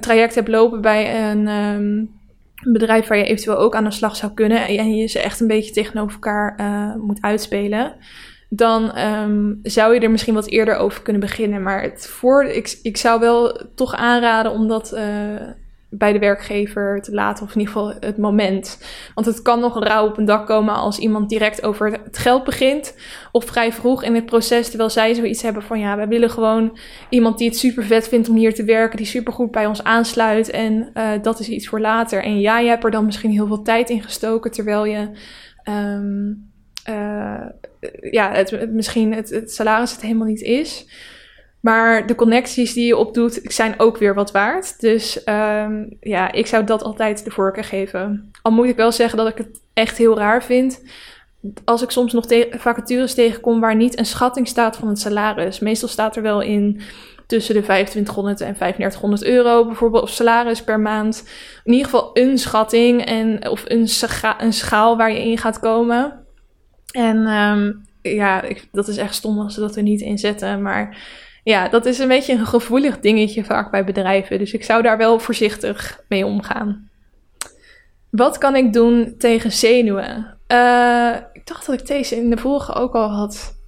traject 0.00 0.34
hebt 0.34 0.48
lopen 0.48 0.80
bij 0.80 1.30
een... 1.30 1.48
Um, 1.48 2.20
een 2.64 2.72
bedrijf 2.72 3.06
waar 3.08 3.18
je 3.18 3.24
eventueel 3.24 3.58
ook 3.58 3.74
aan 3.74 3.84
de 3.84 3.90
slag 3.90 4.16
zou 4.16 4.32
kunnen 4.32 4.66
en 4.66 4.96
je 4.96 5.06
ze 5.06 5.18
echt 5.18 5.40
een 5.40 5.46
beetje 5.46 5.72
tegenover 5.72 6.12
elkaar 6.12 6.56
uh, 6.60 6.94
moet 6.94 7.22
uitspelen, 7.22 7.94
dan 8.48 8.98
um, 8.98 9.58
zou 9.62 9.94
je 9.94 10.00
er 10.00 10.10
misschien 10.10 10.34
wat 10.34 10.48
eerder 10.48 10.76
over 10.76 11.02
kunnen 11.02 11.22
beginnen. 11.22 11.62
Maar 11.62 11.82
het 11.82 12.06
voor, 12.06 12.44
ik, 12.44 12.78
ik 12.82 12.96
zou 12.96 13.20
wel 13.20 13.60
toch 13.74 13.94
aanraden 13.94 14.52
om 14.52 14.68
dat 14.68 14.92
uh, 14.94 15.00
bij 15.94 16.12
de 16.12 16.18
werkgever 16.18 17.02
te 17.02 17.12
laten, 17.12 17.44
of 17.44 17.54
in 17.54 17.60
ieder 17.60 17.74
geval 17.74 17.94
het 18.00 18.18
moment. 18.18 18.78
Want 19.14 19.26
het 19.26 19.42
kan 19.42 19.60
nog 19.60 19.84
rauw 19.84 20.06
op 20.06 20.18
een 20.18 20.24
dak 20.24 20.46
komen 20.46 20.74
als 20.74 20.98
iemand 20.98 21.28
direct 21.28 21.62
over 21.62 21.92
het 22.04 22.18
geld 22.18 22.44
begint, 22.44 22.96
of 23.32 23.44
vrij 23.44 23.72
vroeg 23.72 24.02
in 24.02 24.14
het 24.14 24.26
proces, 24.26 24.68
terwijl 24.68 24.90
zij 24.90 25.14
zoiets 25.14 25.42
hebben 25.42 25.62
van 25.62 25.78
ja, 25.78 25.96
wij 25.96 26.08
willen 26.08 26.30
gewoon 26.30 26.78
iemand 27.08 27.38
die 27.38 27.48
het 27.48 27.58
super 27.58 27.84
vet 27.84 28.08
vindt 28.08 28.28
om 28.28 28.36
hier 28.36 28.54
te 28.54 28.64
werken, 28.64 28.96
die 28.96 29.06
super 29.06 29.32
goed 29.32 29.50
bij 29.50 29.66
ons 29.66 29.84
aansluit 29.84 30.50
en 30.50 30.90
uh, 30.94 31.10
dat 31.22 31.40
is 31.40 31.48
iets 31.48 31.68
voor 31.68 31.80
later. 31.80 32.22
En 32.22 32.40
ja, 32.40 32.58
je 32.58 32.68
hebt 32.68 32.84
er 32.84 32.90
dan 32.90 33.04
misschien 33.04 33.30
heel 33.30 33.46
veel 33.46 33.62
tijd 33.62 33.90
in 33.90 34.02
gestoken, 34.02 34.50
terwijl 34.50 34.84
je. 34.84 35.08
Um, 35.68 36.50
uh, 36.88 37.46
ja, 38.10 38.44
misschien 38.68 39.14
het 39.14 39.42
salaris 39.50 39.92
het 39.92 40.00
helemaal 40.00 40.26
niet 40.26 40.40
is. 40.40 40.86
Maar 41.62 42.06
de 42.06 42.14
connecties 42.14 42.72
die 42.72 42.86
je 42.86 42.96
opdoet, 42.96 43.40
zijn 43.42 43.74
ook 43.76 43.96
weer 43.98 44.14
wat 44.14 44.30
waard. 44.30 44.80
Dus 44.80 45.26
um, 45.26 45.96
ja, 46.00 46.32
ik 46.32 46.46
zou 46.46 46.64
dat 46.64 46.82
altijd 46.82 47.24
de 47.24 47.30
voorkeur 47.30 47.64
geven. 47.64 48.30
Al 48.42 48.52
moet 48.52 48.68
ik 48.68 48.76
wel 48.76 48.92
zeggen 48.92 49.18
dat 49.18 49.28
ik 49.28 49.38
het 49.38 49.60
echt 49.72 49.98
heel 49.98 50.18
raar 50.18 50.42
vind. 50.42 50.82
Als 51.64 51.82
ik 51.82 51.90
soms 51.90 52.12
nog 52.12 52.26
vacatures 52.50 53.14
tegenkom 53.14 53.60
waar 53.60 53.76
niet 53.76 53.98
een 53.98 54.06
schatting 54.06 54.48
staat 54.48 54.76
van 54.76 54.88
het 54.88 54.98
salaris. 54.98 55.58
Meestal 55.58 55.88
staat 55.88 56.16
er 56.16 56.22
wel 56.22 56.40
in 56.40 56.80
tussen 57.26 57.54
de 57.54 57.62
2500 57.62 58.40
en 58.40 58.54
3500 58.54 59.24
euro 59.24 59.66
bijvoorbeeld, 59.66 60.02
of 60.02 60.10
salaris 60.10 60.62
per 60.62 60.80
maand. 60.80 61.28
In 61.64 61.72
ieder 61.72 61.90
geval 61.90 62.10
een 62.12 62.38
schatting 62.38 63.04
en, 63.04 63.48
of 63.48 63.64
een, 63.66 63.88
een 64.38 64.52
schaal 64.52 64.96
waar 64.96 65.12
je 65.12 65.22
in 65.22 65.38
gaat 65.38 65.60
komen. 65.60 66.24
En 66.92 67.16
um, 67.16 67.82
ja, 68.02 68.42
ik, 68.42 68.68
dat 68.72 68.88
is 68.88 68.96
echt 68.96 69.14
stom 69.14 69.40
als 69.40 69.54
ze 69.54 69.60
dat 69.60 69.76
er 69.76 69.82
niet 69.82 70.00
in 70.00 70.18
zetten. 70.18 70.62
Maar 70.62 70.96
ja, 71.42 71.68
dat 71.68 71.86
is 71.86 71.98
een 71.98 72.08
beetje 72.08 72.32
een 72.32 72.46
gevoelig 72.46 73.00
dingetje 73.00 73.44
vaak 73.44 73.70
bij 73.70 73.84
bedrijven. 73.84 74.38
Dus 74.38 74.52
ik 74.52 74.64
zou 74.64 74.82
daar 74.82 74.96
wel 74.96 75.18
voorzichtig 75.18 76.00
mee 76.08 76.26
omgaan. 76.26 76.90
Wat 78.10 78.38
kan 78.38 78.56
ik 78.56 78.72
doen 78.72 79.14
tegen 79.18 79.52
zenuwen? 79.52 80.36
Uh, 80.48 81.16
ik 81.32 81.46
dacht 81.46 81.66
dat 81.66 81.80
ik 81.80 81.86
deze 81.86 82.16
in 82.16 82.30
de 82.30 82.36
vorige 82.36 82.72
ook 82.72 82.94
al 82.94 83.08
had 83.08 83.60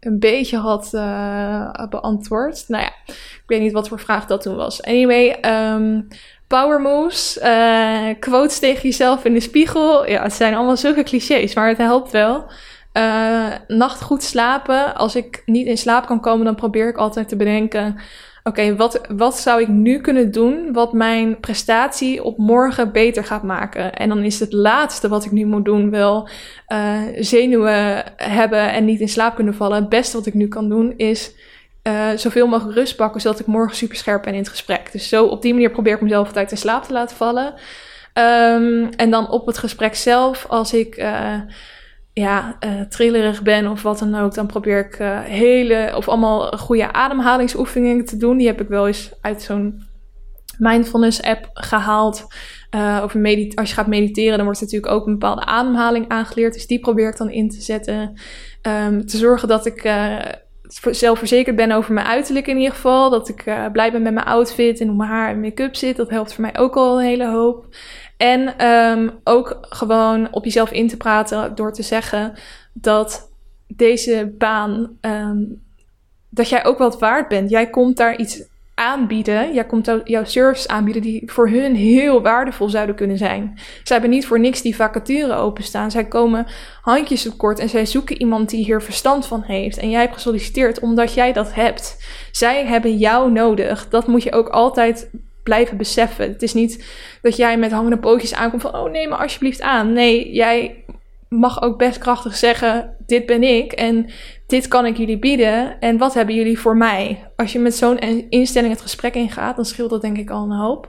een 0.00 0.18
beetje 0.18 0.56
had 0.56 0.90
uh, 0.94 1.86
beantwoord. 1.88 2.64
Nou 2.68 2.82
ja, 2.82 2.92
ik 3.14 3.42
weet 3.46 3.60
niet 3.60 3.72
wat 3.72 3.88
voor 3.88 4.00
vraag 4.00 4.26
dat 4.26 4.40
toen 4.40 4.56
was. 4.56 4.82
Anyway, 4.82 5.38
um, 5.74 6.08
power 6.46 6.80
moves, 6.80 7.38
uh, 7.42 8.08
quotes 8.20 8.58
tegen 8.58 8.82
jezelf 8.82 9.24
in 9.24 9.32
de 9.32 9.40
spiegel. 9.40 10.08
Ja, 10.08 10.22
het 10.22 10.32
zijn 10.32 10.54
allemaal 10.54 10.76
zulke 10.76 11.02
clichés, 11.02 11.54
maar 11.54 11.68
het 11.68 11.78
helpt 11.78 12.10
wel. 12.10 12.50
Uh, 12.98 13.46
nacht 13.66 14.02
goed 14.02 14.22
slapen. 14.22 14.94
Als 14.94 15.16
ik 15.16 15.42
niet 15.46 15.66
in 15.66 15.78
slaap 15.78 16.06
kan 16.06 16.20
komen, 16.20 16.44
dan 16.44 16.54
probeer 16.54 16.88
ik 16.88 16.96
altijd 16.96 17.28
te 17.28 17.36
bedenken: 17.36 17.96
oké, 18.42 18.76
wat, 18.76 19.00
wat 19.16 19.38
zou 19.38 19.60
ik 19.60 19.68
nu 19.68 20.00
kunnen 20.00 20.32
doen 20.32 20.72
wat 20.72 20.92
mijn 20.92 21.40
prestatie 21.40 22.22
op 22.24 22.38
morgen 22.38 22.92
beter 22.92 23.24
gaat 23.24 23.42
maken? 23.42 23.94
En 23.94 24.08
dan 24.08 24.18
is 24.18 24.40
het 24.40 24.52
laatste 24.52 25.08
wat 25.08 25.24
ik 25.24 25.30
nu 25.30 25.44
moet 25.44 25.64
doen 25.64 25.90
wel 25.90 26.28
uh, 26.68 27.00
zenuwen 27.18 28.04
hebben 28.16 28.72
en 28.72 28.84
niet 28.84 29.00
in 29.00 29.08
slaap 29.08 29.34
kunnen 29.34 29.54
vallen. 29.54 29.78
Het 29.78 29.88
beste 29.88 30.16
wat 30.16 30.26
ik 30.26 30.34
nu 30.34 30.48
kan 30.48 30.68
doen 30.68 30.94
is 30.96 31.32
uh, 31.82 32.08
zoveel 32.16 32.46
mogelijk 32.46 32.76
rust 32.76 32.96
pakken, 32.96 33.20
zodat 33.20 33.40
ik 33.40 33.46
morgen 33.46 33.76
super 33.76 33.96
scherp 33.96 34.22
ben 34.22 34.32
in 34.32 34.38
het 34.38 34.48
gesprek. 34.48 34.92
Dus 34.92 35.08
zo 35.08 35.24
op 35.24 35.42
die 35.42 35.52
manier 35.52 35.70
probeer 35.70 35.94
ik 35.94 36.00
mezelf 36.00 36.26
altijd 36.26 36.50
in 36.50 36.56
slaap 36.56 36.82
te 36.84 36.92
laten 36.92 37.16
vallen. 37.16 37.54
Um, 38.14 38.88
en 38.96 39.10
dan 39.10 39.30
op 39.30 39.46
het 39.46 39.58
gesprek 39.58 39.94
zelf, 39.94 40.46
als 40.48 40.74
ik 40.74 41.04
ja, 42.18 42.56
uh, 42.64 42.80
trillerig 42.80 43.42
ben 43.42 43.70
of 43.70 43.82
wat 43.82 43.98
dan 43.98 44.14
ook, 44.14 44.34
dan 44.34 44.46
probeer 44.46 44.78
ik 44.78 44.98
uh, 44.98 45.20
hele 45.20 45.92
of 45.96 46.08
allemaal 46.08 46.46
goede 46.46 46.92
ademhalingsoefeningen 46.92 48.04
te 48.04 48.16
doen. 48.16 48.36
Die 48.36 48.46
heb 48.46 48.60
ik 48.60 48.68
wel 48.68 48.86
eens 48.86 49.12
uit 49.20 49.42
zo'n 49.42 49.82
mindfulness 50.58 51.22
app 51.22 51.50
gehaald. 51.52 52.26
Uh, 52.74 53.00
over 53.02 53.52
als 53.54 53.68
je 53.68 53.74
gaat 53.74 53.86
mediteren, 53.86 54.36
dan 54.36 54.44
wordt 54.44 54.60
natuurlijk 54.60 54.92
ook 54.92 55.06
een 55.06 55.12
bepaalde 55.12 55.44
ademhaling 55.44 56.08
aangeleerd. 56.08 56.52
Dus 56.52 56.66
die 56.66 56.80
probeer 56.80 57.08
ik 57.08 57.16
dan 57.16 57.30
in 57.30 57.48
te 57.48 57.60
zetten. 57.60 58.20
Um, 58.86 59.06
te 59.06 59.16
zorgen 59.16 59.48
dat 59.48 59.66
ik 59.66 59.92
zelfverzekerd 60.90 61.56
ben 61.56 61.72
over 61.72 61.92
mijn 61.92 62.06
uiterlijk 62.06 62.46
in 62.46 62.56
ieder 62.56 62.74
geval. 62.74 63.10
Dat 63.10 63.28
ik 63.28 63.44
blij 63.72 63.92
ben 63.92 64.02
met 64.02 64.14
mijn 64.14 64.26
outfit 64.26 64.80
en 64.80 64.86
hoe 64.86 64.96
mijn 64.96 65.10
haar 65.10 65.30
en 65.30 65.40
make-up 65.40 65.76
zit. 65.76 65.96
Dat 65.96 66.10
helpt 66.10 66.34
voor 66.34 66.42
mij 66.42 66.58
ook 66.58 66.76
al 66.76 66.98
een 66.98 67.06
hele 67.06 67.28
hoop. 67.28 67.66
En 68.18 68.66
um, 68.66 69.20
ook 69.24 69.58
gewoon 69.60 70.28
op 70.30 70.44
jezelf 70.44 70.70
in 70.70 70.88
te 70.88 70.96
praten 70.96 71.54
door 71.54 71.72
te 71.72 71.82
zeggen 71.82 72.34
dat 72.72 73.32
deze 73.66 74.34
baan, 74.38 74.98
um, 75.00 75.62
dat 76.30 76.48
jij 76.48 76.64
ook 76.64 76.78
wat 76.78 76.98
waard 76.98 77.28
bent. 77.28 77.50
Jij 77.50 77.70
komt 77.70 77.96
daar 77.96 78.16
iets 78.16 78.42
aanbieden. 78.78 79.54
Jij 79.54 79.64
komt 79.64 79.90
jouw 80.04 80.24
service 80.24 80.68
aanbieden 80.68 81.02
die 81.02 81.22
voor 81.30 81.48
hun 81.48 81.74
heel 81.74 82.22
waardevol 82.22 82.68
zouden 82.68 82.94
kunnen 82.94 83.18
zijn. 83.18 83.52
Zij 83.56 83.96
hebben 83.96 84.10
niet 84.10 84.26
voor 84.26 84.40
niks 84.40 84.62
die 84.62 84.76
vacature 84.76 85.34
openstaan. 85.34 85.90
Zij 85.90 86.04
komen 86.04 86.46
handjes 86.82 87.22
tekort 87.22 87.58
en 87.58 87.68
zij 87.68 87.86
zoeken 87.86 88.20
iemand 88.20 88.50
die 88.50 88.64
hier 88.64 88.82
verstand 88.82 89.26
van 89.26 89.42
heeft. 89.42 89.78
En 89.78 89.90
jij 89.90 90.00
hebt 90.00 90.14
gesolliciteerd 90.14 90.80
omdat 90.80 91.14
jij 91.14 91.32
dat 91.32 91.54
hebt. 91.54 92.04
Zij 92.32 92.66
hebben 92.66 92.96
jou 92.96 93.32
nodig. 93.32 93.88
Dat 93.88 94.06
moet 94.06 94.22
je 94.22 94.32
ook 94.32 94.48
altijd 94.48 95.10
blijven 95.48 95.76
beseffen. 95.76 96.32
Het 96.32 96.42
is 96.42 96.54
niet 96.54 96.84
dat 97.22 97.36
jij 97.36 97.58
met 97.58 97.72
hangende 97.72 97.98
pootjes 97.98 98.34
aankomt 98.34 98.62
van, 98.62 98.74
oh 98.74 98.90
nee, 98.90 99.08
maar 99.08 99.18
alsjeblieft 99.18 99.60
aan. 99.60 99.92
Nee, 99.92 100.32
jij 100.32 100.84
mag 101.28 101.62
ook 101.62 101.78
best 101.78 101.98
krachtig 101.98 102.36
zeggen, 102.36 102.96
dit 103.06 103.26
ben 103.26 103.42
ik 103.42 103.72
en 103.72 104.10
dit 104.46 104.68
kan 104.68 104.86
ik 104.86 104.96
jullie 104.96 105.18
bieden 105.18 105.80
en 105.80 105.98
wat 105.98 106.14
hebben 106.14 106.34
jullie 106.34 106.58
voor 106.58 106.76
mij? 106.76 107.30
Als 107.36 107.52
je 107.52 107.58
met 107.58 107.74
zo'n 107.74 107.98
instelling 108.28 108.72
het 108.72 108.82
gesprek 108.82 109.14
ingaat, 109.14 109.56
dan 109.56 109.64
scheelt 109.64 109.90
dat 109.90 110.00
denk 110.00 110.18
ik 110.18 110.30
al 110.30 110.44
een 110.44 110.58
hoop. 110.58 110.88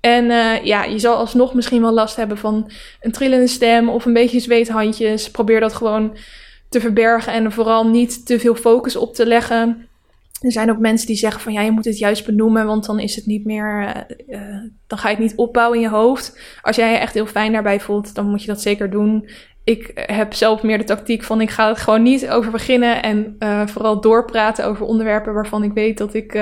En 0.00 0.24
uh, 0.24 0.64
ja, 0.64 0.84
je 0.84 0.98
zal 0.98 1.16
alsnog 1.16 1.54
misschien 1.54 1.80
wel 1.80 1.92
last 1.92 2.16
hebben 2.16 2.38
van 2.38 2.70
een 3.00 3.12
trillende 3.12 3.46
stem 3.46 3.88
of 3.88 4.04
een 4.04 4.12
beetje 4.12 4.40
zweethandjes. 4.40 5.30
Probeer 5.30 5.60
dat 5.60 5.72
gewoon 5.72 6.16
te 6.68 6.80
verbergen 6.80 7.32
en 7.32 7.44
er 7.44 7.52
vooral 7.52 7.86
niet 7.86 8.26
te 8.26 8.38
veel 8.38 8.54
focus 8.54 8.96
op 8.96 9.14
te 9.14 9.26
leggen. 9.26 9.88
Er 10.46 10.52
zijn 10.52 10.70
ook 10.70 10.78
mensen 10.78 11.06
die 11.06 11.16
zeggen 11.16 11.40
van 11.40 11.52
ja, 11.52 11.60
je 11.60 11.70
moet 11.70 11.84
het 11.84 11.98
juist 11.98 12.26
benoemen, 12.26 12.66
want 12.66 12.86
dan 12.86 13.00
is 13.00 13.16
het 13.16 13.26
niet 13.26 13.44
meer, 13.44 13.86
uh, 14.28 14.40
dan 14.86 14.98
ga 14.98 15.08
je 15.08 15.14
het 15.14 15.24
niet 15.24 15.36
opbouwen 15.36 15.76
in 15.76 15.82
je 15.82 15.90
hoofd. 15.90 16.40
Als 16.62 16.76
jij 16.76 16.90
je 16.90 16.96
echt 16.96 17.14
heel 17.14 17.26
fijn 17.26 17.52
daarbij 17.52 17.80
voelt, 17.80 18.14
dan 18.14 18.28
moet 18.28 18.40
je 18.40 18.46
dat 18.46 18.62
zeker 18.62 18.90
doen. 18.90 19.28
Ik 19.64 19.90
heb 19.94 20.34
zelf 20.34 20.62
meer 20.62 20.78
de 20.78 20.84
tactiek 20.84 21.22
van 21.22 21.40
ik 21.40 21.50
ga 21.50 21.68
het 21.68 21.78
gewoon 21.78 22.02
niet 22.02 22.28
over 22.28 22.50
beginnen 22.50 23.02
en 23.02 23.36
uh, 23.38 23.66
vooral 23.66 24.00
doorpraten 24.00 24.64
over 24.64 24.86
onderwerpen 24.86 25.34
waarvan 25.34 25.62
ik 25.62 25.72
weet 25.72 25.98
dat 25.98 26.14
ik 26.14 26.34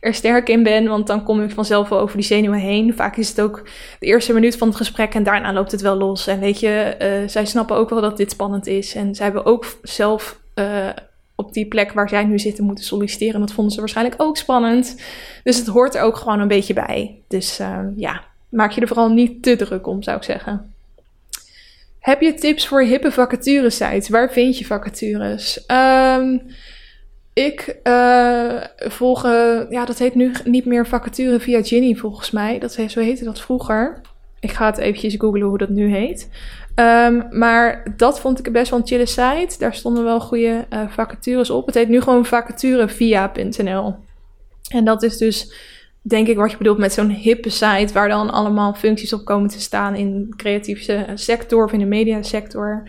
er 0.00 0.14
sterk 0.14 0.48
in 0.48 0.62
ben, 0.62 0.88
want 0.88 1.06
dan 1.06 1.24
kom 1.24 1.42
ik 1.42 1.50
vanzelf 1.50 1.88
wel 1.88 2.00
over 2.00 2.16
die 2.16 2.26
zenuwen 2.26 2.58
heen. 2.58 2.94
Vaak 2.94 3.16
is 3.16 3.28
het 3.28 3.40
ook 3.40 3.68
de 3.98 4.06
eerste 4.06 4.32
minuut 4.32 4.56
van 4.56 4.68
het 4.68 4.76
gesprek 4.76 5.14
en 5.14 5.22
daarna 5.22 5.52
loopt 5.52 5.72
het 5.72 5.80
wel 5.80 5.96
los. 5.96 6.26
En 6.26 6.40
weet 6.40 6.60
je, 6.60 6.94
zij 7.26 7.46
snappen 7.46 7.76
ook 7.76 7.90
wel 7.90 8.00
dat 8.00 8.16
dit 8.16 8.30
spannend 8.30 8.66
is 8.66 8.94
en 8.94 9.14
zij 9.14 9.24
hebben 9.24 9.46
ook 9.46 9.66
zelf 9.82 10.40
op 11.40 11.52
die 11.52 11.66
plek 11.66 11.92
waar 11.92 12.08
zij 12.08 12.24
nu 12.24 12.38
zitten 12.38 12.64
moeten 12.64 12.84
solliciteren. 12.84 13.40
Dat 13.40 13.52
vonden 13.52 13.72
ze 13.72 13.80
waarschijnlijk 13.80 14.22
ook 14.22 14.36
spannend. 14.36 14.96
Dus 15.44 15.56
het 15.56 15.66
hoort 15.66 15.94
er 15.94 16.02
ook 16.02 16.16
gewoon 16.16 16.40
een 16.40 16.48
beetje 16.48 16.74
bij. 16.74 17.22
Dus 17.28 17.60
uh, 17.60 17.78
ja, 17.96 18.24
maak 18.48 18.70
je 18.70 18.80
er 18.80 18.86
vooral 18.86 19.08
niet 19.08 19.42
te 19.42 19.56
druk 19.56 19.86
om, 19.86 20.02
zou 20.02 20.16
ik 20.16 20.22
zeggen. 20.22 20.74
Heb 22.00 22.20
je 22.20 22.34
tips 22.34 22.66
voor 22.66 22.82
hippe 22.82 23.12
vacature 23.12 23.70
sites? 23.70 24.08
Waar 24.08 24.32
vind 24.32 24.58
je 24.58 24.66
vacatures? 24.66 25.64
Um, 25.66 26.42
ik 27.32 27.78
uh, 27.84 28.60
volg, 28.78 29.24
uh, 29.24 29.60
ja, 29.70 29.84
dat 29.84 29.98
heet 29.98 30.14
nu 30.14 30.32
niet 30.44 30.64
meer 30.64 30.86
vacature 30.86 31.40
via 31.40 31.62
Ginny 31.62 31.94
volgens 31.94 32.30
mij. 32.30 32.58
Dat, 32.58 32.72
zo 32.72 33.00
heette 33.00 33.24
dat 33.24 33.40
vroeger. 33.40 34.00
Ik 34.40 34.50
ga 34.50 34.66
het 34.66 34.78
eventjes 34.78 35.14
googlen 35.18 35.46
hoe 35.46 35.58
dat 35.58 35.68
nu 35.68 35.90
heet. 35.94 36.30
Um, 36.78 37.26
maar 37.30 37.94
dat 37.96 38.20
vond 38.20 38.38
ik 38.38 38.52
best 38.52 38.70
wel 38.70 38.78
een 38.78 38.86
chille 38.86 39.06
site. 39.06 39.54
Daar 39.58 39.74
stonden 39.74 40.04
wel 40.04 40.20
goede 40.20 40.66
uh, 40.72 40.88
vacatures 40.88 41.50
op. 41.50 41.66
Het 41.66 41.74
heet 41.74 41.88
nu 41.88 42.00
gewoon 42.00 42.26
vacaturevia.nl. 42.26 43.94
En 44.68 44.84
dat 44.84 45.02
is 45.02 45.16
dus, 45.16 45.52
denk 46.02 46.28
ik, 46.28 46.36
wat 46.36 46.50
je 46.50 46.56
bedoelt 46.56 46.78
met 46.78 46.92
zo'n 46.92 47.10
hippe 47.10 47.50
site... 47.50 47.92
waar 47.92 48.08
dan 48.08 48.30
allemaal 48.30 48.74
functies 48.74 49.12
op 49.12 49.24
komen 49.24 49.48
te 49.48 49.60
staan 49.60 49.94
in 49.94 50.26
de 50.30 50.36
creatieve 50.36 51.06
sector 51.14 51.64
of 51.64 51.72
in 51.72 51.78
de 51.78 51.84
mediasector. 51.84 52.88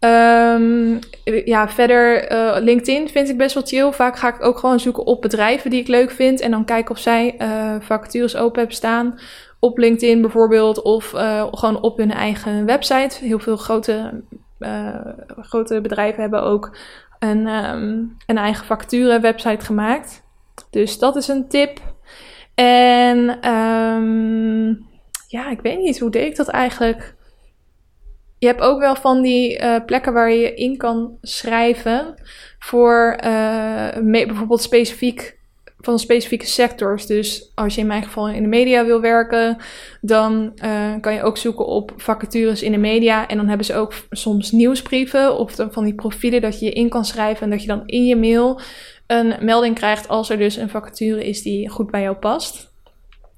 Um, 0.00 0.98
ja, 1.44 1.68
verder 1.68 2.32
uh, 2.32 2.56
LinkedIn 2.60 3.08
vind 3.08 3.28
ik 3.28 3.36
best 3.36 3.54
wel 3.54 3.66
chill. 3.66 3.92
Vaak 3.92 4.18
ga 4.18 4.34
ik 4.34 4.44
ook 4.44 4.58
gewoon 4.58 4.80
zoeken 4.80 5.06
op 5.06 5.22
bedrijven 5.22 5.70
die 5.70 5.80
ik 5.80 5.88
leuk 5.88 6.10
vind... 6.10 6.40
en 6.40 6.50
dan 6.50 6.64
kijken 6.64 6.90
of 6.94 7.00
zij 7.00 7.34
vacatures 7.80 8.36
open 8.36 8.58
hebben 8.58 8.76
staan 8.76 9.18
op 9.66 9.78
LinkedIn 9.78 10.20
bijvoorbeeld, 10.20 10.82
of 10.82 11.12
uh, 11.12 11.46
gewoon 11.50 11.82
op 11.82 11.96
hun 11.96 12.12
eigen 12.12 12.64
website. 12.64 13.24
Heel 13.24 13.38
veel 13.38 13.56
grote, 13.56 14.22
uh, 14.58 14.94
grote 15.36 15.80
bedrijven 15.80 16.20
hebben 16.20 16.42
ook 16.42 16.76
een, 17.18 17.46
um, 17.46 18.16
een 18.26 18.38
eigen 18.38 18.64
facturen 18.64 19.20
website 19.20 19.64
gemaakt. 19.64 20.24
Dus 20.70 20.98
dat 20.98 21.16
is 21.16 21.28
een 21.28 21.48
tip. 21.48 21.78
En 22.54 23.48
um, 23.50 24.86
ja, 25.28 25.50
ik 25.50 25.60
weet 25.60 25.78
niet, 25.78 25.98
hoe 25.98 26.10
deed 26.10 26.26
ik 26.26 26.36
dat 26.36 26.48
eigenlijk? 26.48 27.14
Je 28.38 28.46
hebt 28.46 28.60
ook 28.60 28.80
wel 28.80 28.96
van 28.96 29.22
die 29.22 29.60
uh, 29.60 29.76
plekken 29.86 30.12
waar 30.12 30.30
je 30.30 30.54
in 30.54 30.76
kan 30.76 31.18
schrijven 31.20 32.14
voor 32.58 33.18
bijvoorbeeld 34.02 34.62
specifiek 34.62 35.35
van 35.86 35.98
specifieke 35.98 36.46
sectors. 36.46 37.06
Dus 37.06 37.52
als 37.54 37.74
je 37.74 37.80
in 37.80 37.86
mijn 37.86 38.02
geval 38.02 38.28
in 38.28 38.42
de 38.42 38.48
media 38.48 38.84
wil 38.84 39.00
werken, 39.00 39.56
dan 40.00 40.52
uh, 40.64 40.94
kan 41.00 41.14
je 41.14 41.22
ook 41.22 41.36
zoeken 41.36 41.66
op 41.66 41.92
vacatures 41.96 42.62
in 42.62 42.72
de 42.72 42.78
media. 42.78 43.28
En 43.28 43.36
dan 43.36 43.48
hebben 43.48 43.66
ze 43.66 43.74
ook 43.74 43.92
soms 44.10 44.50
nieuwsbrieven 44.50 45.38
of 45.38 45.54
van 45.70 45.84
die 45.84 45.94
profielen 45.94 46.40
dat 46.40 46.58
je 46.58 46.64
je 46.64 46.72
in 46.72 46.88
kan 46.88 47.04
schrijven 47.04 47.42
en 47.42 47.50
dat 47.50 47.60
je 47.60 47.66
dan 47.66 47.82
in 47.86 48.06
je 48.06 48.16
mail 48.16 48.60
een 49.06 49.34
melding 49.40 49.74
krijgt 49.74 50.08
als 50.08 50.30
er 50.30 50.38
dus 50.38 50.56
een 50.56 50.70
vacature 50.70 51.24
is 51.24 51.42
die 51.42 51.68
goed 51.68 51.90
bij 51.90 52.02
jou 52.02 52.16
past. 52.16 52.72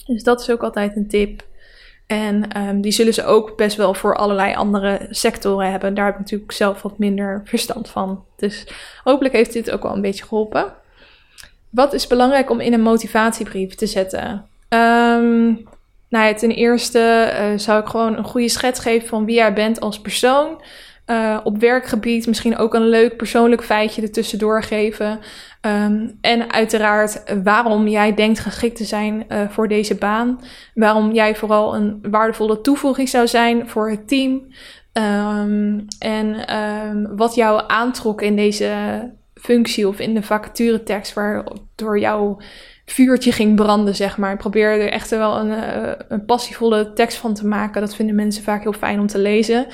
Dus 0.06 0.22
dat 0.22 0.40
is 0.40 0.50
ook 0.50 0.62
altijd 0.62 0.96
een 0.96 1.08
tip. 1.08 1.46
En 2.06 2.58
um, 2.68 2.80
die 2.80 2.92
zullen 2.92 3.14
ze 3.14 3.24
ook 3.24 3.56
best 3.56 3.76
wel 3.76 3.94
voor 3.94 4.16
allerlei 4.16 4.54
andere 4.54 5.06
sectoren 5.10 5.70
hebben. 5.70 5.94
Daar 5.94 6.04
heb 6.04 6.14
ik 6.14 6.20
natuurlijk 6.20 6.52
zelf 6.52 6.82
wat 6.82 6.98
minder 6.98 7.40
verstand 7.44 7.88
van. 7.88 8.24
Dus 8.36 8.66
hopelijk 9.04 9.34
heeft 9.34 9.52
dit 9.52 9.70
ook 9.70 9.82
wel 9.82 9.94
een 9.94 10.00
beetje 10.00 10.24
geholpen. 10.24 10.74
Wat 11.78 11.92
is 11.92 12.06
belangrijk 12.06 12.50
om 12.50 12.60
in 12.60 12.72
een 12.72 12.82
motivatiebrief 12.82 13.74
te 13.74 13.86
zetten? 13.86 14.46
Um, 14.68 15.44
nou 16.08 16.26
ja, 16.26 16.34
ten 16.34 16.50
eerste 16.50 17.32
uh, 17.32 17.58
zou 17.58 17.80
ik 17.80 17.88
gewoon 17.88 18.16
een 18.16 18.24
goede 18.24 18.48
schets 18.48 18.80
geven 18.80 19.08
van 19.08 19.24
wie 19.24 19.34
jij 19.34 19.52
bent 19.52 19.80
als 19.80 20.00
persoon. 20.00 20.62
Uh, 21.06 21.38
op 21.44 21.58
werkgebied 21.58 22.26
misschien 22.26 22.56
ook 22.56 22.74
een 22.74 22.88
leuk 22.88 23.16
persoonlijk 23.16 23.64
feitje 23.64 24.02
ertussendoor 24.02 24.62
geven. 24.62 25.20
Um, 25.60 26.18
en 26.20 26.52
uiteraard 26.52 27.22
waarom 27.42 27.88
jij 27.88 28.14
denkt 28.14 28.38
geschikt 28.38 28.76
te 28.76 28.84
zijn 28.84 29.24
uh, 29.28 29.48
voor 29.48 29.68
deze 29.68 29.94
baan. 29.94 30.40
Waarom 30.74 31.12
jij 31.12 31.36
vooral 31.36 31.74
een 31.74 31.98
waardevolle 32.10 32.60
toevoeging 32.60 33.08
zou 33.08 33.26
zijn 33.26 33.68
voor 33.68 33.90
het 33.90 34.08
team. 34.08 34.46
Um, 34.92 35.86
en 35.98 37.16
wat 37.16 37.34
jou 37.34 37.62
aantrok 37.66 38.22
in 38.22 38.36
deze 38.36 38.70
functie 39.40 39.88
of 39.88 39.98
in 39.98 40.14
de 40.14 40.22
vacaturetekst 40.22 41.14
waardoor 41.14 41.98
jouw 41.98 42.36
vuurtje 42.84 43.32
ging 43.32 43.56
branden, 43.56 43.94
zeg 43.94 44.18
maar. 44.18 44.32
Ik 44.32 44.38
probeer 44.38 44.80
er 44.80 44.90
echt 44.90 45.10
wel 45.10 45.38
een, 45.38 45.50
uh, 45.50 45.92
een 46.08 46.24
passievolle 46.24 46.92
tekst 46.92 47.18
van 47.18 47.34
te 47.34 47.46
maken. 47.46 47.80
Dat 47.80 47.94
vinden 47.94 48.14
mensen 48.14 48.42
vaak 48.42 48.62
heel 48.62 48.72
fijn 48.72 49.00
om 49.00 49.06
te 49.06 49.18
lezen 49.18 49.66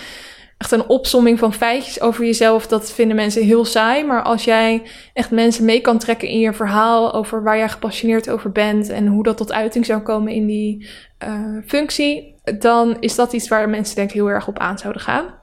echt 0.65 0.73
een 0.73 0.89
opsomming 0.89 1.39
van 1.39 1.53
feitjes 1.53 2.01
over 2.01 2.25
jezelf, 2.25 2.67
dat 2.67 2.93
vinden 2.93 3.17
mensen 3.17 3.45
heel 3.45 3.65
saai. 3.65 4.05
Maar 4.05 4.23
als 4.23 4.45
jij 4.45 4.83
echt 5.13 5.31
mensen 5.31 5.65
mee 5.65 5.81
kan 5.81 5.99
trekken 5.99 6.29
in 6.29 6.39
je 6.39 6.53
verhaal 6.53 7.15
over 7.15 7.43
waar 7.43 7.57
jij 7.57 7.69
gepassioneerd 7.69 8.31
over 8.31 8.53
bent 8.53 8.89
en 8.89 9.07
hoe 9.07 9.23
dat 9.23 9.37
tot 9.37 9.53
uiting 9.53 9.87
zou 9.87 10.01
komen 10.01 10.33
in 10.33 10.47
die 10.47 10.89
uh, 11.27 11.59
functie, 11.67 12.35
dan 12.59 12.97
is 13.01 13.15
dat 13.15 13.33
iets 13.33 13.49
waar 13.49 13.69
mensen 13.69 13.97
denk 13.97 14.09
ik 14.09 14.15
heel 14.15 14.31
erg 14.31 14.49
op 14.49 14.59
aan 14.59 14.79
zouden 14.79 15.03
gaan. 15.03 15.35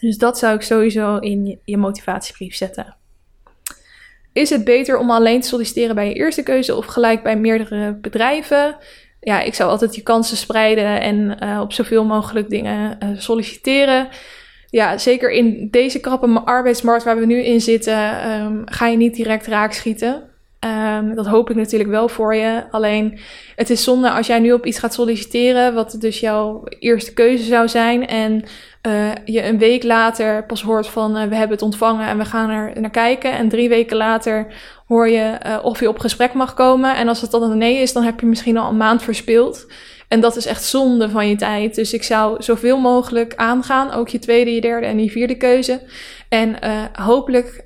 Dus 0.00 0.18
dat 0.18 0.38
zou 0.38 0.54
ik 0.54 0.62
sowieso 0.62 1.16
in 1.16 1.60
je 1.64 1.76
motivatiebrief 1.76 2.54
zetten. 2.54 2.96
Is 4.32 4.50
het 4.50 4.64
beter 4.64 4.98
om 4.98 5.10
alleen 5.10 5.40
te 5.40 5.48
solliciteren 5.48 5.94
bij 5.94 6.08
je 6.08 6.14
eerste 6.14 6.42
keuze 6.42 6.76
of 6.76 6.86
gelijk 6.86 7.22
bij 7.22 7.36
meerdere 7.36 7.92
bedrijven? 7.94 8.76
Ja, 9.20 9.40
ik 9.40 9.54
zou 9.54 9.70
altijd 9.70 9.94
je 9.94 10.02
kansen 10.02 10.36
spreiden 10.36 11.00
en 11.00 11.36
uh, 11.42 11.60
op 11.60 11.72
zoveel 11.72 12.04
mogelijk 12.04 12.50
dingen 12.50 12.98
uh, 13.02 13.08
solliciteren 13.18 14.08
ja, 14.70 14.98
zeker 14.98 15.30
in 15.30 15.68
deze 15.70 16.00
krappe 16.00 16.40
arbeidsmarkt 16.44 17.04
waar 17.04 17.18
we 17.18 17.26
nu 17.26 17.42
in 17.42 17.60
zitten, 17.60 18.30
um, 18.30 18.62
ga 18.64 18.86
je 18.86 18.96
niet 18.96 19.14
direct 19.14 19.46
raakschieten. 19.46 20.28
Um, 20.96 21.14
dat 21.14 21.26
hoop 21.26 21.50
ik 21.50 21.56
natuurlijk 21.56 21.90
wel 21.90 22.08
voor 22.08 22.34
je. 22.34 22.64
Alleen 22.70 23.18
het 23.56 23.70
is 23.70 23.84
zonde 23.84 24.10
als 24.10 24.26
jij 24.26 24.38
nu 24.38 24.52
op 24.52 24.66
iets 24.66 24.78
gaat 24.78 24.94
solliciteren, 24.94 25.74
wat 25.74 25.96
dus 25.98 26.20
jouw 26.20 26.64
eerste 26.78 27.12
keuze 27.12 27.44
zou 27.44 27.68
zijn. 27.68 28.06
En 28.06 28.44
uh, 28.86 29.10
je 29.24 29.44
een 29.44 29.58
week 29.58 29.82
later 29.82 30.44
pas 30.44 30.62
hoort 30.62 30.86
van 30.86 31.16
uh, 31.16 31.22
we 31.22 31.34
hebben 31.34 31.56
het 31.56 31.62
ontvangen 31.62 32.08
en 32.08 32.18
we 32.18 32.24
gaan 32.24 32.50
er 32.50 32.80
naar 32.80 32.90
kijken. 32.90 33.32
En 33.32 33.48
drie 33.48 33.68
weken 33.68 33.96
later 33.96 34.46
hoor 34.86 35.08
je 35.08 35.38
uh, 35.46 35.58
of 35.62 35.80
je 35.80 35.88
op 35.88 35.98
gesprek 35.98 36.32
mag 36.32 36.54
komen. 36.54 36.96
En 36.96 37.08
als 37.08 37.20
het 37.20 37.30
dan 37.30 37.42
een 37.42 37.58
nee 37.58 37.76
is, 37.76 37.92
dan 37.92 38.02
heb 38.02 38.20
je 38.20 38.26
misschien 38.26 38.56
al 38.56 38.70
een 38.70 38.76
maand 38.76 39.02
verspeeld. 39.02 39.66
En 40.08 40.20
dat 40.20 40.36
is 40.36 40.46
echt 40.46 40.64
zonde 40.64 41.10
van 41.10 41.28
je 41.28 41.36
tijd. 41.36 41.74
Dus 41.74 41.92
ik 41.92 42.02
zou 42.02 42.42
zoveel 42.42 42.78
mogelijk 42.78 43.34
aangaan. 43.36 43.92
Ook 43.92 44.08
je 44.08 44.18
tweede, 44.18 44.54
je 44.54 44.60
derde 44.60 44.86
en 44.86 45.02
je 45.02 45.10
vierde 45.10 45.36
keuze. 45.36 45.80
En 46.28 46.56
hopelijk 46.92 47.64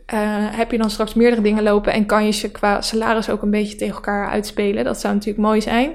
heb 0.51 0.71
je 0.71 0.79
dan 0.79 0.91
straks 0.91 1.15
meerdere 1.15 1.43
dingen 1.43 1.63
lopen 1.63 1.93
en 1.93 2.07
kan 2.07 2.25
je 2.25 2.33
ze 2.33 2.51
qua 2.51 2.81
salaris 2.81 3.31
ook 3.31 3.43
een 3.43 3.51
beetje 3.51 3.77
tegen 3.77 3.95
elkaar 3.95 4.29
uitspelen. 4.29 4.85
Dat 4.85 5.01
zou 5.01 5.15
natuurlijk 5.15 5.45
mooi 5.45 5.61
zijn. 5.61 5.91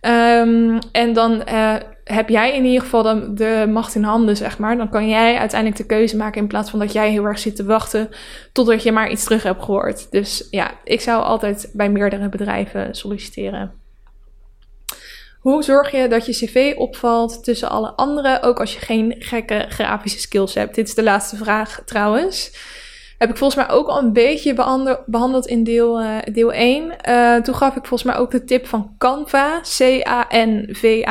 Um, 0.00 0.78
en 0.92 1.12
dan 1.12 1.42
heb 2.14 2.28
jij 2.28 2.54
in 2.54 2.64
ieder 2.64 2.80
geval 2.80 3.02
de, 3.02 3.32
de, 3.34 3.66
macht 3.68 3.94
in 3.94 4.02
handen, 4.02 4.36
zeg 4.36 4.58
maar. 4.58 4.76
Dan 4.76 4.88
kan 4.88 5.08
jij 5.08 5.36
uiteindelijk 5.36 5.80
de 5.80 5.94
keuze 5.94 6.16
maken 6.16 6.40
in 6.40 6.46
plaats 6.46 6.70
van 6.70 6.78
dat 6.78 6.92
jij 6.92 7.10
heel 7.10 7.24
erg 7.24 7.38
zit 7.38 7.56
te 7.56 7.64
wachten 7.64 8.08
totdat 8.52 8.82
je 8.82 8.92
maar 8.92 9.10
iets 9.10 9.24
terug 9.24 9.42
hebt 9.42 9.64
gehoord. 9.64 10.10
Dus 10.10 10.46
ja, 10.50 10.70
ik 10.84 11.00
zou 11.00 11.22
altijd 11.22 11.70
bij 11.72 11.90
meerdere 11.90 12.28
bedrijven 12.28 12.94
solliciteren. 12.94 13.72
Hoe 15.40 15.62
zorg 15.62 15.90
je 15.90 16.08
dat 16.08 16.26
je 16.26 16.32
cv 16.32 16.74
opvalt 16.76 17.44
tussen 17.44 17.70
alle 17.70 17.92
anderen, 17.92 18.42
ook 18.42 18.60
als 18.60 18.74
je 18.74 18.80
geen 18.80 19.14
gekke 19.18 19.66
grafische 19.68 20.18
skills 20.18 20.54
hebt? 20.54 20.74
Dit 20.74 20.88
is 20.88 20.94
de 20.94 21.02
laatste 21.02 21.36
vraag 21.36 21.82
trouwens. 21.84 22.52
Heb 23.20 23.30
ik 23.30 23.36
volgens 23.36 23.66
mij 23.66 23.76
ook 23.76 23.86
al 23.86 23.98
een 23.98 24.12
beetje 24.12 24.54
behandeld 25.06 25.46
in 25.46 25.64
deel, 25.64 26.02
uh, 26.02 26.16
deel 26.32 26.52
1. 26.52 26.84
Uh, 26.84 27.36
eh, 27.36 27.42
toen 27.42 27.54
gaf 27.54 27.76
ik 27.76 27.86
volgens 27.86 28.02
mij 28.02 28.16
ook 28.16 28.30
de 28.30 28.44
tip 28.44 28.66
van 28.66 28.94
Canva, 28.98 29.60
C-A-N-V-A.nl.com, 29.78 31.04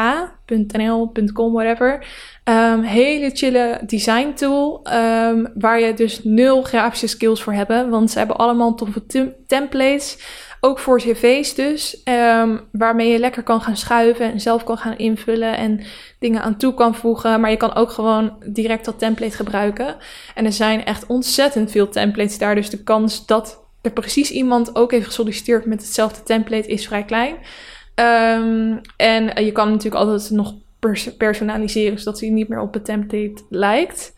whatever. 1.54 2.06
Um, 2.44 2.82
hele 2.82 3.30
chille 3.34 3.80
design 3.86 4.34
tool, 4.34 4.88
um, 4.94 5.48
waar 5.56 5.80
je 5.80 5.94
dus 5.94 6.24
nul 6.24 6.62
grafische 6.62 7.08
skills 7.08 7.44
voor 7.44 7.54
hebt. 7.54 7.90
Want 7.90 8.12
ze 8.12 8.18
hebben 8.18 8.38
allemaal 8.38 8.76
toffe 8.76 9.34
templates 9.48 10.18
ook 10.60 10.80
voor 10.80 10.98
cv's 10.98 11.56
dus, 11.56 12.02
um, 12.04 12.62
waarmee 12.72 13.12
je 13.12 13.20
lekker 13.20 13.44
kan 13.44 13.62
gaan 13.62 13.78
schuiven 13.78 14.32
en 14.32 14.40
zelf 14.40 14.64
kan 14.64 14.78
gaan 14.78 14.98
invullen 14.98 15.58
en 15.58 15.82
dingen 16.20 16.42
aan 16.42 16.58
toe 16.58 16.74
kan 16.74 16.96
voegen. 16.96 17.42
Maar 17.42 17.52
je 17.52 17.58
kan 17.58 17.76
ook 17.76 17.92
gewoon 17.92 18.44
direct 18.46 18.86
dat 18.86 19.00
template 19.00 19.36
gebruiken. 19.36 19.96
En 20.36 20.46
er 20.46 20.54
zijn 20.54 20.86
echt 20.86 21.06
ontzettend 21.06 21.72
veel 21.72 21.90
templates 21.90 22.38
daar, 22.38 22.56
dus 22.56 22.70
de 22.70 22.84
kans 22.84 23.26
dat 23.26 23.68
er 23.82 23.92
precies 23.92 24.32
iemand 24.32 24.76
ook 24.76 24.92
heeft 24.92 25.06
gesolliciteerd 25.06 25.66
met 25.66 25.82
hetzelfde 25.82 26.24
template 26.24 26.68
is 26.68 26.88
vrij 26.88 27.04
klein. 27.04 27.36
Um, 27.96 28.82
en 28.98 29.46
je 29.46 29.52
kan 29.52 29.70
natuurlijk 29.70 30.04
altijd 30.04 30.30
nog 30.30 30.54
personaliseren, 31.18 32.00
zodat 32.00 32.20
hij 32.20 32.30
niet 32.30 32.48
meer 32.48 32.60
op 32.60 32.74
het 32.74 32.86
template 32.86 33.44
lijkt. 33.50 34.14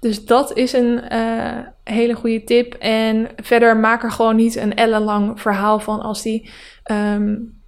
Dus 0.00 0.24
dat 0.24 0.56
is 0.56 0.72
een 0.72 1.00
uh, 1.12 1.58
hele 1.84 2.14
goede 2.14 2.44
tip. 2.44 2.74
En 2.74 3.28
verder 3.36 3.76
maak 3.76 4.02
er 4.02 4.10
gewoon 4.10 4.36
niet 4.36 4.56
een 4.56 4.74
ellenlang 4.74 5.40
verhaal 5.40 5.80
van 5.80 6.00
als 6.00 6.22
die. 6.22 6.50
Um, 6.92 7.60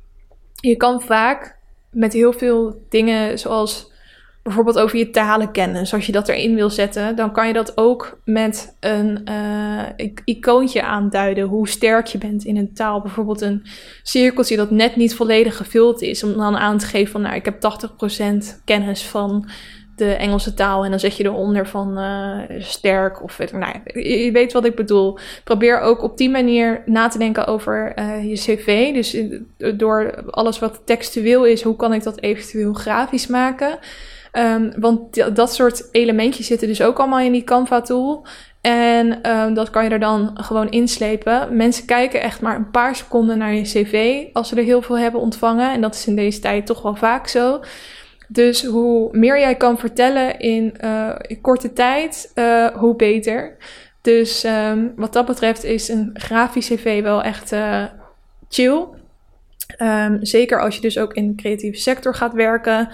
je 0.60 0.76
kan 0.76 1.02
vaak 1.02 1.58
met 1.90 2.12
heel 2.12 2.32
veel 2.32 2.84
dingen, 2.88 3.38
zoals 3.38 3.87
bijvoorbeeld 4.48 4.84
over 4.84 4.98
je 4.98 5.10
talenkennis, 5.10 5.94
als 5.94 6.06
je 6.06 6.12
dat 6.12 6.28
erin 6.28 6.54
wil 6.54 6.70
zetten, 6.70 7.16
dan 7.16 7.32
kan 7.32 7.46
je 7.46 7.52
dat 7.52 7.76
ook 7.76 8.20
met 8.24 8.76
een 8.80 9.28
uh, 9.28 10.08
icoontje 10.24 10.82
aanduiden, 10.82 11.44
hoe 11.44 11.68
sterk 11.68 12.06
je 12.06 12.18
bent 12.18 12.44
in 12.44 12.56
een 12.56 12.74
taal. 12.74 13.00
Bijvoorbeeld 13.00 13.40
een 13.40 13.66
cirkeltje 14.02 14.56
dat 14.56 14.70
net 14.70 14.96
niet 14.96 15.14
volledig 15.14 15.56
gevuld 15.56 16.02
is, 16.02 16.24
om 16.24 16.36
dan 16.36 16.56
aan 16.56 16.78
te 16.78 16.86
geven 16.86 17.12
van, 17.12 17.20
nou, 17.20 17.34
ik 17.34 17.44
heb 17.44 17.78
80% 18.60 18.64
kennis 18.64 19.06
van 19.06 19.48
de 19.96 20.12
Engelse 20.12 20.54
taal 20.54 20.84
en 20.84 20.90
dan 20.90 21.00
zet 21.00 21.16
je 21.16 21.24
eronder 21.24 21.66
van 21.66 21.98
uh, 21.98 22.38
sterk 22.58 23.22
of 23.22 23.38
nou, 23.52 23.74
je 23.92 24.30
weet 24.32 24.52
wat 24.52 24.64
ik 24.64 24.74
bedoel. 24.74 25.18
Probeer 25.44 25.80
ook 25.80 26.02
op 26.02 26.16
die 26.16 26.30
manier 26.30 26.82
na 26.86 27.08
te 27.08 27.18
denken 27.18 27.46
over 27.46 28.02
je 28.22 28.34
cv. 28.34 28.92
Dus 28.92 29.16
door 29.76 30.24
alles 30.30 30.58
wat 30.58 30.82
textueel 30.84 31.46
is, 31.46 31.62
hoe 31.62 31.76
kan 31.76 31.92
ik 31.92 32.02
dat 32.02 32.20
eventueel 32.20 32.72
grafisch 32.72 33.26
maken? 33.26 33.78
Um, 34.38 34.72
want 34.80 35.34
dat 35.36 35.54
soort 35.54 35.88
elementjes 35.92 36.46
zitten 36.46 36.68
dus 36.68 36.82
ook 36.82 36.98
allemaal 36.98 37.20
in 37.20 37.32
die 37.32 37.44
Canva 37.44 37.80
tool. 37.80 38.26
En 38.60 39.30
um, 39.30 39.54
dat 39.54 39.70
kan 39.70 39.84
je 39.84 39.90
er 39.90 40.00
dan 40.00 40.30
gewoon 40.34 40.70
inslepen. 40.70 41.56
Mensen 41.56 41.84
kijken 41.84 42.20
echt 42.20 42.40
maar 42.40 42.56
een 42.56 42.70
paar 42.70 42.96
seconden 42.96 43.38
naar 43.38 43.54
je 43.54 43.62
cv 43.62 44.24
als 44.32 44.48
ze 44.48 44.56
er 44.56 44.64
heel 44.64 44.82
veel 44.82 44.98
hebben 44.98 45.20
ontvangen. 45.20 45.72
En 45.72 45.80
dat 45.80 45.94
is 45.94 46.06
in 46.06 46.16
deze 46.16 46.40
tijd 46.40 46.66
toch 46.66 46.82
wel 46.82 46.94
vaak 46.94 47.28
zo. 47.28 47.60
Dus 48.28 48.64
hoe 48.64 49.08
meer 49.12 49.38
jij 49.38 49.54
kan 49.54 49.78
vertellen 49.78 50.38
in, 50.38 50.76
in 51.26 51.40
korte 51.40 51.72
tijd, 51.72 52.32
uh, 52.34 52.66
hoe 52.66 52.96
beter. 52.96 53.56
Dus 54.02 54.44
um, 54.44 54.92
wat 54.96 55.12
dat 55.12 55.26
betreft 55.26 55.64
is 55.64 55.88
een 55.88 56.10
grafisch 56.14 56.68
cv 56.68 57.02
wel 57.02 57.22
echt 57.22 57.52
uh, 57.52 57.84
chill. 58.48 58.84
Zeker 60.20 60.60
als 60.60 60.74
je 60.74 60.80
dus 60.80 60.98
ook 60.98 61.12
in 61.12 61.28
de 61.28 61.34
creatieve 61.42 61.78
sector 61.78 62.14
gaat 62.14 62.32
werken. 62.32 62.88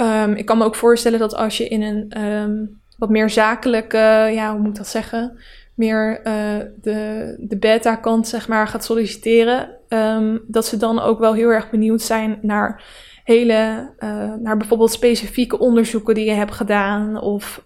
Um, 0.00 0.34
ik 0.34 0.46
kan 0.46 0.58
me 0.58 0.64
ook 0.64 0.74
voorstellen 0.74 1.18
dat 1.18 1.34
als 1.34 1.56
je 1.56 1.68
in 1.68 1.82
een 1.82 2.78
wat 2.98 3.10
meer 3.10 3.30
zakelijke, 3.30 4.30
ja, 4.32 4.52
hoe 4.52 4.60
moet 4.60 4.70
ik 4.70 4.76
dat 4.76 4.88
zeggen? 4.88 5.38
meer 5.80 6.20
uh, 6.26 6.66
de, 6.80 7.34
de 7.38 7.56
beta-kant 7.58 8.28
zeg 8.28 8.48
maar, 8.48 8.68
gaat 8.68 8.84
solliciteren, 8.84 9.76
ehm, 9.88 10.38
dat 10.46 10.66
ze 10.66 10.76
dan 10.76 11.00
ook 11.00 11.18
wel 11.18 11.34
heel 11.34 11.48
erg 11.48 11.70
benieuwd 11.70 12.02
zijn 12.02 12.38
naar 12.42 12.84
hele, 13.24 13.90
uh, 13.98 14.34
naar 14.34 14.56
bijvoorbeeld 14.56 14.90
specifieke 14.90 15.58
onderzoeken 15.58 16.14
die 16.14 16.24
je 16.24 16.30
hebt 16.30 16.54
gedaan 16.54 17.20
of 17.20 17.64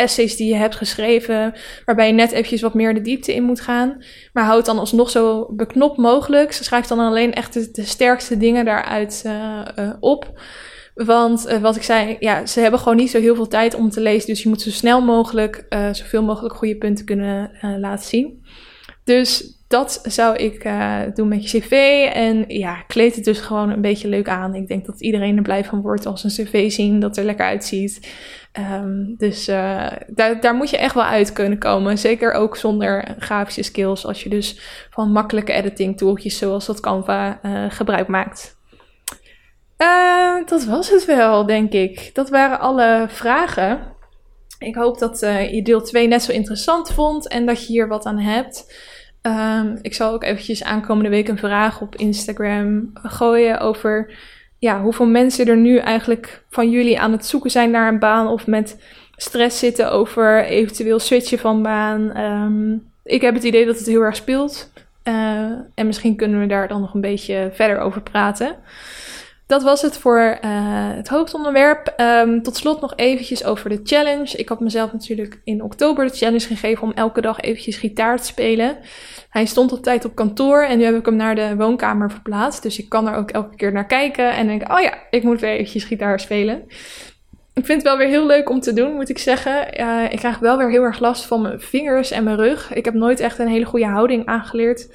essays 0.00 0.36
die 0.36 0.48
je 0.48 0.54
hebt 0.54 0.76
geschreven, 0.76 1.54
waarbij 1.84 2.06
je 2.06 2.12
net 2.12 2.32
eventjes 2.32 2.60
wat 2.60 2.74
meer 2.74 2.94
de 2.94 3.00
diepte 3.00 3.34
in 3.34 3.42
moet 3.42 3.60
gaan. 3.60 4.04
Maar 4.32 4.44
houd 4.44 4.66
dan 4.66 4.78
alsnog 4.78 5.10
zo 5.10 5.52
beknopt 5.52 5.96
mogelijk. 5.96 6.52
Ze 6.52 6.64
schrijft 6.64 6.88
dan 6.88 6.98
alleen 6.98 7.32
echt 7.32 7.74
de, 7.74 7.84
sterkste 7.84 8.36
dingen 8.36 8.64
daaruit 8.64 9.22
uh, 9.26 9.60
uh, 9.78 9.92
op. 10.00 10.40
Want 10.94 11.48
uh, 11.48 11.56
wat 11.56 11.76
ik 11.76 11.82
zei, 11.82 12.16
ja, 12.20 12.46
ze 12.46 12.60
hebben 12.60 12.80
gewoon 12.80 12.96
niet 12.96 13.10
zo 13.10 13.20
heel 13.20 13.34
veel 13.34 13.48
tijd 13.48 13.74
om 13.74 13.90
te 13.90 14.00
lezen. 14.00 14.28
Dus 14.28 14.42
je 14.42 14.48
moet 14.48 14.62
zo 14.62 14.70
snel 14.70 15.00
mogelijk 15.00 15.66
zoveel 15.92 16.22
mogelijk 16.22 16.54
goede 16.54 16.76
punten 16.76 17.04
kunnen 17.04 17.50
laten 17.78 18.06
zien. 18.06 18.42
Dus 19.10 19.58
dat 19.68 20.00
zou 20.02 20.36
ik 20.36 20.70
doen 21.14 21.28
met 21.28 21.50
je 21.50 21.60
cv. 21.60 21.72
En 22.14 22.44
ja, 22.48 22.82
kleed 22.86 23.14
het 23.14 23.24
dus 23.24 23.40
gewoon 23.40 23.70
een 23.70 23.80
beetje 23.80 24.08
leuk 24.08 24.28
aan. 24.28 24.54
Ik 24.54 24.68
denk 24.68 24.86
dat 24.86 25.00
iedereen 25.00 25.36
er 25.36 25.42
blij 25.42 25.64
van 25.64 25.80
wordt 25.80 26.06
als 26.06 26.24
een 26.24 26.44
cv 26.44 26.70
zien 26.70 27.00
dat 27.00 27.16
er 27.16 27.24
lekker 27.24 27.46
uitziet. 27.46 28.12
Um, 28.82 29.14
dus 29.16 29.44
daar, 30.06 30.40
daar 30.40 30.54
moet 30.54 30.70
je 30.70 30.76
echt 30.76 30.94
wel 30.94 31.04
uit 31.04 31.32
kunnen 31.32 31.58
komen. 31.58 31.98
Zeker 31.98 32.32
ook 32.32 32.56
zonder 32.56 33.14
grafische 33.18 33.62
skills. 33.62 34.06
Als 34.06 34.22
je 34.22 34.28
dus 34.28 34.60
van 34.90 35.12
makkelijke 35.12 35.52
editing 35.52 35.96
tooltjes 35.96 36.38
zoals 36.38 36.66
dat 36.66 36.80
Canva 36.80 37.40
gebruik 37.68 38.08
maakt. 38.08 38.56
Dat 40.44 40.64
was 40.64 40.90
het 40.90 41.04
wel, 41.04 41.46
denk 41.46 41.72
ik. 41.72 42.10
Dat 42.12 42.28
waren 42.28 42.60
alle 42.60 43.06
vragen. 43.08 43.80
Ik 44.58 44.74
hoop 44.74 44.98
dat 44.98 45.20
je 45.50 45.60
deel 45.62 45.82
2 45.82 46.08
net 46.08 46.22
zo 46.22 46.32
interessant 46.32 46.92
vond 46.92 47.28
en 47.28 47.46
dat 47.46 47.66
je 47.66 47.72
hier 47.72 47.88
wat 47.88 48.04
aan 48.04 48.18
hebt. 48.18 48.88
Um, 49.22 49.78
ik 49.82 49.94
zal 49.94 50.12
ook 50.12 50.24
eventjes 50.24 50.64
aankomende 50.64 51.10
week 51.10 51.28
een 51.28 51.38
vraag 51.38 51.80
op 51.80 51.96
Instagram 51.96 52.90
gooien 52.94 53.60
over 53.60 54.12
ja, 54.58 54.82
hoeveel 54.82 55.06
mensen 55.06 55.46
er 55.46 55.56
nu 55.56 55.76
eigenlijk 55.76 56.44
van 56.48 56.70
jullie 56.70 57.00
aan 57.00 57.12
het 57.12 57.26
zoeken 57.26 57.50
zijn 57.50 57.70
naar 57.70 57.88
een 57.88 57.98
baan 57.98 58.28
of 58.28 58.46
met 58.46 58.82
stress 59.16 59.58
zitten 59.58 59.92
over 59.92 60.44
eventueel 60.44 60.98
switchen 60.98 61.38
van 61.38 61.62
baan. 61.62 62.16
Um, 62.16 62.90
ik 63.04 63.20
heb 63.20 63.34
het 63.34 63.44
idee 63.44 63.66
dat 63.66 63.78
het 63.78 63.86
heel 63.86 64.00
erg 64.00 64.16
speelt. 64.16 64.72
Uh, 65.04 65.14
en 65.74 65.86
misschien 65.86 66.16
kunnen 66.16 66.40
we 66.40 66.46
daar 66.46 66.68
dan 66.68 66.80
nog 66.80 66.94
een 66.94 67.00
beetje 67.00 67.50
verder 67.52 67.78
over 67.78 68.02
praten. 68.02 68.56
Dat 69.50 69.62
was 69.62 69.82
het 69.82 69.98
voor 69.98 70.38
uh, 70.44 70.50
het 70.94 71.08
hoofdonderwerp. 71.08 71.94
Um, 71.96 72.42
tot 72.42 72.56
slot 72.56 72.80
nog 72.80 72.92
eventjes 72.96 73.44
over 73.44 73.70
de 73.70 73.80
challenge. 73.84 74.36
Ik 74.36 74.48
had 74.48 74.60
mezelf 74.60 74.92
natuurlijk 74.92 75.40
in 75.44 75.62
oktober 75.62 76.06
de 76.06 76.16
challenge 76.16 76.46
gegeven 76.46 76.82
om 76.82 76.92
elke 76.92 77.20
dag 77.20 77.40
eventjes 77.40 77.76
gitaar 77.76 78.16
te 78.16 78.26
spelen. 78.26 78.78
Hij 79.30 79.44
stond 79.44 79.72
op 79.72 79.82
tijd 79.82 80.04
op 80.04 80.14
kantoor 80.14 80.62
en 80.62 80.78
nu 80.78 80.84
heb 80.84 80.94
ik 80.94 81.06
hem 81.06 81.16
naar 81.16 81.34
de 81.34 81.56
woonkamer 81.56 82.10
verplaatst. 82.10 82.62
Dus 82.62 82.78
ik 82.78 82.88
kan 82.88 83.08
er 83.08 83.14
ook 83.14 83.30
elke 83.30 83.56
keer 83.56 83.72
naar 83.72 83.86
kijken 83.86 84.30
en 84.32 84.46
denk, 84.46 84.72
oh 84.72 84.80
ja, 84.80 84.94
ik 85.10 85.22
moet 85.22 85.40
weer 85.40 85.50
eventjes 85.50 85.84
gitaar 85.84 86.20
spelen. 86.20 86.62
Ik 87.54 87.66
vind 87.66 87.82
het 87.82 87.82
wel 87.82 87.96
weer 87.96 88.08
heel 88.08 88.26
leuk 88.26 88.50
om 88.50 88.60
te 88.60 88.72
doen, 88.72 88.94
moet 88.94 89.08
ik 89.08 89.18
zeggen. 89.18 89.80
Uh, 89.80 90.12
ik 90.12 90.18
krijg 90.18 90.38
wel 90.38 90.56
weer 90.58 90.70
heel 90.70 90.82
erg 90.82 91.00
last 91.00 91.24
van 91.24 91.42
mijn 91.42 91.60
vingers 91.60 92.10
en 92.10 92.24
mijn 92.24 92.36
rug. 92.36 92.72
Ik 92.74 92.84
heb 92.84 92.94
nooit 92.94 93.20
echt 93.20 93.38
een 93.38 93.48
hele 93.48 93.64
goede 93.64 93.86
houding 93.86 94.26
aangeleerd 94.26 94.88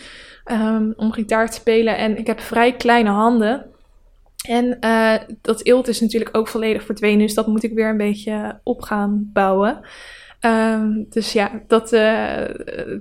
um, 0.51 0.93
om 0.95 1.11
gitaar 1.11 1.49
te 1.49 1.55
spelen. 1.55 1.97
En 1.97 2.17
ik 2.17 2.27
heb 2.27 2.39
vrij 2.39 2.71
kleine 2.71 3.09
handen. 3.09 3.73
En 4.47 4.77
uh, 4.81 5.13
dat 5.41 5.63
eelt 5.63 5.87
is 5.87 6.01
natuurlijk 6.01 6.37
ook 6.37 6.47
volledig 6.47 6.83
verdwenen, 6.83 7.25
dus 7.25 7.33
dat 7.33 7.47
moet 7.47 7.63
ik 7.63 7.73
weer 7.73 7.89
een 7.89 7.97
beetje 7.97 8.59
op 8.63 8.81
gaan 8.81 9.29
bouwen. 9.33 9.81
Um, 10.45 11.05
dus 11.09 11.33
ja, 11.33 11.63
dat, 11.67 11.93
uh, 11.93 12.41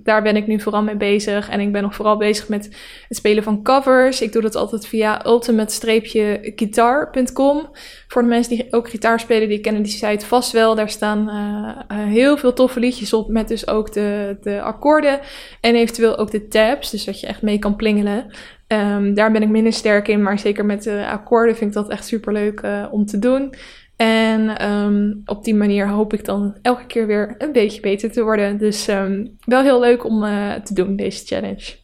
daar 0.02 0.22
ben 0.22 0.36
ik 0.36 0.46
nu 0.46 0.60
vooral 0.60 0.82
mee 0.82 0.96
bezig. 0.96 1.48
En 1.48 1.60
ik 1.60 1.72
ben 1.72 1.82
nog 1.82 1.94
vooral 1.94 2.16
bezig 2.16 2.48
met 2.48 2.64
het 3.08 3.16
spelen 3.16 3.42
van 3.42 3.62
covers. 3.62 4.20
Ik 4.20 4.32
doe 4.32 4.42
dat 4.42 4.54
altijd 4.54 4.86
via 4.86 5.26
ultimate-guitar.com. 5.26 7.68
Voor 8.08 8.22
de 8.22 8.28
mensen 8.28 8.56
die 8.56 8.72
ook 8.72 8.90
gitaar 8.90 9.20
spelen, 9.20 9.48
die 9.48 9.60
kennen 9.60 9.82
die 9.82 9.92
site 9.92 10.26
vast 10.26 10.52
wel. 10.52 10.74
Daar 10.74 10.90
staan 10.90 11.28
uh, 11.28 11.78
heel 11.88 12.36
veel 12.36 12.52
toffe 12.52 12.80
liedjes 12.80 13.12
op 13.12 13.28
met 13.28 13.48
dus 13.48 13.68
ook 13.68 13.92
de, 13.92 14.36
de 14.40 14.62
akkoorden 14.62 15.20
en 15.60 15.74
eventueel 15.74 16.16
ook 16.16 16.30
de 16.30 16.48
tabs. 16.48 16.90
Dus 16.90 17.04
dat 17.04 17.20
je 17.20 17.26
echt 17.26 17.42
mee 17.42 17.58
kan 17.58 17.76
plingelen. 17.76 18.32
Um, 18.74 19.14
daar 19.14 19.32
ben 19.32 19.42
ik 19.42 19.48
minder 19.48 19.72
sterk 19.72 20.08
in, 20.08 20.22
maar 20.22 20.38
zeker 20.38 20.64
met 20.64 20.82
de 20.82 21.06
akkoorden 21.06 21.56
vind 21.56 21.70
ik 21.70 21.76
dat 21.76 21.90
echt 21.90 22.06
super 22.06 22.32
leuk 22.32 22.60
uh, 22.60 22.86
om 22.90 23.06
te 23.06 23.18
doen. 23.18 23.54
En 23.96 24.70
um, 24.70 25.22
op 25.24 25.44
die 25.44 25.54
manier 25.54 25.88
hoop 25.88 26.12
ik 26.12 26.24
dan 26.24 26.56
elke 26.62 26.86
keer 26.86 27.06
weer 27.06 27.34
een 27.38 27.52
beetje 27.52 27.80
beter 27.80 28.12
te 28.12 28.22
worden. 28.22 28.58
Dus 28.58 28.88
um, 28.88 29.36
wel 29.44 29.62
heel 29.62 29.80
leuk 29.80 30.04
om 30.04 30.24
uh, 30.24 30.52
te 30.54 30.74
doen, 30.74 30.96
deze 30.96 31.26
challenge. 31.26 31.74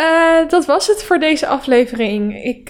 Uh, 0.00 0.48
dat 0.48 0.66
was 0.66 0.86
het 0.86 1.02
voor 1.02 1.18
deze 1.18 1.46
aflevering. 1.46 2.44
Ik 2.44 2.68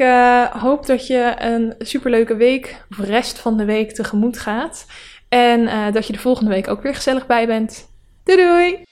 hoop 0.52 0.86
dat 0.86 1.06
je 1.06 1.34
een 1.38 1.74
superleuke 1.78 2.36
week, 2.36 2.84
of 2.90 2.98
rest 2.98 3.38
van 3.38 3.56
de 3.56 3.64
week, 3.64 3.92
tegemoet 3.92 4.38
gaat. 4.38 4.86
En 5.28 5.92
dat 5.92 6.06
je 6.06 6.12
de 6.12 6.18
volgende 6.18 6.50
week 6.50 6.68
ook 6.68 6.82
weer 6.82 6.94
gezellig 6.94 7.26
bij 7.26 7.46
bent. 7.46 7.88
Doei 8.24 8.38
doei! 8.38 8.89